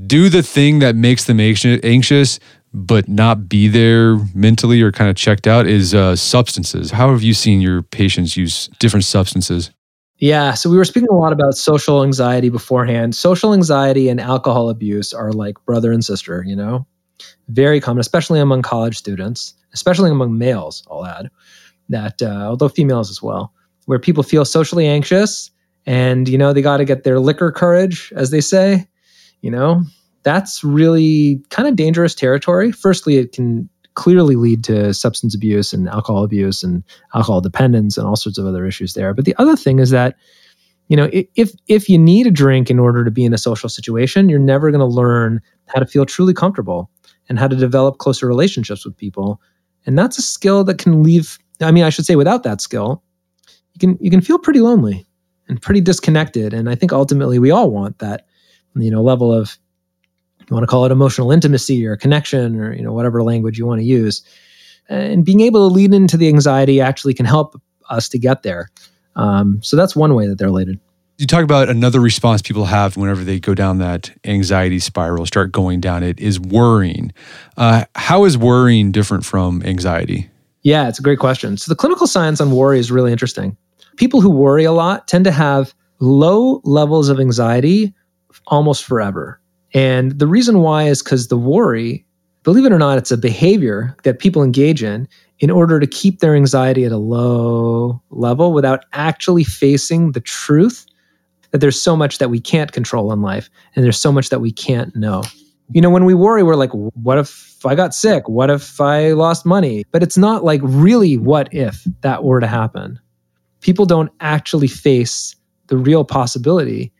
do 0.07 0.29
the 0.29 0.43
thing 0.43 0.79
that 0.79 0.97
makes 0.97 1.25
them 1.25 1.41
anxious, 1.41 2.39
but 2.73 3.09
not 3.09 3.49
be 3.49 3.69
there 3.69 4.17
mentally 4.35 4.81
or 4.81 4.93
kind 4.93 5.11
of 5.11 5.17
checked 5.17 5.47
out, 5.47 5.67
is 5.67 5.95
uh, 5.95 6.15
substances. 6.15 6.91
How 6.91 7.11
have 7.11 7.23
you 7.23 7.35
seen 7.35 7.61
your 7.61 7.83
patients 7.83 8.37
use 8.37 8.69
different 8.79 9.05
substances? 9.05 9.71
Yeah. 10.19 10.55
So 10.55 10.69
we 10.71 10.77
were 10.77 10.85
speaking 10.85 11.09
a 11.11 11.17
lot 11.17 11.33
about 11.33 11.55
social 11.55 12.05
anxiety 12.05 12.51
beforehand. 12.51 13.15
Social 13.15 13.55
anxiety 13.55 14.09
and 14.09 14.21
alcohol 14.21 14.69
abuse 14.69 15.13
are 15.15 15.33
like 15.33 15.57
brother 15.65 15.93
and 15.93 16.05
sister, 16.05 16.45
you 16.47 16.55
know? 16.55 16.87
Very 17.49 17.81
common, 17.81 18.01
especially 18.01 18.39
among 18.39 18.63
college 18.63 18.97
students, 18.97 19.55
especially 19.73 20.11
among 20.11 20.39
males, 20.39 20.85
I'll 20.91 21.07
add, 21.07 21.31
that, 21.89 22.23
uh, 22.23 22.47
although 22.49 22.69
females 22.69 23.11
as 23.11 23.23
well, 23.23 23.53
where 23.87 23.99
people 23.99 24.23
feel 24.23 24.45
socially 24.45 24.87
anxious 24.87 25.51
and, 25.87 26.29
you 26.29 26.39
know, 26.39 26.53
they 26.53 26.63
got 26.63 26.77
to 26.77 26.85
get 26.85 27.03
their 27.03 27.19
liquor 27.19 27.51
courage, 27.51 28.13
as 28.15 28.31
they 28.31 28.41
say, 28.41 28.87
you 29.41 29.51
know? 29.51 29.83
That's 30.23 30.63
really 30.63 31.43
kind 31.51 31.69
of 31.69 31.77
dangerous 31.77 32.15
territory. 32.15 32.73
Firstly, 32.73 33.17
it 33.17 33.33
can 33.33 33.69
clearly 33.95 34.37
lead 34.37 34.63
to 34.65 34.95
substance 34.95 35.35
abuse 35.35 35.73
and 35.73 35.89
alcohol 35.89 36.25
abuse 36.25 36.63
and 36.63 36.83
alcohol 37.15 37.41
dependence 37.41 37.99
and 37.99 38.07
all 38.07 38.17
sorts 38.17 38.39
of 38.39 38.47
other 38.47 38.67
issues 38.67 38.95
there. 38.95 39.13
But 39.15 39.25
the 39.25 39.35
other 39.39 39.57
thing 39.57 39.79
is 39.79 39.91
that 39.91 40.17
you 40.89 40.97
know 40.97 41.09
if 41.13 41.53
if 41.69 41.89
you 41.89 41.99
need 41.99 42.27
a 42.27 42.31
drink 42.31 42.71
in 42.71 42.79
order 42.79 43.05
to 43.05 43.11
be 43.11 43.25
in 43.25 43.35
a 43.35 43.39
social 43.39 43.69
situation, 43.69 44.29
you're 44.29 44.39
never 44.39 44.71
going 44.71 44.81
to 44.81 44.87
learn 44.87 45.41
how 45.67 45.81
to 45.81 45.87
feel 45.87 46.07
truly 46.07 46.35
comfortable 46.35 46.91
and 47.29 47.39
how 47.39 47.49
to 47.49 47.57
develop 47.57 47.99
closer 47.99 48.27
relationships 48.27 48.85
with 48.85 48.97
people. 48.97 49.41
And 49.87 49.99
that's 49.99 50.19
a 50.19 50.23
skill 50.23 50.65
that 50.65 50.79
can 50.79 51.03
leave 51.03 51.39
I 51.61 51.73
mean, 51.73 51.85
I 51.85 51.91
should 51.91 52.07
say 52.07 52.17
without 52.17 52.43
that 52.45 52.61
skill, 52.61 53.03
you 53.75 53.79
can 53.79 53.99
you 54.01 54.11
can 54.11 54.21
feel 54.21 54.39
pretty 54.39 54.61
lonely 54.61 55.07
and 55.49 55.61
pretty 55.61 55.81
disconnected 55.81 56.55
and 56.55 56.71
I 56.71 56.75
think 56.75 56.93
ultimately 56.93 57.39
we 57.39 57.51
all 57.51 57.71
want 57.71 57.99
that 57.99 58.27
you 58.77 58.91
know 58.91 59.03
level 59.03 59.33
of 59.33 59.59
you 60.51 60.55
want 60.55 60.65
to 60.65 60.67
call 60.67 60.85
it 60.85 60.93
emotional 60.93 61.31
intimacy 61.31 61.87
or 61.87 61.97
connection 61.97 62.57
or 62.57 62.75
you 62.75 62.83
know 62.83 62.93
whatever 62.93 63.23
language 63.23 63.59
you 63.59 63.67
want 63.67 63.81
to 63.81 63.85
use. 63.85 64.23
And 64.89 65.25
being 65.25 65.41
able 65.41 65.69
to 65.69 65.73
lead 65.73 65.95
into 65.95 66.17
the 66.17 66.27
anxiety 66.27 66.81
actually 66.81 67.15
can 67.15 67.25
help 67.25 67.61
us 67.89 68.09
to 68.09 68.19
get 68.19 68.43
there. 68.43 68.69
Um, 69.15 69.61
so 69.63 69.77
that's 69.77 69.95
one 69.95 70.15
way 70.15 70.27
that 70.27 70.39
they're 70.39 70.49
related. 70.49 70.81
You 71.19 71.27
talk 71.27 71.45
about 71.45 71.69
another 71.69 72.01
response 72.01 72.43
people 72.43 72.65
have 72.65 72.97
whenever 72.97 73.23
they 73.23 73.39
go 73.39 73.55
down 73.55 73.79
that 73.79 74.11
anxiety 74.25 74.79
spiral 74.79 75.27
start 75.27 75.53
going 75.53 75.81
down 75.81 76.03
it 76.03 76.19
is 76.19 76.41
worrying. 76.41 77.13
Uh, 77.57 77.85
how 77.95 78.25
is 78.25 78.37
worrying 78.37 78.91
different 78.91 79.25
from 79.25 79.63
anxiety? 79.63 80.31
Yeah 80.63 80.89
it's 80.89 80.99
a 80.99 81.03
great 81.03 81.19
question. 81.19 81.57
So 81.57 81.71
the 81.71 81.77
clinical 81.77 82.07
science 82.07 82.41
on 82.41 82.51
worry 82.51 82.79
is 82.79 82.91
really 82.91 83.13
interesting. 83.13 83.57
People 83.97 84.21
who 84.21 84.31
worry 84.31 84.65
a 84.65 84.73
lot 84.73 85.09
tend 85.09 85.25
to 85.27 85.31
have 85.31 85.75
low 86.01 86.63
levels 86.65 87.09
of 87.11 87.21
anxiety 87.21 87.95
almost 88.47 88.85
forever 88.85 89.40
and 89.75 90.19
the 90.19 90.27
reason 90.27 90.61
why 90.61 90.85
is 90.85 91.03
because 91.03 91.29
the 91.29 91.37
worry, 91.37 92.05
believe 92.43 92.65
it 92.65 92.73
or 92.73 92.79
not, 92.79 92.99
it's 92.99 93.11
a 93.11 93.17
behavior 93.17 93.97
that 94.03 94.19
people 94.19 94.43
engage 94.43 94.83
in 94.83 95.09
in 95.39 95.51
order 95.51 95.81
to 95.81 95.87
keep 95.87 96.21
their 96.21 96.35
anxiety 96.35 96.85
at 96.85 96.93
a 96.93 96.99
low 96.99 98.01
level 98.11 98.53
without 98.53 98.85
actually 98.93 99.45
facing 99.45 100.13
the 100.13 100.21
truth 100.21 100.87
that 101.51 101.59
there's 101.59 101.81
so 101.81 101.97
much 101.97 102.19
that 102.19 102.31
we 102.31 102.41
can't 102.41 102.73
control 102.73 103.13
in 103.13 103.23
life 103.23 103.49
and 103.75 103.85
there's 103.85 103.99
so 103.99 104.13
much 104.13 104.29
that 104.29 104.41
we 104.41 104.53
can't 104.53 104.95
know. 104.95 105.23
You 105.73 105.81
know, 105.81 105.91
when 105.91 106.05
we 106.05 106.15
worry, 106.15 106.43
we're 106.43 106.57
like, 106.57 106.73
what 106.73 107.19
if 107.19 107.65
I 107.65 107.75
got 107.75 107.95
sick? 107.95 108.29
What 108.29 108.51
if 108.51 108.81
I 108.81 109.13
lost 109.13 109.47
money? 109.47 109.85
But 109.93 110.03
it's 110.03 110.19
not 110.19 110.45
like 110.45 110.61
really 110.65 111.17
what 111.17 111.53
if 111.53 111.87
that 112.01 112.25
were 112.25 112.41
to 112.41 112.47
happen. 112.47 112.99
People 113.61 113.87
don't 113.87 114.11
actually 114.21 114.67
face 114.67 115.37
the 115.69 115.77
real 115.77 116.05
possibility 116.05 116.93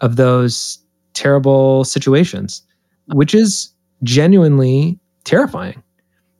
of 0.00 0.16
those 0.16 0.78
terrible 1.20 1.84
situations, 1.84 2.62
which 3.08 3.34
is 3.34 3.72
genuinely 4.02 4.98
terrifying. 5.24 5.82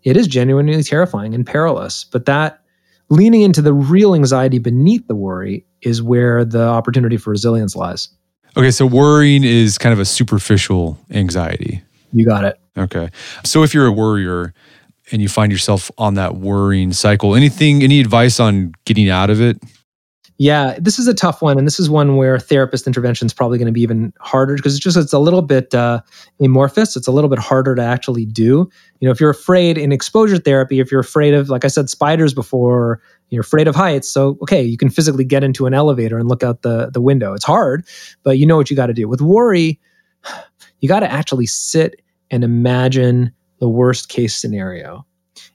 It 0.05 0.16
is 0.16 0.26
genuinely 0.26 0.83
terrifying 0.83 1.35
and 1.35 1.47
perilous. 1.47 2.05
But 2.05 2.24
that 2.24 2.62
leaning 3.11 3.43
into 3.43 3.61
the 3.61 3.74
real 3.74 4.14
anxiety 4.14 4.59
beneath 4.59 5.07
the 5.07 5.14
worry 5.14 5.66
is 5.83 6.03
where 6.03 6.45
the 6.45 6.66
opportunity 6.66 7.18
for 7.18 7.31
resilience 7.31 7.76
lies. 7.76 8.09
Okay, 8.57 8.70
so 8.70 8.87
worrying 8.87 9.45
is 9.45 9.76
kind 9.76 9.93
of 9.93 9.99
a 9.99 10.05
superficial 10.07 10.99
anxiety. 11.11 11.83
You 12.12 12.24
got 12.26 12.45
it. 12.45 12.59
Okay. 12.78 13.11
So 13.45 13.62
if 13.62 13.74
you're 13.74 13.87
a 13.87 13.93
worrier 13.93 14.55
and 15.12 15.20
you 15.20 15.28
find 15.28 15.53
yourself 15.53 15.91
on 15.99 16.14
that 16.14 16.37
worrying 16.37 16.93
cycle, 16.95 17.35
anything, 17.35 17.83
any 17.83 18.01
advice 18.01 18.41
on 18.41 18.72
getting 18.87 19.11
out 19.11 19.28
of 19.28 19.41
it? 19.41 19.59
Yeah, 20.41 20.78
this 20.80 20.99
is 20.99 21.07
a 21.07 21.12
tough 21.12 21.43
one, 21.43 21.59
and 21.59 21.66
this 21.66 21.78
is 21.78 21.91
one 21.91 22.16
where 22.16 22.38
therapist 22.38 22.86
intervention 22.86 23.26
is 23.26 23.34
probably 23.34 23.59
going 23.59 23.66
to 23.66 23.72
be 23.72 23.82
even 23.82 24.11
harder 24.20 24.55
because 24.55 24.74
it's 24.74 24.82
just 24.82 24.97
it's 24.97 25.12
a 25.12 25.18
little 25.18 25.43
bit 25.43 25.74
uh, 25.74 26.01
amorphous. 26.41 26.97
It's 26.97 27.07
a 27.07 27.12
little 27.12 27.28
bit 27.28 27.38
harder 27.38 27.74
to 27.74 27.82
actually 27.82 28.24
do. 28.24 28.66
You 29.01 29.07
know, 29.07 29.11
if 29.11 29.20
you're 29.20 29.28
afraid 29.28 29.76
in 29.76 29.93
exposure 29.93 30.38
therapy, 30.38 30.80
if 30.80 30.91
you're 30.91 31.03
afraid 31.03 31.34
of, 31.34 31.51
like 31.51 31.66
I 31.66 31.68
said, 31.68 31.91
spiders 31.91 32.32
before, 32.32 33.03
you're 33.28 33.43
afraid 33.43 33.68
of 33.68 33.76
heights. 33.76 34.09
So 34.09 34.38
okay, 34.41 34.62
you 34.62 34.78
can 34.78 34.88
physically 34.88 35.24
get 35.24 35.45
into 35.45 35.66
an 35.66 35.74
elevator 35.74 36.18
and 36.18 36.26
look 36.26 36.43
out 36.43 36.62
the 36.62 36.88
the 36.88 37.03
window. 37.03 37.34
It's 37.34 37.45
hard, 37.45 37.84
but 38.22 38.38
you 38.38 38.47
know 38.47 38.57
what 38.57 38.70
you 38.70 38.76
got 38.76 38.86
to 38.86 38.95
do. 38.95 39.09
With 39.09 39.20
worry, 39.20 39.78
you 40.80 40.88
got 40.88 41.01
to 41.01 41.12
actually 41.12 41.49
sit 41.49 42.01
and 42.30 42.45
imagine 42.45 43.30
the 43.59 43.68
worst 43.68 44.09
case 44.09 44.34
scenario, 44.36 45.05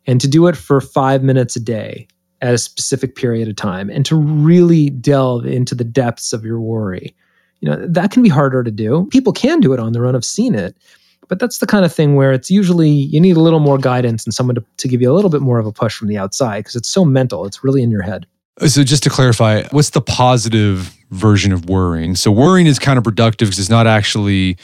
and 0.05 0.21
to 0.21 0.27
do 0.27 0.45
it 0.45 0.55
for 0.55 0.79
five 0.79 1.23
minutes 1.23 1.55
a 1.55 1.59
day 1.59 2.07
at 2.41 2.53
a 2.53 2.57
specific 2.57 3.15
period 3.15 3.47
of 3.47 3.55
time 3.55 3.89
and 3.89 4.05
to 4.05 4.15
really 4.15 4.89
delve 4.89 5.45
into 5.45 5.75
the 5.75 5.83
depths 5.83 6.33
of 6.33 6.43
your 6.43 6.59
worry. 6.59 7.15
You 7.61 7.69
know, 7.69 7.87
that 7.87 8.11
can 8.11 8.21
be 8.21 8.29
harder 8.29 8.63
to 8.63 8.71
do. 8.71 9.07
People 9.11 9.33
can 9.33 9.59
do 9.59 9.73
it 9.73 9.79
on 9.79 9.93
their 9.93 10.05
own. 10.05 10.15
I've 10.15 10.25
seen 10.25 10.53
it. 10.53 10.75
But 11.27 11.39
that's 11.39 11.57
the 11.57 11.65
kind 11.65 11.85
of 11.85 11.93
thing 11.93 12.15
where 12.15 12.31
it's 12.31 12.51
usually 12.51 12.89
you 12.89 13.19
need 13.19 13.35
a 13.35 13.39
little 13.39 13.59
more 13.59 13.77
guidance 13.77 14.25
and 14.25 14.33
someone 14.33 14.55
to, 14.55 14.63
to 14.77 14.87
give 14.87 15.01
you 15.01 15.11
a 15.11 15.15
little 15.15 15.31
bit 15.31 15.41
more 15.41 15.57
of 15.57 15.65
a 15.65 15.71
push 15.71 15.95
from 15.95 16.07
the 16.07 16.17
outside 16.17 16.59
because 16.59 16.75
it's 16.75 16.89
so 16.89 17.03
mental. 17.03 17.45
It's 17.45 17.63
really 17.63 17.81
in 17.81 17.89
your 17.89 18.03
head. 18.03 18.27
Uh, 18.61 18.67
so, 18.67 18.83
just 18.83 19.03
to 19.03 19.09
clarify, 19.09 19.63
what's 19.71 19.89
the 19.89 20.01
positive 20.01 20.95
version 21.09 21.51
of 21.51 21.67
worrying? 21.67 22.15
So, 22.15 22.31
worrying 22.31 22.67
is 22.67 22.77
counterproductive 22.77 23.39
because 23.39 23.59
it's 23.59 23.69
not 23.69 23.87
actually 23.87 24.57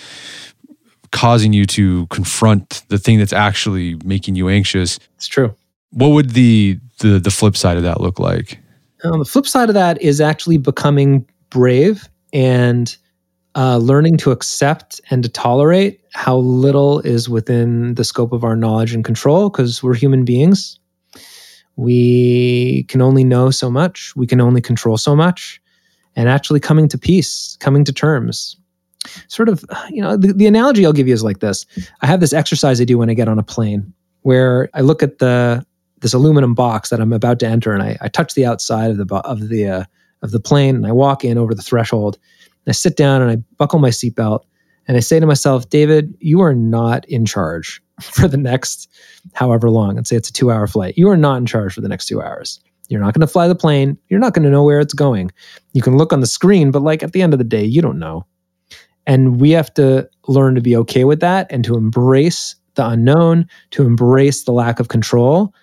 causing 1.11 1.51
you 1.51 1.65
to 1.65 2.07
confront 2.07 2.83
the 2.87 2.97
thing 2.97 3.17
that's 3.17 3.33
actually 3.33 3.95
making 4.05 4.35
you 4.35 4.47
anxious. 4.47 4.99
It's 5.15 5.27
true. 5.27 5.53
What 5.91 6.09
would 6.09 6.31
the 6.31 6.79
the 6.99 7.19
the 7.19 7.31
flip 7.31 7.55
side 7.57 7.77
of 7.77 7.83
that 7.83 8.01
look 8.01 8.19
like? 8.19 8.59
Um, 9.03 9.19
the 9.19 9.25
flip 9.25 9.47
side 9.47 9.69
of 9.69 9.75
that 9.75 10.01
is 10.01 10.21
actually 10.21 10.57
becoming 10.57 11.25
brave 11.49 12.07
and 12.33 12.95
uh, 13.55 13.77
learning 13.77 14.17
to 14.17 14.31
accept 14.31 15.01
and 15.09 15.23
to 15.23 15.29
tolerate 15.29 16.01
how 16.13 16.37
little 16.37 16.99
is 17.01 17.27
within 17.27 17.95
the 17.95 18.03
scope 18.03 18.31
of 18.31 18.43
our 18.43 18.55
knowledge 18.55 18.93
and 18.93 19.03
control 19.03 19.49
because 19.49 19.83
we're 19.83 19.95
human 19.95 20.23
beings. 20.23 20.79
We 21.75 22.83
can 22.83 23.01
only 23.01 23.23
know 23.23 23.49
so 23.49 23.71
much, 23.71 24.15
we 24.15 24.27
can 24.27 24.39
only 24.39 24.61
control 24.61 24.97
so 24.97 25.15
much, 25.15 25.61
and 26.15 26.29
actually 26.29 26.59
coming 26.59 26.87
to 26.89 26.97
peace, 26.97 27.57
coming 27.59 27.83
to 27.85 27.93
terms. 27.93 28.55
Sort 29.27 29.49
of, 29.49 29.65
you 29.89 30.01
know, 30.01 30.15
the, 30.15 30.31
the 30.31 30.47
analogy 30.47 30.85
I'll 30.85 30.93
give 30.93 31.07
you 31.07 31.13
is 31.13 31.23
like 31.23 31.39
this 31.39 31.65
I 32.01 32.05
have 32.05 32.19
this 32.19 32.33
exercise 32.33 32.79
I 32.79 32.83
do 32.83 32.97
when 32.99 33.09
I 33.09 33.15
get 33.15 33.27
on 33.27 33.39
a 33.39 33.43
plane 33.43 33.91
where 34.21 34.69
I 34.73 34.81
look 34.81 35.01
at 35.01 35.17
the 35.17 35.65
this 36.01 36.13
aluminum 36.13 36.53
box 36.53 36.89
that 36.89 36.99
I'm 36.99 37.13
about 37.13 37.39
to 37.39 37.47
enter, 37.47 37.73
and 37.73 37.81
I, 37.81 37.97
I 38.01 38.07
touch 38.07 38.33
the 38.33 38.45
outside 38.45 38.91
of 38.91 38.97
the 38.97 39.15
of 39.15 39.49
the 39.49 39.67
uh, 39.67 39.83
of 40.21 40.31
the 40.31 40.39
plane, 40.39 40.75
and 40.75 40.85
I 40.85 40.91
walk 40.91 41.23
in 41.23 41.37
over 41.37 41.55
the 41.55 41.61
threshold. 41.61 42.17
I 42.67 42.73
sit 42.73 42.95
down 42.95 43.21
and 43.21 43.31
I 43.31 43.35
buckle 43.57 43.79
my 43.79 43.89
seatbelt, 43.89 44.43
and 44.87 44.97
I 44.97 44.99
say 44.99 45.19
to 45.19 45.25
myself, 45.25 45.69
David, 45.69 46.13
you 46.19 46.41
are 46.41 46.53
not 46.53 47.05
in 47.05 47.25
charge 47.25 47.81
for 48.01 48.27
the 48.27 48.37
next 48.37 48.89
however 49.33 49.69
long. 49.69 49.95
Let's 49.95 50.09
say 50.09 50.15
it's 50.15 50.29
a 50.29 50.33
two 50.33 50.51
hour 50.51 50.67
flight. 50.67 50.97
You 50.97 51.09
are 51.09 51.17
not 51.17 51.37
in 51.37 51.45
charge 51.45 51.73
for 51.73 51.81
the 51.81 51.89
next 51.89 52.07
two 52.07 52.21
hours. 52.21 52.59
You're 52.89 52.99
not 52.99 53.13
going 53.13 53.25
to 53.25 53.31
fly 53.31 53.47
the 53.47 53.55
plane. 53.55 53.97
You're 54.09 54.19
not 54.19 54.33
going 54.33 54.43
to 54.43 54.49
know 54.49 54.65
where 54.65 54.81
it's 54.81 54.93
going. 54.93 55.31
You 55.71 55.81
can 55.81 55.97
look 55.97 56.11
on 56.11 56.19
the 56.19 56.27
screen, 56.27 56.71
but 56.71 56.81
like 56.81 57.03
at 57.03 57.13
the 57.13 57.21
end 57.21 57.33
of 57.33 57.37
the 57.37 57.45
day, 57.45 57.63
you 57.63 57.81
don't 57.81 57.99
know. 57.99 58.25
And 59.07 59.39
we 59.39 59.51
have 59.51 59.73
to 59.75 60.09
learn 60.27 60.55
to 60.55 60.61
be 60.61 60.75
okay 60.75 61.05
with 61.05 61.21
that 61.21 61.47
and 61.49 61.63
to 61.63 61.75
embrace 61.75 62.55
the 62.75 62.85
unknown, 62.85 63.47
to 63.71 63.83
embrace 63.83 64.43
the 64.43 64.51
lack 64.51 64.79
of 64.79 64.89
control, 64.89 65.53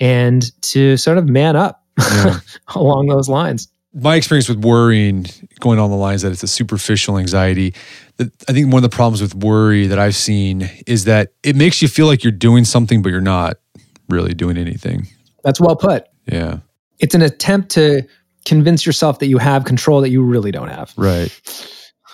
and 0.00 0.50
to 0.62 0.96
sort 0.96 1.18
of 1.18 1.28
man 1.28 1.56
up 1.56 1.84
yeah. 1.98 2.40
along 2.74 3.06
those 3.06 3.28
lines. 3.28 3.68
My 3.92 4.14
experience 4.14 4.48
with 4.48 4.58
worrying, 4.64 5.26
going 5.58 5.78
on 5.78 5.90
the 5.90 5.96
lines 5.96 6.22
that 6.22 6.30
it's 6.30 6.42
a 6.42 6.48
superficial 6.48 7.18
anxiety. 7.18 7.74
I 8.20 8.52
think 8.52 8.72
one 8.72 8.84
of 8.84 8.88
the 8.88 8.94
problems 8.94 9.20
with 9.20 9.34
worry 9.34 9.88
that 9.88 9.98
I've 9.98 10.14
seen 10.14 10.70
is 10.86 11.04
that 11.04 11.32
it 11.42 11.56
makes 11.56 11.82
you 11.82 11.88
feel 11.88 12.06
like 12.06 12.22
you're 12.22 12.30
doing 12.32 12.64
something, 12.64 13.02
but 13.02 13.10
you're 13.10 13.20
not 13.20 13.56
really 14.08 14.32
doing 14.32 14.56
anything. 14.56 15.08
That's 15.42 15.60
well 15.60 15.74
put. 15.74 16.06
Yeah. 16.26 16.58
It's 17.00 17.14
an 17.14 17.22
attempt 17.22 17.70
to 17.72 18.02
convince 18.44 18.86
yourself 18.86 19.18
that 19.18 19.26
you 19.26 19.38
have 19.38 19.64
control 19.64 20.00
that 20.02 20.10
you 20.10 20.22
really 20.22 20.52
don't 20.52 20.68
have. 20.68 20.92
Right. 20.96 21.30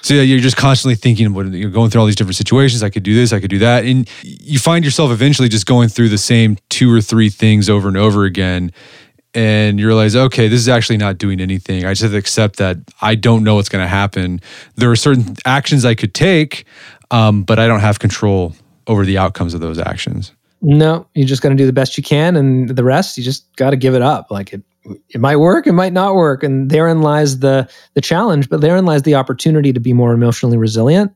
So 0.03 0.15
yeah, 0.15 0.23
you're 0.23 0.39
just 0.39 0.57
constantly 0.57 0.95
thinking 0.95 1.35
you're 1.35 1.71
going 1.71 1.91
through 1.91 2.01
all 2.01 2.07
these 2.07 2.17
different 2.17 2.37
situations. 2.37 2.83
I 2.83 2.91
could 2.91 3.03
do 3.03 3.15
this, 3.15 3.33
I 3.33 3.41
could 3.41 3.51
do 3.51 3.59
that, 3.59 3.85
and 3.85 4.09
you 4.23 4.59
find 4.59 4.85
yourself 4.85 5.11
eventually 5.11 5.49
just 5.49 5.67
going 5.67 5.89
through 5.89 6.11
the 6.11 6.19
same 6.19 6.59
two 6.69 6.93
or 6.93 7.01
three 7.01 7.29
things 7.29 7.69
over 7.69 7.89
and 7.89 7.97
over 7.97 8.25
again. 8.25 8.73
And 9.35 9.79
you 9.79 9.87
realize, 9.87 10.17
okay, 10.17 10.49
this 10.49 10.61
is 10.61 10.69
actually 10.69 10.97
not 10.97 11.19
doing 11.19 11.41
anything. 11.41 11.85
I 11.85 11.91
just 11.91 12.03
have 12.03 12.13
to 12.13 12.17
accept 12.17 12.57
that 12.57 12.79
I 13.03 13.17
don't 13.17 13.45
know 13.45 13.57
what's 13.57 13.69
going 13.69 13.85
to 13.85 13.89
happen. 13.89 14.41
There 14.77 14.91
are 14.91 14.97
certain 14.97 15.37
actions 15.45 15.85
I 15.85 15.95
could 15.95 16.15
take, 16.15 16.65
um, 17.11 17.43
but 17.43 17.59
I 17.59 17.67
don't 17.67 17.81
have 17.81 17.99
control 17.99 18.55
over 18.87 19.05
the 19.05 19.19
outcomes 19.19 19.53
of 19.53 19.61
those 19.61 19.79
actions. 19.79 20.33
No, 20.63 21.07
you're 21.15 21.27
just 21.27 21.43
going 21.43 21.55
to 21.55 21.63
do 21.63 21.67
the 21.67 21.73
best 21.73 21.99
you 21.99 22.03
can, 22.03 22.35
and 22.35 22.71
the 22.71 22.85
rest 22.85 23.19
you 23.19 23.25
just 23.25 23.55
got 23.57 23.71
to 23.71 23.77
give 23.77 23.95
it 23.95 24.03
up. 24.03 24.31
Like 24.31 24.55
it, 24.55 24.63
it 25.11 25.21
might 25.21 25.37
work, 25.37 25.67
it 25.67 25.73
might 25.73 25.93
not 25.93 26.15
work, 26.15 26.43
and 26.43 26.71
therein 26.71 27.03
lies 27.03 27.41
the 27.41 27.69
the 27.95 28.01
challenge. 28.01 28.49
But 28.49 28.61
therein 28.61 28.87
lies 28.87 29.03
the 29.03 29.15
opportunity 29.15 29.73
to 29.73 29.81
be 29.81 29.93
more 29.93 30.13
emotionally 30.13 30.57
resilient 30.57 31.13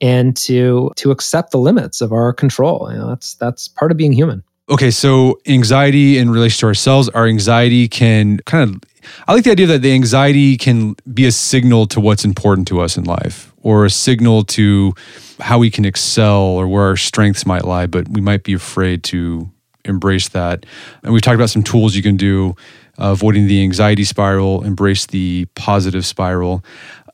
and 0.00 0.36
to 0.38 0.92
to 0.96 1.10
accept 1.10 1.50
the 1.50 1.58
limits 1.58 2.00
of 2.00 2.12
our 2.12 2.32
control. 2.32 2.88
You 2.90 2.98
know, 2.98 3.08
that's 3.08 3.34
that's 3.34 3.68
part 3.68 3.90
of 3.90 3.96
being 3.96 4.12
human. 4.12 4.42
Okay, 4.68 4.90
so 4.90 5.38
anxiety 5.46 6.18
in 6.18 6.30
relation 6.30 6.60
to 6.60 6.66
ourselves, 6.66 7.08
our 7.10 7.26
anxiety 7.26 7.86
can 7.86 8.38
kind 8.46 8.68
of 8.68 8.80
I 9.28 9.32
like 9.32 9.44
the 9.44 9.50
idea 9.50 9.66
that 9.68 9.82
the 9.82 9.92
anxiety 9.92 10.56
can 10.56 10.96
be 11.12 11.26
a 11.26 11.32
signal 11.32 11.86
to 11.88 12.00
what's 12.00 12.24
important 12.24 12.66
to 12.68 12.80
us 12.80 12.96
in 12.96 13.04
life 13.04 13.52
or 13.62 13.84
a 13.84 13.90
signal 13.90 14.44
to 14.44 14.94
how 15.40 15.58
we 15.58 15.70
can 15.70 15.84
excel 15.84 16.40
or 16.40 16.66
where 16.66 16.84
our 16.84 16.96
strengths 16.96 17.46
might 17.46 17.64
lie, 17.64 17.86
but 17.86 18.08
we 18.08 18.20
might 18.20 18.42
be 18.42 18.52
afraid 18.52 19.02
to 19.04 19.50
embrace 19.84 20.28
that. 20.30 20.66
And 21.02 21.12
we've 21.12 21.22
talked 21.22 21.36
about 21.36 21.50
some 21.50 21.62
tools 21.62 21.94
you 21.94 22.02
can 22.02 22.16
do, 22.16 22.54
avoiding 22.98 23.46
the 23.46 23.62
anxiety 23.62 24.04
spiral, 24.04 24.64
embrace 24.64 25.06
the 25.06 25.46
positive 25.54 26.04
spiral. 26.04 26.64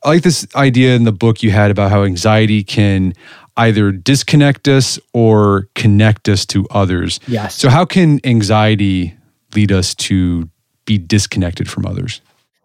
I 0.03 0.09
like 0.09 0.23
this 0.23 0.45
idea 0.55 0.95
in 0.95 1.03
the 1.03 1.11
book 1.11 1.43
you 1.43 1.51
had 1.51 1.71
about 1.71 1.91
how 1.91 2.03
anxiety 2.03 2.63
can 2.63 3.13
either 3.57 3.91
disconnect 3.91 4.67
us 4.67 4.99
or 5.13 5.69
connect 5.75 6.27
us 6.27 6.45
to 6.47 6.67
others. 6.71 7.19
Yes. 7.27 7.55
So, 7.55 7.69
how 7.69 7.85
can 7.85 8.19
anxiety 8.25 9.15
lead 9.55 9.71
us 9.71 9.95
to 9.95 10.49
be 10.85 10.97
disconnected 10.97 11.69
from 11.69 11.85
others? 11.85 12.21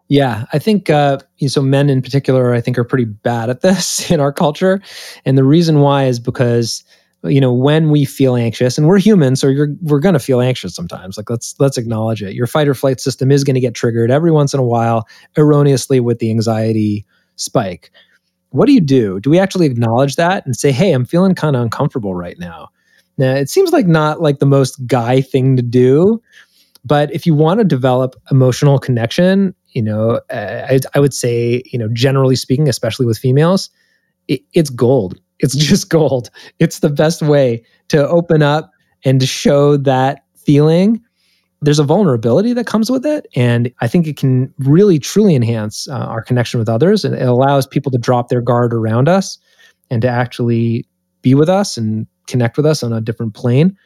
Yeah, 0.09 0.45
I 0.51 0.59
think 0.59 0.89
uh, 0.89 1.19
so. 1.47 1.61
Men 1.61 1.89
in 1.89 2.01
particular, 2.01 2.53
I 2.53 2.61
think, 2.61 2.77
are 2.77 2.83
pretty 2.83 3.05
bad 3.05 3.49
at 3.49 3.61
this 3.61 4.09
in 4.11 4.19
our 4.19 4.33
culture, 4.33 4.81
and 5.23 5.37
the 5.37 5.43
reason 5.43 5.79
why 5.79 6.05
is 6.05 6.19
because 6.19 6.83
you 7.23 7.41
know 7.41 7.53
when 7.53 7.89
we 7.89 8.05
feel 8.05 8.35
anxious, 8.35 8.77
and 8.77 8.87
we're 8.87 8.99
human, 8.99 9.35
so 9.35 9.47
you're, 9.47 9.69
we're 9.81 9.99
going 9.99 10.13
to 10.13 10.19
feel 10.19 10.41
anxious 10.41 10.73
sometimes. 10.73 11.17
Like 11.17 11.29
let's 11.29 11.55
let's 11.59 11.77
acknowledge 11.77 12.21
it. 12.21 12.33
Your 12.33 12.47
fight 12.47 12.67
or 12.67 12.73
flight 12.73 12.99
system 12.99 13.31
is 13.31 13.43
going 13.43 13.55
to 13.55 13.59
get 13.59 13.73
triggered 13.73 14.11
every 14.11 14.31
once 14.31 14.53
in 14.53 14.59
a 14.59 14.63
while, 14.63 15.07
erroneously 15.37 15.99
with 15.99 16.19
the 16.19 16.29
anxiety 16.29 17.05
spike. 17.35 17.91
What 18.51 18.65
do 18.65 18.73
you 18.73 18.81
do? 18.81 19.19
Do 19.19 19.29
we 19.29 19.37
actually 19.37 19.65
acknowledge 19.65 20.15
that 20.15 20.45
and 20.45 20.55
say, 20.55 20.71
"Hey, 20.71 20.91
I'm 20.91 21.05
feeling 21.05 21.35
kind 21.35 21.55
of 21.55 21.61
uncomfortable 21.61 22.15
right 22.15 22.39
now"? 22.39 22.69
Now, 23.17 23.35
it 23.35 23.49
seems 23.49 23.73
like 23.73 23.85
not 23.85 24.21
like 24.21 24.39
the 24.39 24.45
most 24.45 24.85
guy 24.87 25.19
thing 25.19 25.57
to 25.57 25.61
do, 25.61 26.21
but 26.85 27.13
if 27.13 27.25
you 27.25 27.33
want 27.33 27.59
to 27.59 27.65
develop 27.65 28.15
emotional 28.31 28.79
connection, 28.79 29.53
you 29.71 29.81
know, 29.81 30.21
uh, 30.29 30.67
I, 30.69 30.79
I, 30.95 30.99
would 30.99 31.13
say, 31.13 31.61
you 31.65 31.77
know, 31.77 31.89
generally 31.91 32.37
speaking, 32.37 32.69
especially 32.69 33.05
with 33.05 33.17
females, 33.17 33.69
it, 34.29 34.41
it's 34.53 34.69
gold. 34.69 35.19
It's 35.39 35.55
just 35.55 35.89
gold. 35.89 36.29
It's 36.59 36.79
the 36.79 36.89
best 36.89 37.21
way 37.21 37.63
to 37.89 38.07
open 38.07 38.41
up 38.41 38.71
and 39.03 39.19
to 39.19 39.25
show 39.25 39.77
that 39.77 40.23
feeling. 40.35 41.01
There's 41.61 41.79
a 41.79 41.83
vulnerability 41.83 42.53
that 42.53 42.67
comes 42.67 42.89
with 42.89 43.05
it. 43.05 43.27
And 43.35 43.71
I 43.81 43.87
think 43.87 44.07
it 44.07 44.17
can 44.17 44.53
really, 44.59 44.99
truly 44.99 45.35
enhance 45.35 45.87
uh, 45.89 45.93
our 45.93 46.21
connection 46.21 46.59
with 46.59 46.69
others. 46.69 47.03
And 47.03 47.15
it 47.15 47.27
allows 47.27 47.67
people 47.67 47.91
to 47.91 47.97
drop 47.97 48.29
their 48.29 48.41
guard 48.41 48.73
around 48.73 49.09
us 49.09 49.37
and 49.89 50.01
to 50.01 50.07
actually 50.07 50.85
be 51.21 51.35
with 51.35 51.49
us 51.49 51.77
and 51.77 52.07
connect 52.27 52.57
with 52.57 52.65
us 52.65 52.83
on 52.83 52.93
a 52.93 53.01
different 53.01 53.33
plane. 53.33 53.77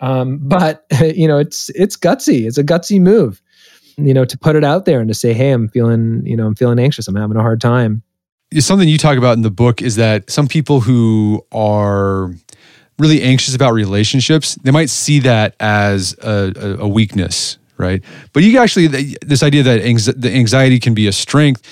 Um, 0.00 0.40
but 0.42 0.84
you 1.14 1.28
know, 1.28 1.38
it's 1.38 1.70
it's 1.70 1.96
gutsy. 1.96 2.46
It's 2.46 2.58
a 2.58 2.64
gutsy 2.64 3.00
move, 3.00 3.40
you 3.96 4.12
know, 4.12 4.24
to 4.24 4.36
put 4.36 4.56
it 4.56 4.64
out 4.64 4.84
there 4.84 5.00
and 5.00 5.08
to 5.08 5.14
say, 5.14 5.32
"Hey, 5.32 5.52
I'm 5.52 5.68
feeling, 5.68 6.22
you 6.26 6.36
know, 6.36 6.46
I'm 6.46 6.56
feeling 6.56 6.78
anxious. 6.78 7.08
I'm 7.08 7.14
having 7.14 7.36
a 7.36 7.40
hard 7.40 7.60
time." 7.60 8.02
Something 8.58 8.88
you 8.88 8.98
talk 8.98 9.18
about 9.18 9.36
in 9.36 9.42
the 9.42 9.50
book 9.50 9.80
is 9.82 9.96
that 9.96 10.30
some 10.30 10.48
people 10.48 10.80
who 10.80 11.44
are 11.52 12.34
really 12.98 13.22
anxious 13.22 13.54
about 13.54 13.72
relationships, 13.72 14.54
they 14.56 14.70
might 14.70 14.90
see 14.90 15.20
that 15.20 15.54
as 15.58 16.14
a, 16.22 16.76
a, 16.80 16.88
weakness, 16.88 17.58
right? 17.76 18.02
But 18.32 18.42
you 18.42 18.58
actually, 18.58 18.86
this 18.86 19.42
idea 19.42 19.62
that 19.62 20.14
the 20.16 20.32
anxiety 20.32 20.78
can 20.78 20.94
be 20.94 21.06
a 21.06 21.12
strength. 21.12 21.62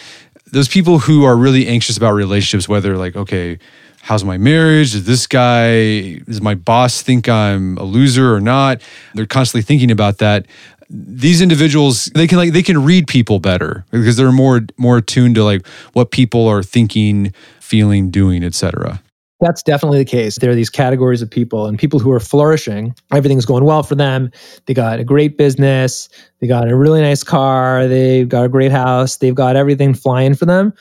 Those 0.46 0.68
people 0.68 0.98
who 0.98 1.24
are 1.24 1.36
really 1.36 1.68
anxious 1.68 1.96
about 1.96 2.12
relationships, 2.12 2.68
whether 2.68 2.96
like, 2.96 3.14
okay, 3.14 3.58
how's 4.02 4.24
my 4.24 4.38
marriage? 4.38 4.92
Does 4.92 5.04
this 5.04 5.26
guy, 5.26 6.18
does 6.18 6.40
my 6.40 6.54
boss 6.54 7.02
think 7.02 7.28
I'm 7.28 7.76
a 7.78 7.84
loser 7.84 8.34
or 8.34 8.40
not? 8.40 8.82
They're 9.14 9.26
constantly 9.26 9.62
thinking 9.62 9.90
about 9.90 10.18
that. 10.18 10.46
These 10.90 11.40
individuals, 11.40 12.06
they 12.14 12.26
can 12.26 12.36
like 12.36 12.52
they 12.52 12.62
can 12.62 12.84
read 12.84 13.06
people 13.06 13.38
better 13.38 13.84
because 13.90 14.16
they're 14.16 14.32
more 14.32 14.62
more 14.76 14.98
attuned 14.98 15.36
to 15.36 15.44
like 15.44 15.66
what 15.92 16.10
people 16.10 16.48
are 16.48 16.62
thinking, 16.62 17.32
feeling, 17.60 18.10
doing, 18.10 18.42
etc. 18.42 19.00
That's 19.40 19.62
definitely 19.62 19.98
the 19.98 20.04
case. 20.04 20.36
There 20.38 20.50
are 20.50 20.54
these 20.54 20.68
categories 20.68 21.22
of 21.22 21.30
people 21.30 21.66
and 21.66 21.78
people 21.78 21.98
who 21.98 22.10
are 22.10 22.20
flourishing. 22.20 22.94
Everything's 23.10 23.46
going 23.46 23.64
well 23.64 23.82
for 23.82 23.94
them. 23.94 24.30
They 24.66 24.74
got 24.74 24.98
a 24.98 25.04
great 25.04 25.38
business. 25.38 26.10
They 26.40 26.46
got 26.46 26.68
a 26.68 26.76
really 26.76 27.00
nice 27.00 27.22
car. 27.22 27.88
They've 27.88 28.28
got 28.28 28.44
a 28.44 28.48
great 28.48 28.70
house. 28.70 29.16
They've 29.16 29.34
got 29.34 29.56
everything 29.56 29.94
flying 29.94 30.34
for 30.34 30.44
them 30.44 30.74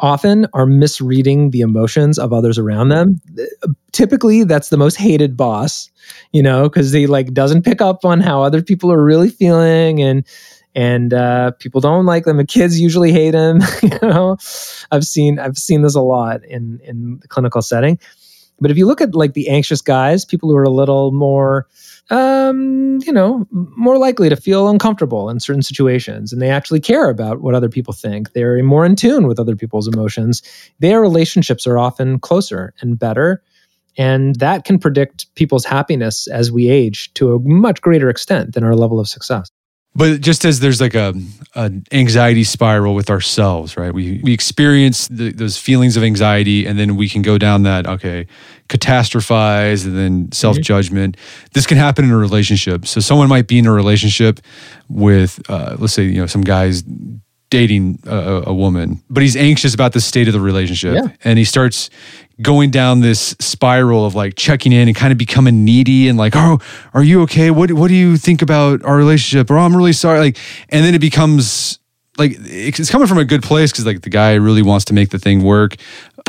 often 0.00 0.46
are 0.52 0.66
misreading 0.66 1.50
the 1.50 1.60
emotions 1.60 2.18
of 2.18 2.32
others 2.32 2.58
around 2.58 2.88
them. 2.88 3.20
Typically, 3.92 4.44
that's 4.44 4.70
the 4.70 4.76
most 4.76 4.96
hated 4.96 5.36
boss, 5.36 5.90
you 6.32 6.42
know, 6.42 6.64
because 6.68 6.92
they 6.92 7.06
like 7.06 7.32
doesn't 7.32 7.64
pick 7.64 7.80
up 7.80 8.04
on 8.04 8.20
how 8.20 8.42
other 8.42 8.62
people 8.62 8.90
are 8.92 9.02
really 9.02 9.30
feeling 9.30 10.02
and 10.02 10.26
and 10.74 11.12
uh, 11.12 11.50
people 11.52 11.80
don't 11.80 12.06
like 12.06 12.24
them. 12.24 12.36
The 12.36 12.46
kids 12.46 12.80
usually 12.80 13.12
hate 13.12 13.34
him. 13.34 13.60
you 13.82 13.98
know, 14.02 14.36
I've 14.90 15.04
seen 15.04 15.38
I've 15.38 15.58
seen 15.58 15.82
this 15.82 15.94
a 15.94 16.00
lot 16.00 16.44
in 16.44 16.80
in 16.84 17.18
the 17.20 17.28
clinical 17.28 17.62
setting. 17.62 17.98
But 18.60 18.70
if 18.70 18.76
you 18.76 18.86
look 18.86 19.00
at 19.00 19.14
like 19.14 19.32
the 19.32 19.48
anxious 19.48 19.80
guys, 19.80 20.24
people 20.24 20.48
who 20.50 20.56
are 20.56 20.64
a 20.64 20.70
little 20.70 21.12
more 21.12 21.66
um, 22.10 22.98
you 23.06 23.12
know, 23.12 23.46
more 23.50 23.96
likely 23.96 24.28
to 24.28 24.36
feel 24.36 24.68
uncomfortable 24.68 25.30
in 25.30 25.38
certain 25.40 25.62
situations 25.62 26.32
and 26.32 26.42
they 26.42 26.50
actually 26.50 26.80
care 26.80 27.08
about 27.08 27.40
what 27.40 27.54
other 27.54 27.68
people 27.68 27.92
think. 27.92 28.32
They're 28.32 28.62
more 28.62 28.84
in 28.84 28.96
tune 28.96 29.26
with 29.26 29.38
other 29.38 29.56
people's 29.56 29.86
emotions. 29.86 30.42
Their 30.80 31.00
relationships 31.00 31.66
are 31.66 31.78
often 31.78 32.18
closer 32.18 32.74
and 32.80 32.98
better. 32.98 33.42
And 33.96 34.36
that 34.36 34.64
can 34.64 34.78
predict 34.78 35.32
people's 35.34 35.64
happiness 35.64 36.26
as 36.26 36.50
we 36.50 36.68
age 36.68 37.12
to 37.14 37.34
a 37.34 37.38
much 37.40 37.80
greater 37.80 38.08
extent 38.08 38.54
than 38.54 38.64
our 38.64 38.74
level 38.74 38.98
of 38.98 39.08
success. 39.08 39.50
But 39.94 40.20
just 40.20 40.44
as 40.44 40.60
there's 40.60 40.80
like 40.80 40.94
a 40.94 41.14
an 41.56 41.84
anxiety 41.90 42.44
spiral 42.44 42.94
with 42.94 43.10
ourselves, 43.10 43.76
right? 43.76 43.92
We 43.92 44.20
we 44.22 44.32
experience 44.32 45.08
the, 45.08 45.32
those 45.32 45.58
feelings 45.58 45.96
of 45.96 46.04
anxiety, 46.04 46.64
and 46.64 46.78
then 46.78 46.96
we 46.96 47.08
can 47.08 47.22
go 47.22 47.38
down 47.38 47.64
that 47.64 47.88
okay, 47.88 48.28
catastrophize, 48.70 49.84
and 49.84 49.96
then 49.96 50.32
self 50.32 50.58
judgment. 50.58 51.16
Mm-hmm. 51.16 51.46
This 51.52 51.66
can 51.66 51.76
happen 51.76 52.04
in 52.04 52.10
a 52.10 52.16
relationship. 52.16 52.86
So 52.86 53.00
someone 53.00 53.28
might 53.28 53.46
be 53.46 53.58
in 53.58 53.66
a 53.66 53.72
relationship 53.72 54.40
with, 54.88 55.42
uh, 55.50 55.76
let's 55.78 55.92
say, 55.92 56.04
you 56.04 56.20
know, 56.20 56.26
some 56.26 56.42
guys 56.42 56.82
dating 57.50 57.98
a, 58.06 58.44
a, 58.46 58.54
woman, 58.54 59.02
but 59.10 59.24
he's 59.24 59.36
anxious 59.36 59.74
about 59.74 59.92
the 59.92 60.00
state 60.00 60.28
of 60.28 60.32
the 60.32 60.40
relationship, 60.40 60.94
yeah. 60.94 61.12
and 61.24 61.36
he 61.36 61.44
starts 61.44 61.90
going 62.40 62.70
down 62.70 63.00
this 63.00 63.34
spiral 63.40 64.06
of 64.06 64.14
like 64.14 64.34
checking 64.36 64.72
in 64.72 64.88
and 64.88 64.96
kind 64.96 65.10
of 65.10 65.18
becoming 65.18 65.64
needy 65.64 66.08
and 66.08 66.16
like, 66.16 66.34
oh, 66.36 66.60
are 66.94 67.02
you 67.02 67.22
okay? 67.22 67.50
What 67.50 67.72
what 67.72 67.88
do 67.88 67.94
you 67.94 68.16
think 68.16 68.40
about 68.40 68.84
our 68.84 68.96
relationship? 68.96 69.50
Or 69.50 69.58
oh, 69.58 69.62
I'm 69.62 69.76
really 69.76 69.92
sorry. 69.92 70.20
Like, 70.20 70.38
and 70.68 70.84
then 70.84 70.94
it 70.94 71.00
becomes 71.00 71.80
like 72.18 72.36
it's 72.38 72.90
coming 72.90 73.08
from 73.08 73.18
a 73.18 73.24
good 73.24 73.42
place 73.42 73.72
because 73.72 73.86
like 73.86 74.02
the 74.02 74.10
guy 74.10 74.34
really 74.34 74.62
wants 74.62 74.84
to 74.86 74.94
make 74.94 75.10
the 75.10 75.18
thing 75.18 75.42
work, 75.42 75.76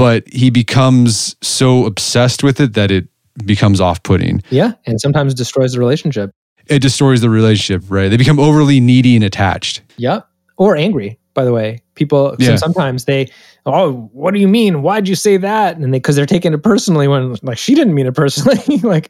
but 0.02 0.28
he 0.28 0.49
becomes 0.49 1.36
so 1.43 1.86
obsessed 1.86 2.43
with 2.43 2.60
it 2.60 2.74
that 2.74 2.89
it 2.89 3.08
becomes 3.45 3.80
off 3.80 4.02
putting. 4.02 4.41
Yeah, 4.49 4.72
and 4.88 4.99
sometimes 4.99 5.36
destroys 5.36 5.74
the 5.74 5.80
relationship. 5.80 6.32
It 6.66 6.80
destroys 6.82 7.22
the 7.22 7.30
relationship, 7.30 7.84
right? 7.88 8.10
They 8.10 8.18
become 8.18 8.39
overly 8.39 8.80
needy 8.80 9.16
and 9.16 9.24
attached. 9.24 9.84
Yep. 9.97 10.28
Or 10.58 10.76
angry, 10.76 11.20
by 11.36 11.45
the 11.45 11.54
way. 11.54 11.84
People 11.93 12.36
Yeah. 12.39 12.56
sometimes 12.56 13.06
they, 13.06 13.30
oh, 13.68 14.10
what 14.12 14.34
do 14.34 14.39
you 14.39 14.47
mean? 14.47 14.82
Why'd 14.82 15.08
you 15.08 15.14
say 15.14 15.38
that? 15.38 15.78
And 15.78 15.93
they 15.93 15.99
because 15.99 16.16
they're 16.16 16.26
taking 16.26 16.52
it 16.52 16.64
personally 16.64 17.08
when 17.08 17.36
like 17.43 17.60
she 17.60 17.76
didn't 17.76 17.93
mean 17.93 18.08
it 18.08 18.16
personally. 18.16 18.78
like 18.84 19.08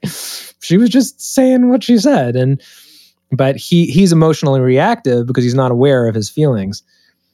she 0.61 0.75
was 0.75 0.89
just 0.89 1.21
saying 1.21 1.69
what 1.69 1.85
she 1.85 1.97
said. 1.99 2.35
And 2.35 2.61
but 3.31 3.55
he 3.55 3.85
he's 3.85 4.11
emotionally 4.11 4.59
reactive 4.59 5.25
because 5.25 5.45
he's 5.45 5.55
not 5.55 5.71
aware 5.71 6.05
of 6.09 6.15
his 6.15 6.29
feelings. 6.29 6.83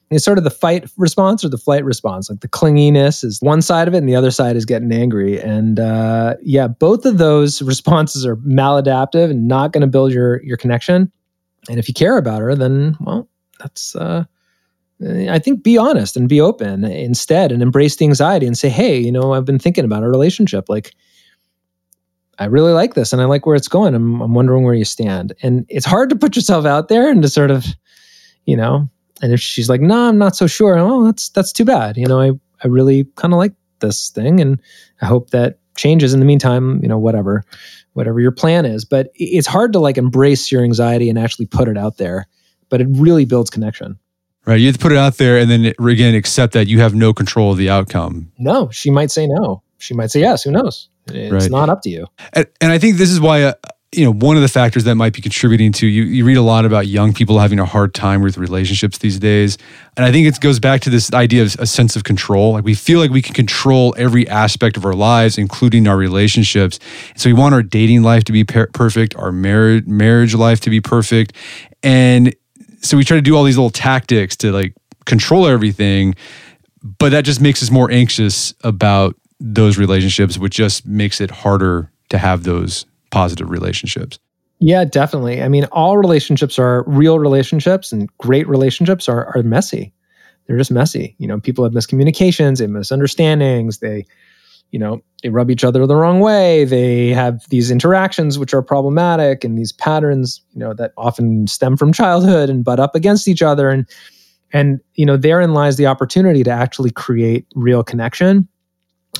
It's 0.09 0.23
sort 0.23 0.37
of 0.37 0.45
the 0.45 0.49
fight 0.49 0.89
response 0.95 1.43
or 1.43 1.49
the 1.49 1.57
flight 1.57 1.83
response. 1.83 2.29
Like 2.29 2.39
the 2.39 2.47
clinginess 2.47 3.25
is 3.25 3.41
one 3.41 3.61
side 3.61 3.87
of 3.87 3.93
it, 3.93 3.97
and 3.97 4.07
the 4.07 4.15
other 4.15 4.31
side 4.31 4.55
is 4.55 4.65
getting 4.65 4.91
angry. 4.91 5.39
And 5.39 5.79
uh, 5.79 6.35
yeah, 6.41 6.67
both 6.67 7.05
of 7.05 7.17
those 7.17 7.61
responses 7.61 8.25
are 8.25 8.37
maladaptive 8.37 9.29
and 9.29 9.47
not 9.47 9.73
going 9.73 9.81
to 9.81 9.87
build 9.87 10.13
your 10.13 10.41
your 10.43 10.57
connection. 10.57 11.11
And 11.69 11.77
if 11.77 11.89
you 11.89 11.93
care 11.93 12.17
about 12.17 12.41
her, 12.41 12.55
then 12.55 12.95
well, 13.01 13.27
that's 13.59 13.95
uh, 13.95 14.23
I 15.01 15.39
think 15.39 15.61
be 15.61 15.77
honest 15.77 16.15
and 16.15 16.29
be 16.29 16.39
open 16.39 16.85
instead, 16.85 17.51
and 17.51 17.61
embrace 17.61 17.97
the 17.97 18.05
anxiety 18.05 18.47
and 18.47 18.57
say, 18.57 18.69
hey, 18.69 18.97
you 18.97 19.11
know, 19.11 19.33
I've 19.33 19.45
been 19.45 19.59
thinking 19.59 19.85
about 19.85 20.03
a 20.03 20.09
relationship. 20.09 20.69
Like, 20.69 20.95
I 22.39 22.45
really 22.45 22.71
like 22.71 22.93
this, 22.93 23.11
and 23.11 23.21
I 23.21 23.25
like 23.25 23.45
where 23.45 23.55
it's 23.55 23.67
going. 23.67 23.93
I'm 23.93 24.21
I'm 24.21 24.33
wondering 24.33 24.63
where 24.63 24.73
you 24.73 24.85
stand. 24.85 25.33
And 25.43 25.65
it's 25.67 25.85
hard 25.85 26.09
to 26.11 26.15
put 26.15 26.37
yourself 26.37 26.65
out 26.65 26.87
there 26.87 27.09
and 27.09 27.21
to 27.23 27.27
sort 27.27 27.51
of, 27.51 27.65
you 28.45 28.55
know, 28.55 28.89
and 29.21 29.33
if 29.33 29.39
she's 29.39 29.69
like, 29.69 29.81
no, 29.81 30.07
I'm 30.09 30.17
not 30.17 30.35
so 30.35 30.47
sure. 30.47 30.77
Oh, 30.77 31.05
that's 31.05 31.29
that's 31.29 31.51
too 31.51 31.65
bad. 31.65 31.97
You 31.97 32.05
know, 32.05 32.19
I 32.21 32.31
I 32.63 32.67
really 32.67 33.05
kind 33.15 33.33
of 33.33 33.37
like 33.37 33.53
this 33.79 34.09
thing, 34.09 34.39
and 34.39 34.59
I 35.01 35.05
hope 35.05 35.29
that 35.31 35.59
changes 35.75 36.13
in 36.13 36.19
the 36.19 36.25
meantime. 36.25 36.81
You 36.81 36.89
know, 36.89 36.97
whatever, 36.97 37.43
whatever 37.93 38.19
your 38.19 38.31
plan 38.31 38.65
is. 38.65 38.85
But 38.85 39.09
it's 39.15 39.47
hard 39.47 39.73
to 39.73 39.79
like 39.79 39.97
embrace 39.97 40.51
your 40.51 40.63
anxiety 40.63 41.09
and 41.09 41.17
actually 41.19 41.45
put 41.45 41.67
it 41.67 41.77
out 41.77 41.97
there. 41.97 42.27
But 42.69 42.81
it 42.81 42.87
really 42.91 43.25
builds 43.25 43.49
connection. 43.49 43.97
Right. 44.45 44.59
You 44.59 44.67
have 44.67 44.75
to 44.77 44.81
put 44.81 44.91
it 44.93 44.97
out 44.97 45.17
there 45.17 45.37
and 45.37 45.51
then 45.51 45.73
again 45.79 46.15
accept 46.15 46.53
that 46.53 46.67
you 46.67 46.79
have 46.79 46.95
no 46.95 47.13
control 47.13 47.51
of 47.51 47.57
the 47.57 47.69
outcome. 47.69 48.31
No, 48.37 48.69
she 48.71 48.89
might 48.89 49.11
say 49.11 49.27
no. 49.27 49.61
She 49.77 49.93
might 49.93 50.09
say 50.09 50.21
yes. 50.21 50.43
Who 50.43 50.51
knows? 50.51 50.89
It's 51.07 51.31
Right. 51.31 51.51
not 51.51 51.69
up 51.69 51.81
to 51.83 51.89
you. 51.89 52.07
And, 52.33 52.47
and 52.61 52.71
I 52.71 52.77
think 52.77 52.95
this 52.97 53.09
is 53.11 53.19
why, 53.19 53.43
uh, 53.43 53.53
you 53.93 54.03
know, 54.03 54.11
one 54.11 54.35
of 54.35 54.41
the 54.41 54.49
factors 54.49 54.83
that 54.83 54.95
might 54.95 55.13
be 55.13 55.21
contributing 55.21 55.71
to 55.71 55.87
you, 55.87 56.03
you 56.03 56.25
read 56.25 56.35
a 56.35 56.41
lot 56.41 56.65
about 56.65 56.87
young 56.87 57.13
people 57.13 57.39
having 57.39 57.57
a 57.57 57.65
hard 57.65 57.93
time 57.93 58.21
with 58.21 58.37
relationships 58.37 58.97
these 58.97 59.17
days. 59.17 59.57
And 59.95 60.05
I 60.05 60.11
think 60.11 60.27
it 60.27 60.39
goes 60.41 60.59
back 60.59 60.81
to 60.81 60.89
this 60.89 61.13
idea 61.13 61.43
of 61.43 61.55
a 61.57 61.65
sense 61.65 61.95
of 61.95 62.03
control. 62.03 62.51
Like 62.51 62.65
we 62.65 62.75
feel 62.75 62.99
like 62.99 63.11
we 63.11 63.21
can 63.21 63.33
control 63.33 63.95
every 63.97 64.27
aspect 64.27 64.75
of 64.75 64.83
our 64.83 64.93
lives, 64.93 65.37
including 65.37 65.87
our 65.87 65.95
relationships. 65.95 66.79
So 67.15 67.29
we 67.29 67.33
want 67.33 67.55
our 67.55 67.63
dating 67.63 68.03
life 68.03 68.25
to 68.25 68.33
be 68.33 68.43
per- 68.43 68.67
perfect, 68.67 69.15
our 69.15 69.31
marriage 69.31 69.87
marriage 69.87 70.35
life 70.35 70.59
to 70.61 70.69
be 70.69 70.81
perfect. 70.81 71.31
And 71.81 72.35
so 72.81 72.97
we 72.97 73.05
try 73.05 73.15
to 73.15 73.21
do 73.21 73.37
all 73.37 73.45
these 73.45 73.57
little 73.57 73.69
tactics 73.69 74.35
to 74.37 74.51
like 74.51 74.73
control 75.05 75.47
everything, 75.47 76.13
but 76.83 77.09
that 77.09 77.23
just 77.23 77.39
makes 77.39 77.63
us 77.63 77.71
more 77.71 77.89
anxious 77.89 78.53
about 78.65 79.15
those 79.39 79.77
relationships, 79.77 80.37
which 80.37 80.55
just 80.55 80.85
makes 80.85 81.21
it 81.21 81.31
harder 81.31 81.89
to 82.09 82.17
have 82.17 82.43
those 82.43 82.85
positive 83.17 83.49
relationships. 83.49 84.19
Yeah, 84.59 84.85
definitely. 84.85 85.41
I 85.41 85.47
mean, 85.47 85.65
all 85.71 85.97
relationships 85.97 86.59
are 86.59 86.83
real 86.85 87.17
relationships, 87.17 87.91
and 87.91 88.15
great 88.19 88.47
relationships 88.47 89.09
are 89.09 89.35
are 89.35 89.41
messy. 89.41 89.91
They're 90.45 90.57
just 90.57 90.71
messy. 90.71 91.15
You 91.17 91.27
know, 91.27 91.39
people 91.39 91.63
have 91.63 91.73
miscommunications 91.73 92.61
and 92.61 92.73
misunderstandings. 92.73 93.79
They, 93.79 94.05
you 94.71 94.77
know, 94.77 95.01
they 95.23 95.29
rub 95.29 95.49
each 95.49 95.63
other 95.63 95.85
the 95.87 95.95
wrong 95.95 96.19
way. 96.19 96.63
They 96.63 97.09
have 97.09 97.43
these 97.49 97.71
interactions 97.71 98.37
which 98.37 98.53
are 98.53 98.61
problematic, 98.61 99.43
and 99.43 99.57
these 99.57 99.71
patterns, 99.71 100.41
you 100.53 100.59
know, 100.59 100.75
that 100.75 100.93
often 100.95 101.47
stem 101.47 101.75
from 101.75 101.93
childhood 101.93 102.51
and 102.51 102.63
butt 102.63 102.79
up 102.79 102.93
against 102.93 103.27
each 103.27 103.41
other. 103.41 103.69
And 103.69 103.87
and 104.53 104.79
you 104.93 105.07
know, 105.07 105.17
therein 105.17 105.55
lies 105.55 105.77
the 105.77 105.87
opportunity 105.87 106.43
to 106.43 106.51
actually 106.51 106.91
create 106.91 107.47
real 107.55 107.83
connection. 107.83 108.47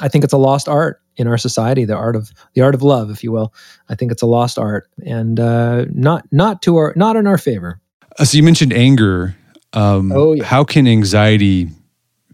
I 0.01 0.07
think 0.07 0.23
it's 0.23 0.33
a 0.33 0.37
lost 0.37 0.67
art 0.67 1.01
in 1.17 1.27
our 1.27 1.37
society, 1.37 1.83
the 1.85 1.95
art 1.95 2.15
of 2.15 2.31
the 2.53 2.61
art 2.61 2.75
of 2.75 2.81
love, 2.81 3.09
if 3.09 3.23
you 3.23 3.31
will. 3.31 3.53
I 3.89 3.95
think 3.95 4.11
it's 4.11 4.21
a 4.21 4.27
lost 4.27 4.57
art 4.57 4.87
and 5.05 5.39
uh, 5.39 5.85
not 5.91 6.25
not 6.31 6.61
to 6.63 6.77
our 6.77 6.93
not 6.95 7.15
in 7.15 7.27
our 7.27 7.37
favor. 7.37 7.81
Uh, 8.17 8.25
so 8.25 8.37
you 8.37 8.43
mentioned 8.43 8.73
anger. 8.73 9.35
Um, 9.73 10.11
Oh, 10.11 10.33
yeah. 10.33 10.45
How 10.45 10.63
can 10.63 10.87
anxiety 10.87 11.69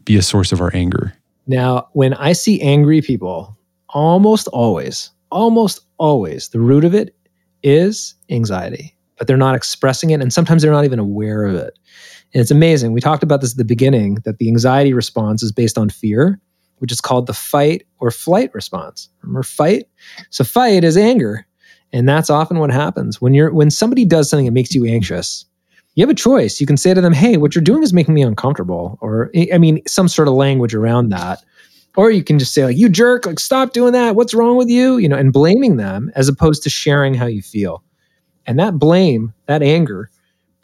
be 0.05 0.17
a 0.17 0.21
source 0.21 0.51
of 0.51 0.61
our 0.61 0.73
anger? 0.75 1.13
Now, 1.47 1.87
when 1.93 2.13
I 2.13 2.33
see 2.33 2.61
angry 2.61 3.01
people, 3.01 3.57
almost 3.89 4.47
always, 4.49 5.09
almost 5.31 5.81
always, 5.97 6.49
the 6.49 6.59
root 6.59 6.85
of 6.85 6.93
it 6.93 7.15
is 7.63 8.15
anxiety, 8.29 8.95
but 9.17 9.27
they're 9.27 9.35
not 9.35 9.55
expressing 9.55 10.11
it, 10.11 10.21
and 10.21 10.31
sometimes 10.31 10.61
they're 10.61 10.71
not 10.71 10.85
even 10.85 10.99
aware 10.99 11.43
of 11.43 11.55
it. 11.55 11.77
And 12.33 12.41
it's 12.41 12.51
amazing. 12.51 12.93
We 12.93 13.01
talked 13.01 13.23
about 13.23 13.41
this 13.41 13.51
at 13.51 13.57
the 13.57 13.65
beginning 13.65 14.15
that 14.25 14.37
the 14.37 14.47
anxiety 14.47 14.93
response 14.93 15.43
is 15.43 15.51
based 15.51 15.77
on 15.77 15.89
fear, 15.89 16.39
which 16.83 16.91
is 16.91 16.99
called 16.99 17.27
the 17.27 17.33
fight 17.33 17.87
or 17.99 18.11
flight 18.11 18.53
response. 18.53 19.07
Remember, 19.21 19.41
fight. 19.41 19.85
So 20.31 20.43
fight 20.43 20.83
is 20.83 20.97
anger, 20.97 21.47
and 21.93 22.09
that's 22.09 22.29
often 22.29 22.59
what 22.59 22.71
happens 22.71 23.21
when 23.21 23.33
you're 23.33 23.53
when 23.53 23.71
somebody 23.71 24.03
does 24.03 24.29
something 24.29 24.47
that 24.47 24.51
makes 24.51 24.75
you 24.75 24.85
anxious. 24.85 25.45
You 25.95 26.03
have 26.03 26.09
a 26.09 26.13
choice. 26.13 26.59
You 26.59 26.67
can 26.67 26.75
say 26.75 26.93
to 26.93 26.99
them, 26.99 27.13
"Hey, 27.13 27.37
what 27.37 27.55
you're 27.55 27.63
doing 27.63 27.83
is 27.83 27.93
making 27.93 28.15
me 28.15 28.21
uncomfortable," 28.21 28.97
or 28.99 29.31
I 29.53 29.57
mean, 29.59 29.81
some 29.87 30.09
sort 30.09 30.27
of 30.27 30.33
language 30.33 30.75
around 30.75 31.07
that. 31.11 31.41
Or 31.95 32.11
you 32.11 32.21
can 32.21 32.37
just 32.37 32.53
say, 32.53 32.65
like, 32.65 32.75
you 32.75 32.89
jerk, 32.89 33.25
like, 33.25 33.39
stop 33.39 33.71
doing 33.71 33.93
that. 33.93 34.17
What's 34.17 34.33
wrong 34.33 34.57
with 34.57 34.67
you? 34.67 34.97
You 34.97 35.07
know, 35.07 35.15
and 35.15 35.31
blaming 35.31 35.77
them 35.77 36.11
as 36.15 36.27
opposed 36.27 36.63
to 36.63 36.69
sharing 36.69 37.13
how 37.13 37.27
you 37.27 37.41
feel. 37.41 37.81
And 38.45 38.59
that 38.59 38.77
blame, 38.77 39.33
that 39.45 39.63
anger, 39.63 40.09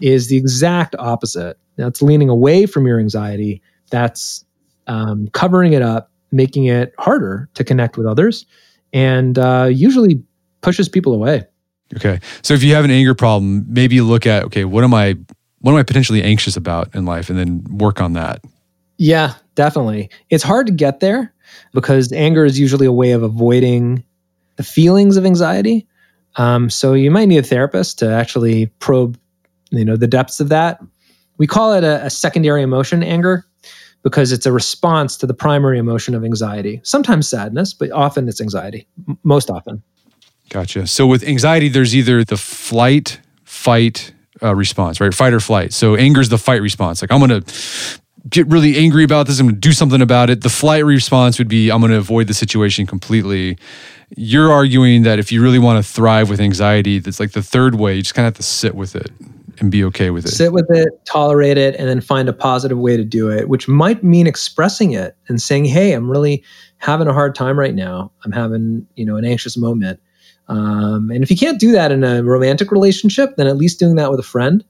is 0.01 0.27
the 0.27 0.35
exact 0.35 0.95
opposite. 0.99 1.57
That's 1.77 2.01
leaning 2.01 2.27
away 2.27 2.65
from 2.65 2.85
your 2.85 2.99
anxiety. 2.99 3.61
That's 3.89 4.43
um, 4.87 5.29
covering 5.33 5.73
it 5.73 5.83
up, 5.83 6.08
making 6.31 6.65
it 6.65 6.93
harder 6.99 7.49
to 7.53 7.63
connect 7.63 7.97
with 7.97 8.05
others, 8.05 8.45
and 8.93 9.37
uh, 9.37 9.69
usually 9.71 10.21
pushes 10.61 10.89
people 10.89 11.13
away. 11.13 11.45
Okay. 11.95 12.19
So 12.43 12.53
if 12.53 12.63
you 12.63 12.75
have 12.75 12.85
an 12.85 12.91
anger 12.91 13.15
problem, 13.15 13.65
maybe 13.67 13.95
you 13.95 14.03
look 14.03 14.27
at, 14.27 14.43
okay, 14.43 14.63
what 14.63 14.83
am 14.83 14.93
I 14.93 15.17
what 15.61 15.73
am 15.73 15.77
I 15.77 15.83
potentially 15.83 16.23
anxious 16.23 16.55
about 16.55 16.93
in 16.95 17.05
life 17.05 17.29
and 17.29 17.37
then 17.37 17.63
work 17.77 18.01
on 18.01 18.13
that. 18.13 18.43
Yeah, 18.97 19.33
definitely. 19.55 20.09
It's 20.29 20.43
hard 20.43 20.67
to 20.67 20.73
get 20.73 20.99
there 20.99 21.33
because 21.73 22.11
anger 22.11 22.45
is 22.45 22.59
usually 22.59 22.85
a 22.85 22.91
way 22.91 23.11
of 23.11 23.23
avoiding 23.23 24.03
the 24.55 24.63
feelings 24.63 25.17
of 25.17 25.25
anxiety. 25.25 25.87
Um, 26.35 26.69
so 26.69 26.93
you 26.93 27.11
might 27.11 27.25
need 27.25 27.37
a 27.39 27.43
therapist 27.43 27.99
to 27.99 28.09
actually 28.09 28.67
probe, 28.79 29.17
you 29.71 29.85
know, 29.85 29.95
the 29.95 30.07
depths 30.07 30.39
of 30.39 30.49
that. 30.49 30.81
We 31.37 31.47
call 31.47 31.73
it 31.73 31.83
a, 31.83 32.05
a 32.05 32.09
secondary 32.09 32.61
emotion, 32.61 33.03
anger, 33.03 33.45
because 34.03 34.31
it's 34.31 34.45
a 34.45 34.51
response 34.51 35.17
to 35.17 35.27
the 35.27 35.33
primary 35.33 35.77
emotion 35.77 36.15
of 36.15 36.23
anxiety. 36.23 36.79
Sometimes 36.83 37.27
sadness, 37.27 37.73
but 37.73 37.91
often 37.91 38.27
it's 38.27 38.41
anxiety. 38.41 38.87
M- 39.07 39.17
most 39.23 39.49
often. 39.49 39.83
Gotcha. 40.49 40.87
So 40.87 41.05
with 41.05 41.23
anxiety, 41.23 41.69
there's 41.69 41.95
either 41.95 42.23
the 42.23 42.37
flight, 42.37 43.19
fight 43.43 44.13
uh, 44.41 44.55
response, 44.55 44.99
right? 44.99 45.13
Fight 45.13 45.33
or 45.33 45.39
flight. 45.39 45.73
So 45.73 45.95
anger 45.95 46.21
is 46.21 46.29
the 46.29 46.37
fight 46.37 46.61
response. 46.61 47.01
Like 47.01 47.11
I'm 47.11 47.19
gonna 47.19 47.43
get 48.29 48.47
really 48.47 48.77
angry 48.77 49.03
about 49.03 49.27
this. 49.27 49.39
I'm 49.39 49.47
gonna 49.47 49.57
do 49.57 49.73
something 49.73 50.01
about 50.01 50.29
it. 50.29 50.41
The 50.41 50.49
flight 50.49 50.85
response 50.85 51.37
would 51.37 51.49
be 51.49 51.69
I'm 51.69 51.81
gonna 51.81 51.97
avoid 51.97 52.27
the 52.27 52.33
situation 52.33 52.87
completely. 52.87 53.57
You're 54.15 54.51
arguing 54.51 55.03
that 55.03 55.19
if 55.19 55.31
you 55.31 55.43
really 55.43 55.59
want 55.59 55.85
to 55.85 55.91
thrive 55.91 56.29
with 56.29 56.39
anxiety, 56.39 56.97
that's 56.97 57.19
like 57.19 57.33
the 57.33 57.43
third 57.43 57.75
way. 57.75 57.95
You 57.95 58.01
just 58.01 58.15
kind 58.15 58.25
of 58.25 58.33
have 58.33 58.37
to 58.37 58.43
sit 58.43 58.73
with 58.73 58.95
it 58.95 59.11
and 59.59 59.71
be 59.71 59.83
okay 59.85 60.09
with 60.09 60.25
it. 60.25 60.29
sit 60.29 60.53
with 60.53 60.69
it, 60.69 60.89
tolerate 61.05 61.57
it, 61.57 61.75
and 61.75 61.87
then 61.87 62.01
find 62.01 62.29
a 62.29 62.33
positive 62.33 62.77
way 62.77 62.97
to 62.97 63.03
do 63.03 63.29
it, 63.29 63.49
which 63.49 63.67
might 63.67 64.03
mean 64.03 64.27
expressing 64.27 64.91
it 64.91 65.15
and 65.27 65.41
saying, 65.41 65.65
"Hey, 65.65 65.93
I'm 65.93 66.09
really 66.09 66.43
having 66.77 67.07
a 67.07 67.13
hard 67.13 67.35
time 67.35 67.57
right 67.59 67.75
now. 67.75 68.11
I'm 68.23 68.31
having, 68.31 68.87
you 68.95 69.05
know, 69.05 69.15
an 69.15 69.25
anxious 69.25 69.57
moment." 69.57 69.99
Um, 70.47 71.11
and 71.11 71.23
if 71.23 71.29
you 71.29 71.37
can't 71.37 71.59
do 71.59 71.71
that 71.73 71.91
in 71.91 72.03
a 72.03 72.23
romantic 72.23 72.71
relationship, 72.71 73.35
then 73.35 73.47
at 73.47 73.57
least 73.57 73.79
doing 73.79 73.95
that 73.95 74.09
with 74.09 74.19
a 74.19 74.23
friend 74.23 74.63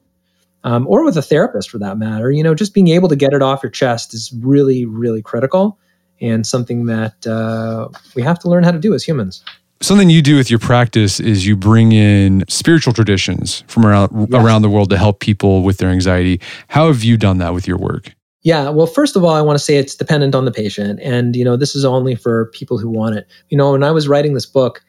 um, 0.63 0.85
or 0.87 1.05
with 1.05 1.17
a 1.17 1.21
therapist, 1.21 1.69
for 1.69 1.77
that 1.79 1.97
matter. 1.97 2.31
You 2.31 2.43
know, 2.43 2.53
just 2.53 2.73
being 2.73 2.89
able 2.89 3.09
to 3.09 3.15
get 3.15 3.33
it 3.33 3.41
off 3.41 3.63
your 3.63 3.69
chest 3.69 4.13
is 4.13 4.33
really, 4.39 4.85
really 4.85 5.21
critical 5.21 5.79
and 6.21 6.45
something 6.45 6.85
that 6.87 7.25
uh, 7.25 7.87
we 8.15 8.21
have 8.21 8.39
to 8.39 8.49
learn 8.49 8.63
how 8.63 8.71
to 8.71 8.79
do 8.79 8.93
as 8.93 9.03
humans. 9.03 9.43
Something 9.81 10.09
you 10.09 10.21
do 10.21 10.35
with 10.35 10.49
your 10.49 10.59
practice 10.59 11.21
is 11.21 11.47
you 11.47 11.55
bring 11.55 11.93
in 11.93 12.43
spiritual 12.49 12.91
traditions 12.91 13.63
from 13.67 13.85
around 13.85 14.27
Yeah. 14.29 14.43
around 14.43 14.61
the 14.61 14.69
world 14.69 14.89
to 14.89 14.97
help 14.97 15.21
people 15.21 15.63
with 15.63 15.77
their 15.77 15.89
anxiety. 15.89 16.41
How 16.67 16.87
have 16.87 17.01
you 17.03 17.15
done 17.15 17.37
that 17.37 17.53
with 17.53 17.65
your 17.65 17.77
work? 17.77 18.13
Yeah, 18.41 18.69
well, 18.69 18.87
first 18.87 19.15
of 19.15 19.23
all, 19.23 19.33
I 19.33 19.41
want 19.41 19.57
to 19.57 19.63
say 19.63 19.77
it's 19.77 19.95
dependent 19.95 20.35
on 20.35 20.43
the 20.45 20.51
patient, 20.51 20.99
and 21.01 21.35
you 21.35 21.45
know, 21.45 21.55
this 21.55 21.75
is 21.75 21.85
only 21.85 22.15
for 22.15 22.47
people 22.53 22.77
who 22.77 22.89
want 22.89 23.15
it. 23.15 23.27
You 23.49 23.57
know, 23.57 23.71
when 23.71 23.83
I 23.83 23.91
was 23.91 24.07
writing 24.07 24.33
this 24.33 24.45
book, 24.45 24.81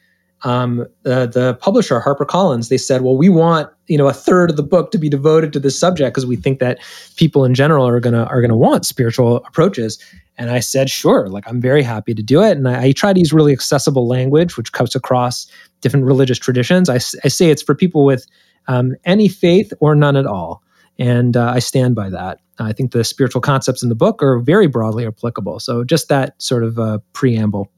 um, 0.42 0.86
the, 1.02 1.26
the 1.26 1.54
publisher 1.60 2.00
HarperCollins, 2.00 2.68
they 2.68 2.78
said, 2.78 3.02
well, 3.02 3.16
we 3.16 3.28
want 3.28 3.68
you 3.86 3.98
know 3.98 4.08
a 4.08 4.12
third 4.12 4.50
of 4.50 4.56
the 4.56 4.62
book 4.64 4.90
to 4.92 4.98
be 4.98 5.08
devoted 5.08 5.52
to 5.52 5.60
this 5.60 5.78
subject 5.78 6.14
because 6.14 6.26
we 6.26 6.34
think 6.36 6.58
that 6.58 6.78
people 7.16 7.44
in 7.44 7.54
general 7.54 7.86
are 7.86 8.00
gonna 8.00 8.24
are 8.24 8.40
gonna 8.40 8.56
want 8.56 8.86
spiritual 8.86 9.36
approaches. 9.46 9.98
And 10.40 10.50
I 10.50 10.60
said, 10.60 10.88
sure, 10.88 11.28
like 11.28 11.46
I'm 11.46 11.60
very 11.60 11.82
happy 11.82 12.14
to 12.14 12.22
do 12.22 12.42
it. 12.42 12.56
And 12.56 12.66
I, 12.66 12.84
I 12.84 12.92
try 12.92 13.12
to 13.12 13.18
use 13.18 13.30
really 13.30 13.52
accessible 13.52 14.08
language, 14.08 14.56
which 14.56 14.72
cuts 14.72 14.94
across 14.94 15.46
different 15.82 16.06
religious 16.06 16.38
traditions. 16.38 16.88
I, 16.88 16.94
I 16.94 17.28
say 17.28 17.50
it's 17.50 17.62
for 17.62 17.74
people 17.74 18.06
with 18.06 18.26
um, 18.66 18.94
any 19.04 19.28
faith 19.28 19.70
or 19.80 19.94
none 19.94 20.16
at 20.16 20.24
all. 20.26 20.62
And 20.98 21.36
uh, 21.36 21.52
I 21.54 21.58
stand 21.58 21.94
by 21.94 22.08
that. 22.08 22.40
I 22.58 22.72
think 22.72 22.92
the 22.92 23.04
spiritual 23.04 23.42
concepts 23.42 23.82
in 23.82 23.90
the 23.90 23.94
book 23.94 24.22
are 24.22 24.38
very 24.38 24.66
broadly 24.66 25.06
applicable. 25.06 25.60
So 25.60 25.84
just 25.84 26.08
that 26.08 26.40
sort 26.40 26.64
of 26.64 26.78
uh, 26.78 26.98
preamble. 27.12 27.70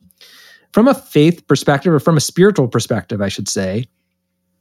From 0.72 0.86
a 0.86 0.94
faith 0.94 1.44
perspective, 1.48 1.92
or 1.92 2.00
from 2.00 2.16
a 2.16 2.20
spiritual 2.20 2.68
perspective, 2.68 3.20
I 3.20 3.28
should 3.28 3.48
say, 3.48 3.86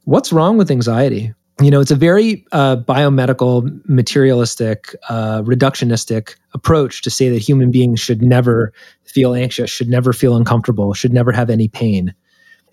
what's 0.05 0.33
wrong 0.33 0.57
with 0.57 0.71
anxiety? 0.71 1.33
You 1.59 1.69
know, 1.69 1.79
it's 1.79 1.91
a 1.91 1.95
very 1.95 2.45
uh, 2.53 2.77
biomedical, 2.77 3.69
materialistic, 3.87 4.95
uh, 5.09 5.41
reductionistic 5.43 6.35
approach 6.53 7.01
to 7.03 7.09
say 7.09 7.29
that 7.29 7.37
human 7.37 7.69
beings 7.69 7.99
should 7.99 8.21
never 8.21 8.73
feel 9.03 9.33
anxious, 9.35 9.69
should 9.69 9.89
never 9.89 10.13
feel 10.13 10.35
uncomfortable, 10.35 10.93
should 10.93 11.13
never 11.13 11.31
have 11.31 11.49
any 11.49 11.67
pain. 11.67 12.15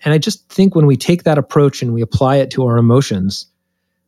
And 0.03 0.13
I 0.13 0.17
just 0.17 0.47
think 0.49 0.75
when 0.75 0.85
we 0.85 0.97
take 0.97 1.23
that 1.23 1.37
approach 1.37 1.81
and 1.81 1.93
we 1.93 2.01
apply 2.01 2.37
it 2.37 2.49
to 2.51 2.65
our 2.65 2.77
emotions, 2.77 3.45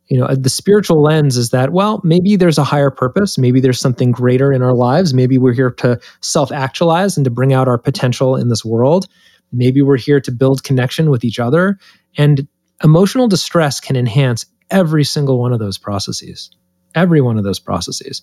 you 0.08 0.20
know, 0.20 0.28
the 0.34 0.50
spiritual 0.50 1.02
lens 1.02 1.38
is 1.38 1.52
that, 1.52 1.72
well, 1.72 2.02
maybe 2.04 2.36
there's 2.36 2.58
a 2.58 2.64
higher 2.64 2.92
purpose. 2.92 3.38
Maybe 3.38 3.60
there's 3.62 3.80
something 3.80 4.12
greater 4.12 4.52
in 4.52 4.62
our 4.62 4.74
lives. 4.74 5.14
Maybe 5.14 5.38
we're 5.38 5.54
here 5.54 5.72
to 5.72 6.00
self 6.22 6.52
actualize 6.52 7.16
and 7.16 7.24
to 7.24 7.32
bring 7.32 7.54
out 7.54 7.68
our 7.68 7.78
potential 7.78 8.36
in 8.36 8.50
this 8.50 8.66
world. 8.66 9.08
Maybe 9.54 9.82
we're 9.82 9.98
here 9.98 10.20
to 10.20 10.32
build 10.32 10.64
connection 10.64 11.10
with 11.10 11.24
each 11.24 11.40
other. 11.40 11.78
And 12.18 12.48
emotional 12.84 13.28
distress 13.28 13.80
can 13.80 13.96
enhance 13.96 14.46
every 14.72 15.04
single 15.04 15.40
one 15.40 15.54
of 15.54 15.60
those 15.60 15.78
processes, 15.78 16.50
every 16.96 17.22
one 17.22 17.38
of 17.38 17.44
those 17.44 17.60
processes. 17.60 18.22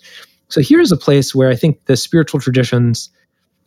So 0.49 0.61
here's 0.63 0.91
a 0.91 0.97
place 0.97 1.35
where 1.35 1.51
I 1.51 1.55
think 1.55 1.85
the 1.85 1.97
spiritual 1.97 2.41
traditions 2.41 3.11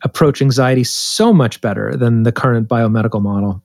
approach 0.02 0.42
anxiety 0.42 0.84
so 0.84 1.32
much 1.32 1.60
better 1.60 1.96
than 1.96 2.24
the 2.24 2.32
current 2.32 2.68
biomedical 2.68 3.22
model. 3.22 3.62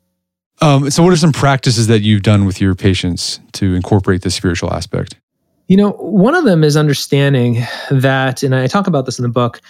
Um, 0.62 0.90
so, 0.90 1.04
what 1.04 1.14
are 1.14 1.18
some 1.18 1.32
practices 1.32 1.88
that 1.88 2.02
you've 2.02 2.24
done 2.24 2.46
with 2.46 2.60
your 2.60 2.74
patients 2.74 3.40
to 3.54 3.76
incorporate 3.76 4.24
the 4.24 4.32
spiritual 4.32 4.74
aspect? 4.74 5.16
You 5.68 5.78
know, 5.78 5.92
one 5.92 6.34
of 6.34 6.46
them 6.46 6.64
is 6.64 6.76
understanding 6.76 7.64
that, 7.92 8.42
and 8.42 8.56
I 8.56 8.68
talk 8.68 8.88
about 8.88 9.06
this 9.06 9.20
in 9.20 9.24
the 9.24 9.30
book. 9.30 9.62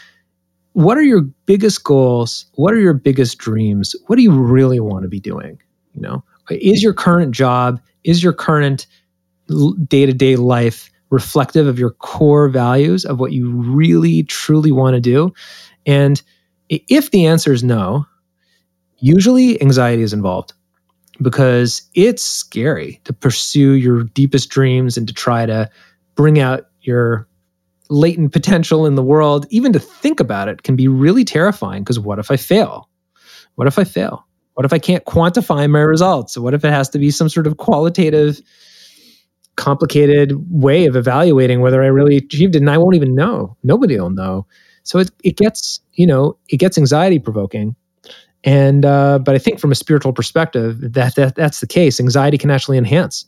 What 0.74 0.98
are 0.98 1.04
your 1.04 1.22
biggest 1.22 1.84
goals? 1.84 2.46
What 2.54 2.74
are 2.74 2.80
your 2.80 2.94
biggest 2.94 3.38
dreams? 3.40 3.96
What 4.06 4.16
do 4.16 4.22
you 4.22 4.32
really 4.32 4.80
want 4.80 5.04
to 5.04 5.10
be 5.10 5.20
doing? 5.20 5.60
You 5.94 6.02
know, 6.02 6.24
is 6.52 6.84
your 6.84 6.94
current 6.94 7.32
job, 7.32 7.82
is 8.04 8.24
your 8.24 8.34
current 8.34 8.86
day 9.88 10.06
to 10.06 10.14
day 10.14 10.36
life 10.36 10.90
reflective 11.10 11.68
of 11.68 11.80
your 11.80 11.92
core 11.92 12.50
values 12.50 13.06
of 13.06 13.20
what 13.20 13.32
you 13.32 13.50
really 13.50 14.24
truly 14.24 14.72
want 14.72 14.96
to 14.96 15.02
do? 15.02 15.34
And 15.86 16.22
if 16.70 17.12
the 17.12 17.26
answer 17.26 17.54
is 17.54 17.64
no, 17.64 18.06
usually 19.00 19.62
anxiety 19.62 20.04
is 20.04 20.14
involved 20.14 20.54
because 21.22 21.82
it's 21.94 22.24
scary 22.24 23.00
to 23.06 23.14
pursue 23.14 23.74
your 23.74 24.04
deepest 24.04 24.50
dreams 24.50 24.98
and 24.98 25.08
to 25.08 25.14
try 25.14 25.46
to 25.46 25.70
bring 26.16 26.40
out 26.40 26.66
your 26.82 27.28
latent 27.90 28.34
potential 28.34 28.86
in 28.86 28.96
the 28.96 29.04
world. 29.04 29.46
Even 29.50 29.72
to 29.74 29.80
think 29.80 30.20
about 30.20 30.48
it 30.48 30.64
can 30.64 30.76
be 30.76 30.88
really 30.88 31.24
terrifying 31.24 31.84
because 31.84 32.00
what 32.00 32.20
if 32.20 32.30
I 32.30 32.38
fail? 32.38 32.90
What 33.56 33.68
if 33.68 33.80
I 33.80 33.84
fail? 33.84 34.26
What 34.54 34.66
if 34.66 34.74
I 34.74 34.80
can't 34.80 35.06
quantify 35.06 35.70
my 35.70 35.80
results? 35.80 36.38
What 36.38 36.54
if 36.54 36.66
it 36.66 36.72
has 36.72 36.90
to 36.90 37.00
be 37.00 37.12
some 37.12 37.30
sort 37.30 37.48
of 37.48 37.58
qualitative, 37.58 38.42
complicated 39.58 40.34
way 40.50 40.86
of 40.86 40.96
evaluating 40.96 41.60
whether 41.60 41.84
I 41.84 41.88
really 41.88 42.18
achieved 42.18 42.56
it? 42.56 42.60
And 42.60 42.70
I 42.70 42.78
won't 42.78 42.96
even 42.96 43.14
know. 43.14 43.58
Nobody 43.64 44.00
will 44.00 44.10
know. 44.10 44.48
So 44.84 45.00
it, 45.00 45.12
it 45.24 45.36
gets, 45.36 45.82
you 45.94 46.08
know, 46.08 46.38
it 46.48 46.58
gets 46.58 46.78
anxiety 46.78 47.20
provoking. 47.20 47.76
And 48.44 48.86
uh, 48.86 49.20
but 49.20 49.36
I 49.36 49.40
think 49.40 49.60
from 49.60 49.72
a 49.72 49.76
spiritual 49.76 50.14
perspective, 50.14 50.94
that, 50.94 51.16
that 51.16 51.36
that's 51.36 51.60
the 51.60 51.68
case. 51.68 52.00
Anxiety 52.00 52.38
can 52.38 52.50
actually 52.50 52.78
enhance 52.78 53.26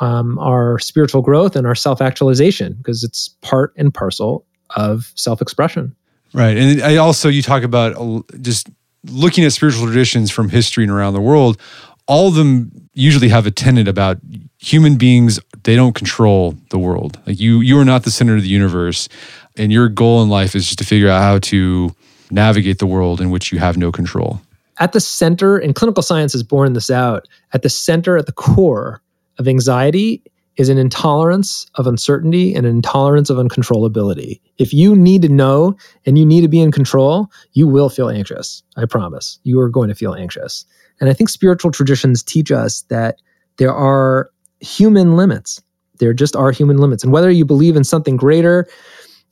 um, 0.00 0.38
our 0.38 0.78
spiritual 0.78 1.22
growth 1.22 1.56
and 1.56 1.66
our 1.66 1.74
self 1.74 2.02
actualization 2.02 2.74
because 2.74 3.02
it's 3.02 3.28
part 3.40 3.72
and 3.76 3.94
parcel 3.94 4.44
of 4.76 5.12
self 5.14 5.40
expression. 5.40 5.94
Right, 6.34 6.56
and 6.56 6.82
I 6.82 6.96
also 6.96 7.28
you 7.28 7.42
talk 7.42 7.62
about 7.62 7.96
uh, 7.96 8.22
just 8.40 8.68
looking 9.04 9.44
at 9.44 9.52
spiritual 9.52 9.86
traditions 9.86 10.30
from 10.30 10.48
history 10.48 10.84
and 10.84 10.92
around 10.92 11.14
the 11.14 11.20
world. 11.20 11.60
All 12.06 12.28
of 12.28 12.34
them 12.34 12.70
usually 12.92 13.28
have 13.28 13.46
a 13.46 13.50
tenet 13.50 13.88
about 13.88 14.18
human 14.60 14.96
beings. 14.96 15.40
They 15.64 15.74
don't 15.74 15.94
control 15.94 16.56
the 16.70 16.78
world. 16.78 17.18
Like 17.26 17.40
you, 17.40 17.60
you 17.60 17.78
are 17.78 17.84
not 17.84 18.04
the 18.04 18.10
center 18.10 18.36
of 18.36 18.42
the 18.42 18.48
universe, 18.48 19.08
and 19.56 19.72
your 19.72 19.88
goal 19.88 20.22
in 20.22 20.28
life 20.28 20.54
is 20.54 20.66
just 20.66 20.78
to 20.78 20.84
figure 20.84 21.08
out 21.08 21.22
how 21.22 21.38
to 21.38 21.94
navigate 22.30 22.78
the 22.78 22.86
world 22.86 23.20
in 23.20 23.30
which 23.30 23.52
you 23.52 23.58
have 23.58 23.76
no 23.76 23.90
control. 23.90 24.40
At 24.78 24.92
the 24.92 25.00
center, 25.00 25.58
and 25.58 25.74
clinical 25.74 26.02
science 26.02 26.32
has 26.32 26.42
borne 26.42 26.72
this 26.72 26.90
out, 26.90 27.28
at 27.52 27.62
the 27.62 27.68
center, 27.68 28.16
at 28.16 28.26
the 28.26 28.32
core 28.32 29.02
of 29.38 29.48
anxiety 29.48 30.22
is 30.56 30.68
an 30.68 30.78
intolerance 30.78 31.66
of 31.76 31.86
uncertainty 31.86 32.54
and 32.54 32.66
an 32.66 32.76
intolerance 32.76 33.30
of 33.30 33.38
uncontrollability. 33.38 34.40
If 34.58 34.74
you 34.74 34.94
need 34.94 35.22
to 35.22 35.28
know 35.28 35.74
and 36.04 36.18
you 36.18 36.26
need 36.26 36.42
to 36.42 36.48
be 36.48 36.60
in 36.60 36.70
control, 36.70 37.30
you 37.52 37.66
will 37.66 37.88
feel 37.88 38.10
anxious. 38.10 38.62
I 38.76 38.84
promise. 38.84 39.38
You 39.44 39.58
are 39.60 39.70
going 39.70 39.88
to 39.88 39.94
feel 39.94 40.14
anxious. 40.14 40.66
And 41.00 41.08
I 41.08 41.14
think 41.14 41.30
spiritual 41.30 41.70
traditions 41.70 42.22
teach 42.22 42.52
us 42.52 42.82
that 42.88 43.16
there 43.56 43.72
are 43.72 44.30
human 44.60 45.16
limits. 45.16 45.62
There 45.98 46.12
just 46.12 46.34
are 46.36 46.50
human 46.50 46.78
limits. 46.78 47.04
And 47.04 47.12
whether 47.12 47.30
you 47.30 47.44
believe 47.44 47.76
in 47.76 47.84
something 47.84 48.16
greater 48.16 48.66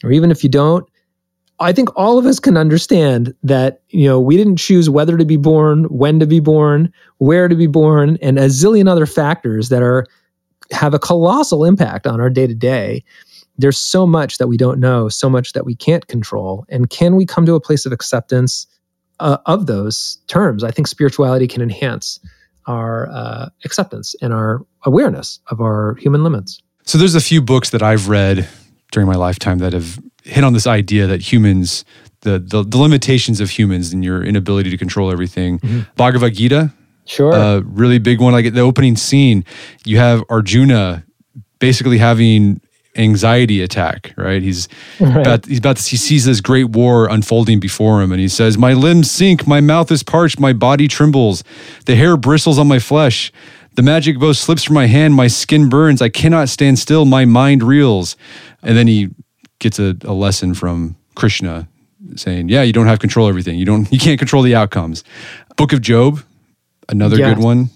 or 0.05 0.13
even 0.13 0.31
if 0.31 0.43
you 0.43 0.51
don't, 0.51 0.89
I 1.61 1.73
think 1.73 1.89
all 1.97 2.19
of 2.19 2.27
us 2.27 2.39
can 2.39 2.57
understand 2.57 3.35
that, 3.43 3.83
you 3.89 4.07
know, 4.07 4.21
we 4.21 4.37
didn't 4.37 4.59
choose 4.59 4.89
whether 4.89 5.17
to 5.17 5.25
be 5.25 5.37
born, 5.37 5.85
when 5.85 6.21
to 6.21 6.27
be 6.27 6.39
born, 6.39 6.93
where 7.19 7.49
to 7.49 7.57
be 7.57 7.67
born, 7.67 8.17
and 8.23 8.39
a 8.39 8.47
zillion 8.47 8.89
other 8.89 9.07
factors 9.07 9.69
that 9.71 9.83
are 9.83 10.07
have 10.71 10.95
a 10.95 10.99
colossal 10.99 11.65
impact 11.65 12.07
on 12.07 12.21
our 12.21 12.31
day 12.31 12.47
to 12.47 12.55
day. 12.55 13.03
There's 13.57 13.79
so 13.79 14.07
much 14.07 14.39
that 14.39 14.47
we 14.47 14.57
don't 14.57 14.79
know, 14.79 15.09
so 15.09 15.29
much 15.29 15.53
that 15.55 15.65
we 15.65 15.75
can't 15.75 16.07
control. 16.07 16.65
And 16.69 16.91
can 16.91 17.17
we 17.17 17.27
come 17.27 17.45
to 17.47 17.55
a 17.55 17.61
place 17.61 17.87
of 17.87 17.93
acceptance 17.93 18.67
uh, 19.19 19.39
of 19.47 19.67
those 19.67 20.19
terms? 20.29 20.63
I 20.63 20.71
think 20.71 20.87
spirituality 20.87 21.49
can 21.49 21.63
enhance 21.63 22.21
our 22.69 23.09
uh, 23.11 23.49
acceptance 23.65 24.15
and 24.23 24.33
our 24.33 24.65
awareness 24.85 25.41
of 25.51 25.61
our 25.61 25.97
human 25.97 26.23
limits. 26.23 26.63
So 26.85 26.99
there's 26.99 27.15
a 27.15 27.21
few 27.21 27.43
books 27.43 27.71
that 27.71 27.83
I've 27.83 28.09
read 28.09 28.49
during 28.93 29.09
my 29.09 29.17
lifetime 29.17 29.59
that 29.59 29.73
have 29.73 29.99
hit 30.23 30.45
on 30.45 30.53
this 30.53 30.67
idea 30.67 31.07
that 31.07 31.21
humans, 31.21 31.85
the, 32.21 32.39
the, 32.39 32.63
the 32.63 32.79
limitations 32.79 33.41
of 33.41 33.51
humans 33.51 33.93
and 33.93 34.05
your 34.05 34.23
inability 34.23 34.71
to 34.71 34.77
control 34.77 35.11
everything. 35.11 35.59
Mm-hmm. 35.59 35.81
Bhagavad 35.97 36.35
Gita, 36.35 36.73
sure, 37.07 37.33
a 37.33 37.61
really 37.63 37.99
big 37.99 38.21
one. 38.21 38.33
Like 38.33 38.53
the 38.53 38.61
opening 38.61 38.97
scene, 38.97 39.45
you 39.85 39.99
have 39.99 40.23
Arjuna 40.31 41.05
basically 41.59 41.99
having 41.99 42.61
anxiety 42.99 43.63
attack 43.63 44.13
right 44.17 44.43
he's 44.43 44.69
right. 45.01 45.17
about 45.17 45.47
he's 45.47 45.59
about 45.59 45.77
to, 45.77 45.89
he 45.89 45.97
sees 45.97 46.25
this 46.25 46.41
great 46.41 46.71
war 46.71 47.09
unfolding 47.09 47.61
before 47.61 48.03
him 48.03 48.13
and 48.13 48.21
he 48.21 48.29
says 48.29 48.59
my 48.59 48.73
limbs 48.73 49.11
sink 49.11 49.47
my 49.47 49.61
mouth 49.61 49.91
is 49.91 50.03
parched 50.03 50.41
my 50.41 50.53
body 50.53 50.89
trembles 50.89 51.45
the 51.87 51.95
hair 51.95 52.17
bristles 52.17 52.59
on 52.59 52.67
my 52.67 52.79
flesh 52.79 53.33
the 53.75 53.83
magic 53.83 54.19
bow 54.19 54.33
slips 54.33 54.65
from 54.65 54.75
my 54.75 54.87
hand 54.87 55.15
my 55.15 55.29
skin 55.29 55.69
burns 55.69 56.03
i 56.03 56.09
cannot 56.09 56.49
stand 56.49 56.79
still 56.79 57.05
my 57.05 57.25
mind 57.25 57.63
reels 57.63 58.17
and 58.63 58.77
then 58.77 58.89
he 58.89 59.09
gets 59.59 59.79
a, 59.79 59.97
a 60.03 60.13
lesson 60.13 60.55
from 60.55 60.97
Krishna 61.15 61.69
saying, 62.17 62.49
"Yeah, 62.49 62.63
you 62.63 62.73
don't 62.73 62.87
have 62.87 62.99
control 62.99 63.29
everything. 63.29 63.59
You 63.59 63.65
don't. 63.65 63.91
You 63.93 63.99
can't 63.99 64.19
control 64.19 64.43
the 64.43 64.55
outcomes." 64.55 65.05
Book 65.57 65.73
of 65.73 65.81
Job, 65.81 66.23
another 66.89 67.17
good 67.17 67.39
one 67.39 67.71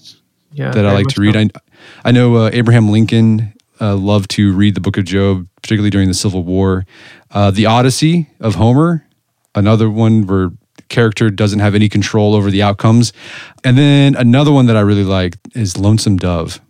yeah, 0.53 0.71
that 0.71 0.87
I 0.87 0.93
like 0.93 1.09
to 1.09 1.21
read. 1.21 1.37
I, 1.37 1.51
I 2.05 2.13
know 2.13 2.37
uh, 2.37 2.51
Abraham 2.53 2.91
Lincoln 2.91 3.53
uh, 3.83 3.97
loved 3.97 4.31
to 4.31 4.53
read 4.55 4.75
the 4.75 4.81
Book 4.81 4.97
of 4.97 5.05
Job, 5.05 5.49
particularly 5.61 5.91
during 5.91 6.09
the 6.09 6.15
Civil 6.15 6.45
War. 6.45 6.87
Uh, 7.31 7.51
the 7.51 7.67
Odyssey 7.67 8.29
of 8.41 8.55
Homer, 8.55 9.07
another 9.55 9.91
one 9.91 10.27
where 10.27 10.51
character 10.89 11.29
doesn't 11.31 11.59
have 11.59 11.75
any 11.75 11.89
control 11.89 12.35
over 12.35 12.51
the 12.51 12.63
outcomes. 12.63 13.13
And 13.65 13.77
then 13.77 14.15
another 14.15 14.53
one 14.53 14.67
that 14.67 14.77
I 14.77 14.81
really 14.81 15.05
like 15.05 15.37
is 15.55 15.77
Lonesome 15.77 16.17
Dove 16.17 16.61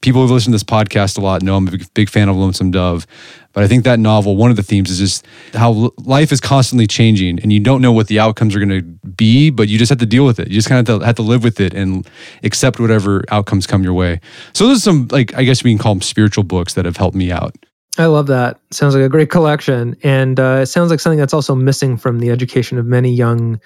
people 0.00 0.22
who've 0.22 0.30
listened 0.30 0.52
to 0.52 0.54
this 0.54 0.64
podcast 0.64 1.18
a 1.18 1.20
lot 1.20 1.42
know 1.42 1.56
I'm 1.56 1.68
a 1.68 1.72
big, 1.72 1.94
big 1.94 2.08
fan 2.08 2.28
of 2.28 2.36
Lonesome 2.36 2.70
Dove. 2.70 3.06
But 3.52 3.64
I 3.64 3.68
think 3.68 3.84
that 3.84 3.98
novel, 3.98 4.36
one 4.36 4.50
of 4.50 4.56
the 4.56 4.62
themes 4.62 4.90
is 4.90 4.98
just 4.98 5.26
how 5.54 5.92
life 5.98 6.32
is 6.32 6.40
constantly 6.40 6.86
changing 6.86 7.40
and 7.40 7.52
you 7.52 7.60
don't 7.60 7.82
know 7.82 7.92
what 7.92 8.06
the 8.06 8.18
outcomes 8.20 8.54
are 8.54 8.64
going 8.64 8.68
to 8.68 8.99
be, 9.20 9.50
but 9.50 9.68
you 9.68 9.76
just 9.78 9.90
have 9.90 10.00
to 10.00 10.06
deal 10.16 10.24
with 10.24 10.40
it. 10.40 10.48
You 10.48 10.54
just 10.54 10.68
kind 10.68 10.88
of 10.88 11.02
have 11.02 11.16
to 11.16 11.22
live 11.22 11.44
with 11.44 11.60
it 11.60 11.74
and 11.74 12.08
accept 12.42 12.80
whatever 12.80 13.22
outcomes 13.28 13.66
come 13.66 13.84
your 13.84 13.92
way. 13.94 14.20
So 14.54 14.66
those 14.66 14.78
are 14.78 14.86
some, 14.90 15.08
like, 15.12 15.34
I 15.36 15.44
guess 15.44 15.62
we 15.62 15.70
can 15.70 15.78
call 15.78 15.94
them 15.94 16.02
spiritual 16.02 16.44
books 16.44 16.74
that 16.74 16.86
have 16.86 16.96
helped 16.96 17.16
me 17.16 17.30
out. 17.30 17.54
I 17.98 18.06
love 18.06 18.28
that. 18.28 18.58
Sounds 18.70 18.94
like 18.94 19.04
a 19.04 19.08
great 19.08 19.30
collection. 19.30 19.94
And 20.02 20.40
uh, 20.40 20.60
it 20.62 20.66
sounds 20.66 20.90
like 20.90 21.00
something 21.00 21.18
that's 21.18 21.34
also 21.34 21.54
missing 21.54 21.98
from 21.98 22.20
the 22.20 22.30
education 22.30 22.78
of 22.78 22.86
many 22.86 23.12
young 23.12 23.60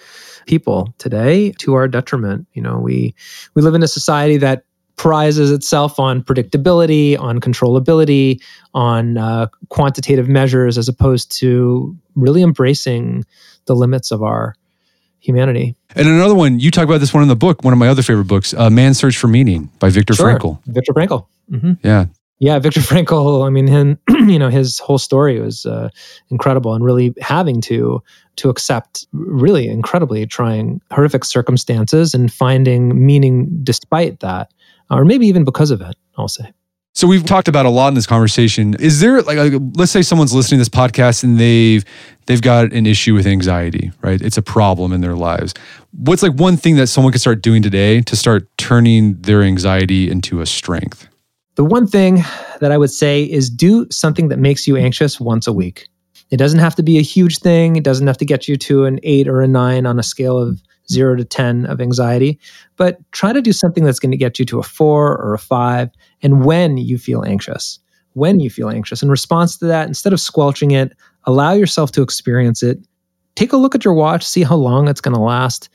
people 0.47 0.93
today 0.99 1.53
to 1.53 1.75
our 1.75 1.87
detriment. 1.89 2.47
You 2.55 2.63
know, 2.63 2.79
we 2.79 3.15
we 3.55 3.63
live 3.63 3.75
in 3.75 3.83
a 3.83 3.89
society 3.89 4.39
that 4.39 4.65
prizes 4.97 5.51
itself 5.51 5.99
on 5.99 6.23
predictability, 6.23 7.19
on 7.19 7.39
controllability, 7.41 8.41
on 8.73 9.19
uh, 9.19 9.47
quantitative 9.69 10.29
measures, 10.29 10.79
as 10.79 10.89
opposed 10.89 11.31
to 11.41 11.95
really 12.15 12.43
embracing 12.43 13.25
the 13.67 13.75
limits 13.75 14.11
of 14.11 14.23
our 14.23 14.55
humanity. 15.25 15.75
And 15.97 16.07
another 16.09 16.35
one, 16.35 16.61
you 16.61 16.71
talk 16.71 16.85
about 16.85 17.01
this 17.01 17.15
one 17.15 17.23
in 17.23 17.29
the 17.29 17.37
book, 17.37 17.65
one 17.65 17.73
of 17.73 17.79
my 17.79 17.89
other 17.89 18.03
favorite 18.03 18.27
books, 18.27 18.53
uh, 18.55 18.71
Man's 18.71 18.99
Search 18.99 19.17
for 19.17 19.29
Meaning 19.29 19.71
by 19.79 19.89
Viktor 19.91 20.15
Sure. 20.15 20.39
Frankl. 20.39 20.61
Viktor 20.67 20.93
Frankl. 20.93 21.27
hmm 21.49 21.73
Yeah. 21.83 22.07
Yeah, 22.41 22.59
Viktor 22.59 22.81
Frankl. 22.81 23.47
I 23.47 23.51
mean, 23.51 23.67
him. 23.67 23.99
You 24.25 24.39
know, 24.39 24.49
his 24.49 24.79
whole 24.79 24.97
story 24.99 25.39
was 25.39 25.67
uh, 25.67 25.91
incredible, 26.31 26.73
and 26.75 26.83
really 26.83 27.15
having 27.21 27.61
to 27.63 28.03
to 28.37 28.49
accept 28.49 29.07
really 29.13 29.69
incredibly 29.69 30.27
trying, 30.27 30.81
horrific 30.91 31.25
circumstances, 31.27 32.15
and 32.15 32.33
finding 32.33 33.05
meaning 33.05 33.51
despite 33.63 34.21
that, 34.21 34.51
or 34.91 35.05
maybe 35.05 35.27
even 35.27 35.45
because 35.45 35.71
of 35.71 35.83
it. 35.83 35.95
I'll 36.17 36.29
say. 36.29 36.53
So 36.95 37.09
we've 37.09 37.27
talked 37.27 37.49
about 37.49 37.67
a 37.67 37.71
lot 37.71 37.89
in 37.89 37.95
this 37.95 38.07
conversation. 38.07 38.75
Is 38.75 39.01
there 39.01 39.21
like, 39.23 39.37
like, 39.37 39.53
let's 39.75 39.91
say 39.91 40.01
someone's 40.01 40.33
listening 40.33 40.59
to 40.59 40.61
this 40.61 40.69
podcast 40.69 41.25
and 41.25 41.39
they've 41.39 41.85
they've 42.27 42.41
got 42.41 42.73
an 42.73 42.87
issue 42.87 43.15
with 43.15 43.27
anxiety, 43.27 43.91
right? 44.01 44.23
It's 44.23 44.39
a 44.39 44.43
problem 44.43 44.93
in 44.93 45.01
their 45.01 45.17
lives. 45.17 45.55
What's 45.91 46.23
like 46.23 46.35
one 46.35 46.57
thing 46.57 46.77
that 46.77 46.87
someone 46.87 47.13
could 47.13 47.21
start 47.21 47.43
doing 47.43 47.63
today 47.63 48.01
to 48.03 48.15
start 48.15 48.47
turning 48.59 49.21
their 49.23 49.43
anxiety 49.43 50.09
into 50.09 50.41
a 50.41 50.47
strength? 50.47 51.09
The 51.57 51.65
one 51.65 51.89
thing 51.89 52.23
that 52.61 52.71
I 52.71 52.79
would 52.79 52.93
say 52.93 53.25
is 53.25 53.51
do 53.51 53.89
something 53.91 54.29
that 54.29 54.39
makes 54.39 54.69
you 54.69 54.77
anxious 54.77 55.19
once 55.19 55.49
a 55.49 55.53
week. 55.53 55.89
It 56.31 56.37
doesn't 56.37 56.61
have 56.61 56.77
to 56.77 56.83
be 56.85 56.99
a 56.99 57.03
huge 57.03 57.39
thing. 57.39 57.75
It 57.75 57.85
doesn't 57.85 58.07
have 58.07 58.19
to 58.19 58.25
get 58.25 58.47
you 58.47 58.57
to 58.59 58.85
an 58.85 59.01
eight 59.03 59.27
or 59.27 59.41
a 59.41 59.49
nine 59.49 59.85
on 59.85 59.99
a 59.99 60.03
scale 60.05 60.39
of 60.39 60.61
zero 60.91 61.17
to 61.17 61.25
10 61.25 61.67
of 61.67 61.81
anxiety, 61.81 62.39
but 62.77 62.99
try 63.13 63.33
to 63.33 63.41
do 63.41 63.53
something 63.53 63.85
that's 63.85 63.99
going 63.99 64.11
to 64.11 64.17
get 64.17 64.39
you 64.39 64.45
to 64.47 64.59
a 64.59 64.63
four 64.63 65.17
or 65.19 65.35
a 65.35 65.39
five. 65.39 65.91
And 66.23 66.45
when 66.45 66.77
you 66.77 66.99
feel 66.99 67.25
anxious, 67.25 67.79
when 68.13 68.41
you 68.41 68.51
feel 68.51 68.69
anxious, 68.69 69.03
in 69.03 69.09
response 69.09 69.59
to 69.59 69.67
that, 69.67 69.89
instead 69.89 70.13
of 70.13 70.21
squelching 70.21 70.73
it, 70.73 70.93
allow 71.25 71.53
yourself 71.53 71.93
to 71.93 72.03
experience 72.03 72.63
it. 72.63 72.79
Take 73.35 73.53
a 73.53 73.57
look 73.57 73.75
at 73.75 73.85
your 73.85 73.95
watch, 73.95 74.25
see 74.25 74.43
how 74.43 74.57
long 74.57 74.89
it's 74.89 75.01
going 75.01 75.15
to 75.15 75.21
last. 75.21 75.69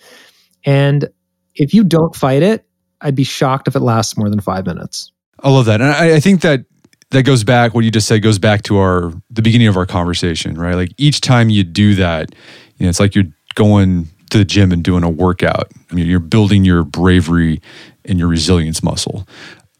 And 0.65 1.09
if 1.55 1.73
you 1.73 1.83
don't 1.83 2.15
fight 2.15 2.41
it, 2.41 2.65
I'd 3.01 3.15
be 3.15 3.23
shocked 3.23 3.67
if 3.67 3.75
it 3.75 3.81
lasts 3.81 4.17
more 4.17 4.29
than 4.29 4.39
five 4.39 4.65
minutes. 4.65 5.11
I 5.41 5.49
love 5.49 5.65
that, 5.65 5.81
and 5.81 5.89
I, 5.89 6.15
I 6.15 6.19
think 6.19 6.41
that 6.41 6.65
that 7.11 7.23
goes 7.23 7.43
back. 7.43 7.73
What 7.73 7.85
you 7.85 7.91
just 7.91 8.07
said 8.07 8.21
goes 8.21 8.39
back 8.39 8.63
to 8.63 8.77
our 8.77 9.13
the 9.29 9.41
beginning 9.41 9.67
of 9.67 9.77
our 9.77 9.85
conversation, 9.85 10.55
right? 10.55 10.75
Like 10.75 10.91
each 10.97 11.21
time 11.21 11.49
you 11.49 11.63
do 11.63 11.95
that, 11.95 12.35
you 12.77 12.85
know, 12.85 12.89
it's 12.89 12.99
like 12.99 13.15
you're 13.15 13.25
going 13.55 14.07
to 14.29 14.37
the 14.37 14.45
gym 14.45 14.71
and 14.71 14.83
doing 14.83 15.03
a 15.03 15.09
workout. 15.09 15.71
I 15.91 15.93
mean, 15.93 16.07
you're 16.07 16.19
building 16.19 16.65
your 16.65 16.83
bravery 16.83 17.61
and 18.05 18.19
your 18.19 18.27
resilience 18.27 18.83
muscle. 18.83 19.27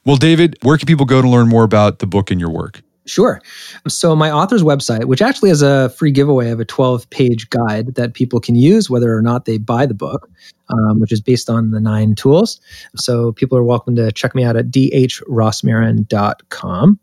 Well, 0.06 0.18
David, 0.18 0.58
where 0.62 0.78
can 0.78 0.88
people 0.88 1.06
go 1.06 1.22
to 1.22 1.28
learn 1.28 1.50
more 1.50 1.64
about 1.64 2.00
the 2.00 2.08
book 2.08 2.32
and 2.32 2.39
your 2.39 2.50
work? 2.50 2.82
Sure. 3.06 3.41
So, 3.88 4.16
my 4.16 4.32
author's 4.32 4.62
website, 4.62 5.06
which 5.06 5.22
actually 5.22 5.50
has 5.50 5.62
a 5.62 5.89
free 5.89 6.12
giveaway 6.12 6.52
of 6.52 6.60
a 6.60 6.66
12 6.66 7.10
page 7.10 7.50
guide 7.50 7.95
that 7.95 8.14
people 8.14 8.39
can 8.39 8.56
use 8.56 8.89
whether 8.89 9.16
or 9.16 9.22
not 9.22 9.45
they 9.45 9.58
buy 9.58 9.86
the 9.86 9.93
book, 9.93 10.30
um, 10.70 11.00
which 11.00 11.12
is 11.12 11.20
based 11.20 11.50
on 11.50 11.72
the 11.72 11.80
nine 11.80 12.14
tools. 12.14 12.62
So, 12.95 13.32
people 13.32 13.58
are 13.58 13.64
welcome 13.64 13.95
to 13.95 14.12
check 14.12 14.36
me 14.36 14.43
out 14.43 14.56
at 14.56 14.68
dhrosmarin.com. 14.68 17.00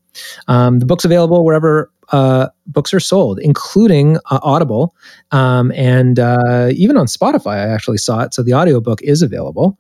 Um, 0.49 0.79
the 0.79 0.87
book's 0.87 1.05
available 1.05 1.45
wherever 1.45 1.91
uh, 2.13 2.49
books 2.67 2.93
are 2.95 3.01
sold, 3.01 3.39
including 3.41 4.17
uh, 4.31 4.41
Audible 4.43 4.95
um, 5.33 5.73
and 5.73 6.19
uh, 6.19 6.71
even 6.75 6.97
on 6.97 7.07
Spotify. 7.07 7.55
I 7.55 7.69
actually 7.69 7.99
saw 7.99 8.21
it. 8.21 8.35
So, 8.35 8.43
the 8.43 8.55
audiobook 8.55 9.03
is 9.03 9.23
available. 9.23 9.79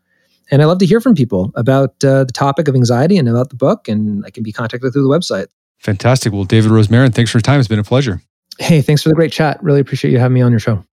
And 0.51 0.62
I 0.62 0.66
love 0.66 0.79
to 0.79 0.87
hear 0.87 1.01
from 1.01 1.14
people 1.14 1.51
about 1.57 2.05
uh, 2.05 2.22
the 2.22 2.33
topic 2.33 2.68
of 2.68 2.77
anxiety 2.77 3.16
and 3.16 3.29
about 3.29 3.51
the 3.51 3.57
book, 3.57 3.89
and 3.89 4.24
I 4.24 4.31
can 4.31 4.45
be 4.45 4.53
contacted 4.53 4.93
through 4.93 5.03
the 5.03 5.09
website. 5.09 5.49
Fantastic. 5.79 6.33
Well, 6.33 6.45
David 6.45 6.70
Rosmarin, 6.70 7.12
thanks 7.14 7.31
for 7.31 7.39
your 7.39 7.43
time. 7.43 7.59
It's 7.59 7.68
been 7.68 7.81
a 7.81 7.85
pleasure. 7.85 8.22
Hey, 8.59 8.81
thanks 8.81 9.03
for 9.03 9.09
the 9.09 9.14
great 9.14 9.33
chat. 9.33 9.62
Really 9.62 9.81
appreciate 9.81 10.12
you 10.12 10.18
having 10.18 10.35
me 10.35 10.43
on 10.43 10.53
your 10.53 10.61
show. 10.61 10.85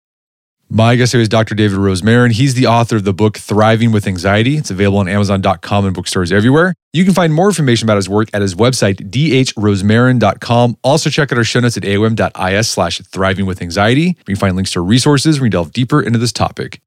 My 0.75 0.97
guest 0.97 1.13
today 1.13 1.21
is 1.21 1.29
Dr. 1.29 1.55
David 1.55 1.77
Rosmarin. 1.77 2.33
He's 2.33 2.55
the 2.55 2.67
author 2.67 2.97
of 2.97 3.05
the 3.05 3.13
book 3.13 3.37
Thriving 3.37 3.93
with 3.93 4.07
Anxiety. 4.07 4.57
It's 4.57 4.71
available 4.71 5.01
on 5.01 5.07
Amazon.com 5.07 5.85
and 5.85 5.95
bookstores 5.95 6.33
everywhere. 6.33 6.73
You 6.95 7.05
can 7.05 7.13
find 7.13 7.35
more 7.35 7.49
information 7.49 7.85
about 7.85 7.97
his 7.97 8.09
work 8.09 8.31
at 8.33 8.41
his 8.41 8.55
website, 8.55 9.11
dhrosmarin.com. 9.11 10.79
Also, 10.83 11.11
check 11.11 11.31
out 11.31 11.37
our 11.37 11.45
show 11.45 11.61
notes 11.61 11.77
at 11.77 11.83
aom.is 11.83 12.71
slash 12.71 13.03
thriving 13.03 13.45
with 13.45 13.61
anxiety. 13.61 14.17
You 14.17 14.25
can 14.25 14.37
find 14.37 14.57
links 14.57 14.71
to 14.71 14.81
resources 14.81 15.41
where 15.41 15.43
we 15.43 15.51
delve 15.51 15.75
deeper 15.75 16.01
into 16.01 16.19
this 16.19 16.33
topic. 16.33 16.81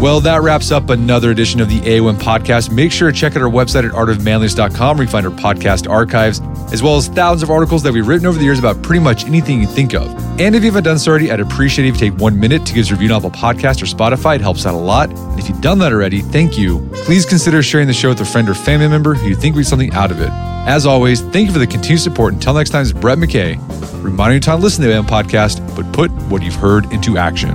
Well, 0.00 0.22
that 0.22 0.40
wraps 0.40 0.70
up 0.70 0.88
another 0.88 1.30
edition 1.30 1.60
of 1.60 1.68
the 1.68 1.78
AOM 1.80 2.16
podcast. 2.16 2.72
Make 2.72 2.90
sure 2.90 3.12
to 3.12 3.16
check 3.16 3.36
out 3.36 3.42
our 3.42 3.50
website 3.50 3.86
at 3.86 3.92
artofmanliness.com 3.92 4.96
where 4.96 5.04
you 5.04 5.10
find 5.10 5.26
our 5.26 5.32
podcast 5.32 5.90
archives, 5.90 6.40
as 6.72 6.82
well 6.82 6.96
as 6.96 7.08
thousands 7.08 7.42
of 7.42 7.50
articles 7.50 7.82
that 7.82 7.92
we've 7.92 8.08
written 8.08 8.26
over 8.26 8.38
the 8.38 8.44
years 8.44 8.58
about 8.58 8.82
pretty 8.82 9.00
much 9.00 9.26
anything 9.26 9.60
you 9.60 9.66
think 9.66 9.92
of. 9.92 10.10
And 10.40 10.56
if 10.56 10.62
you 10.62 10.70
haven't 10.70 10.84
done 10.84 10.98
so 10.98 11.10
already, 11.10 11.30
I'd 11.30 11.40
appreciate 11.40 11.86
if 11.86 12.00
you 12.00 12.10
take 12.10 12.18
one 12.18 12.40
minute 12.40 12.64
to 12.64 12.72
give 12.72 12.86
us 12.86 12.90
a 12.90 12.94
review 12.94 13.10
on 13.10 13.16
Apple 13.16 13.30
Podcast 13.30 13.82
or 13.82 13.84
Spotify. 13.84 14.36
It 14.36 14.40
helps 14.40 14.64
out 14.64 14.72
a 14.72 14.78
lot. 14.78 15.10
And 15.10 15.38
if 15.38 15.50
you've 15.50 15.60
done 15.60 15.78
that 15.80 15.92
already, 15.92 16.22
thank 16.22 16.56
you. 16.56 16.78
Please 17.04 17.26
consider 17.26 17.62
sharing 17.62 17.86
the 17.86 17.92
show 17.92 18.08
with 18.08 18.22
a 18.22 18.24
friend 18.24 18.48
or 18.48 18.54
family 18.54 18.88
member 18.88 19.12
who 19.12 19.28
you 19.28 19.36
think 19.36 19.54
get 19.54 19.66
something 19.66 19.92
out 19.92 20.10
of 20.10 20.22
it. 20.22 20.30
As 20.30 20.86
always, 20.86 21.20
thank 21.20 21.48
you 21.48 21.52
for 21.52 21.58
the 21.58 21.66
continued 21.66 22.00
support. 22.00 22.32
Until 22.32 22.54
next 22.54 22.70
time, 22.70 22.80
it's 22.80 22.92
Brett 22.92 23.18
McKay, 23.18 23.58
reminding 24.02 24.36
you 24.36 24.40
to 24.40 24.56
listen 24.56 24.80
to 24.82 24.88
the 24.88 24.94
AOM 24.94 25.06
podcast, 25.06 25.60
but 25.76 25.92
put 25.92 26.10
what 26.30 26.42
you've 26.42 26.54
heard 26.54 26.90
into 26.90 27.18
action. 27.18 27.50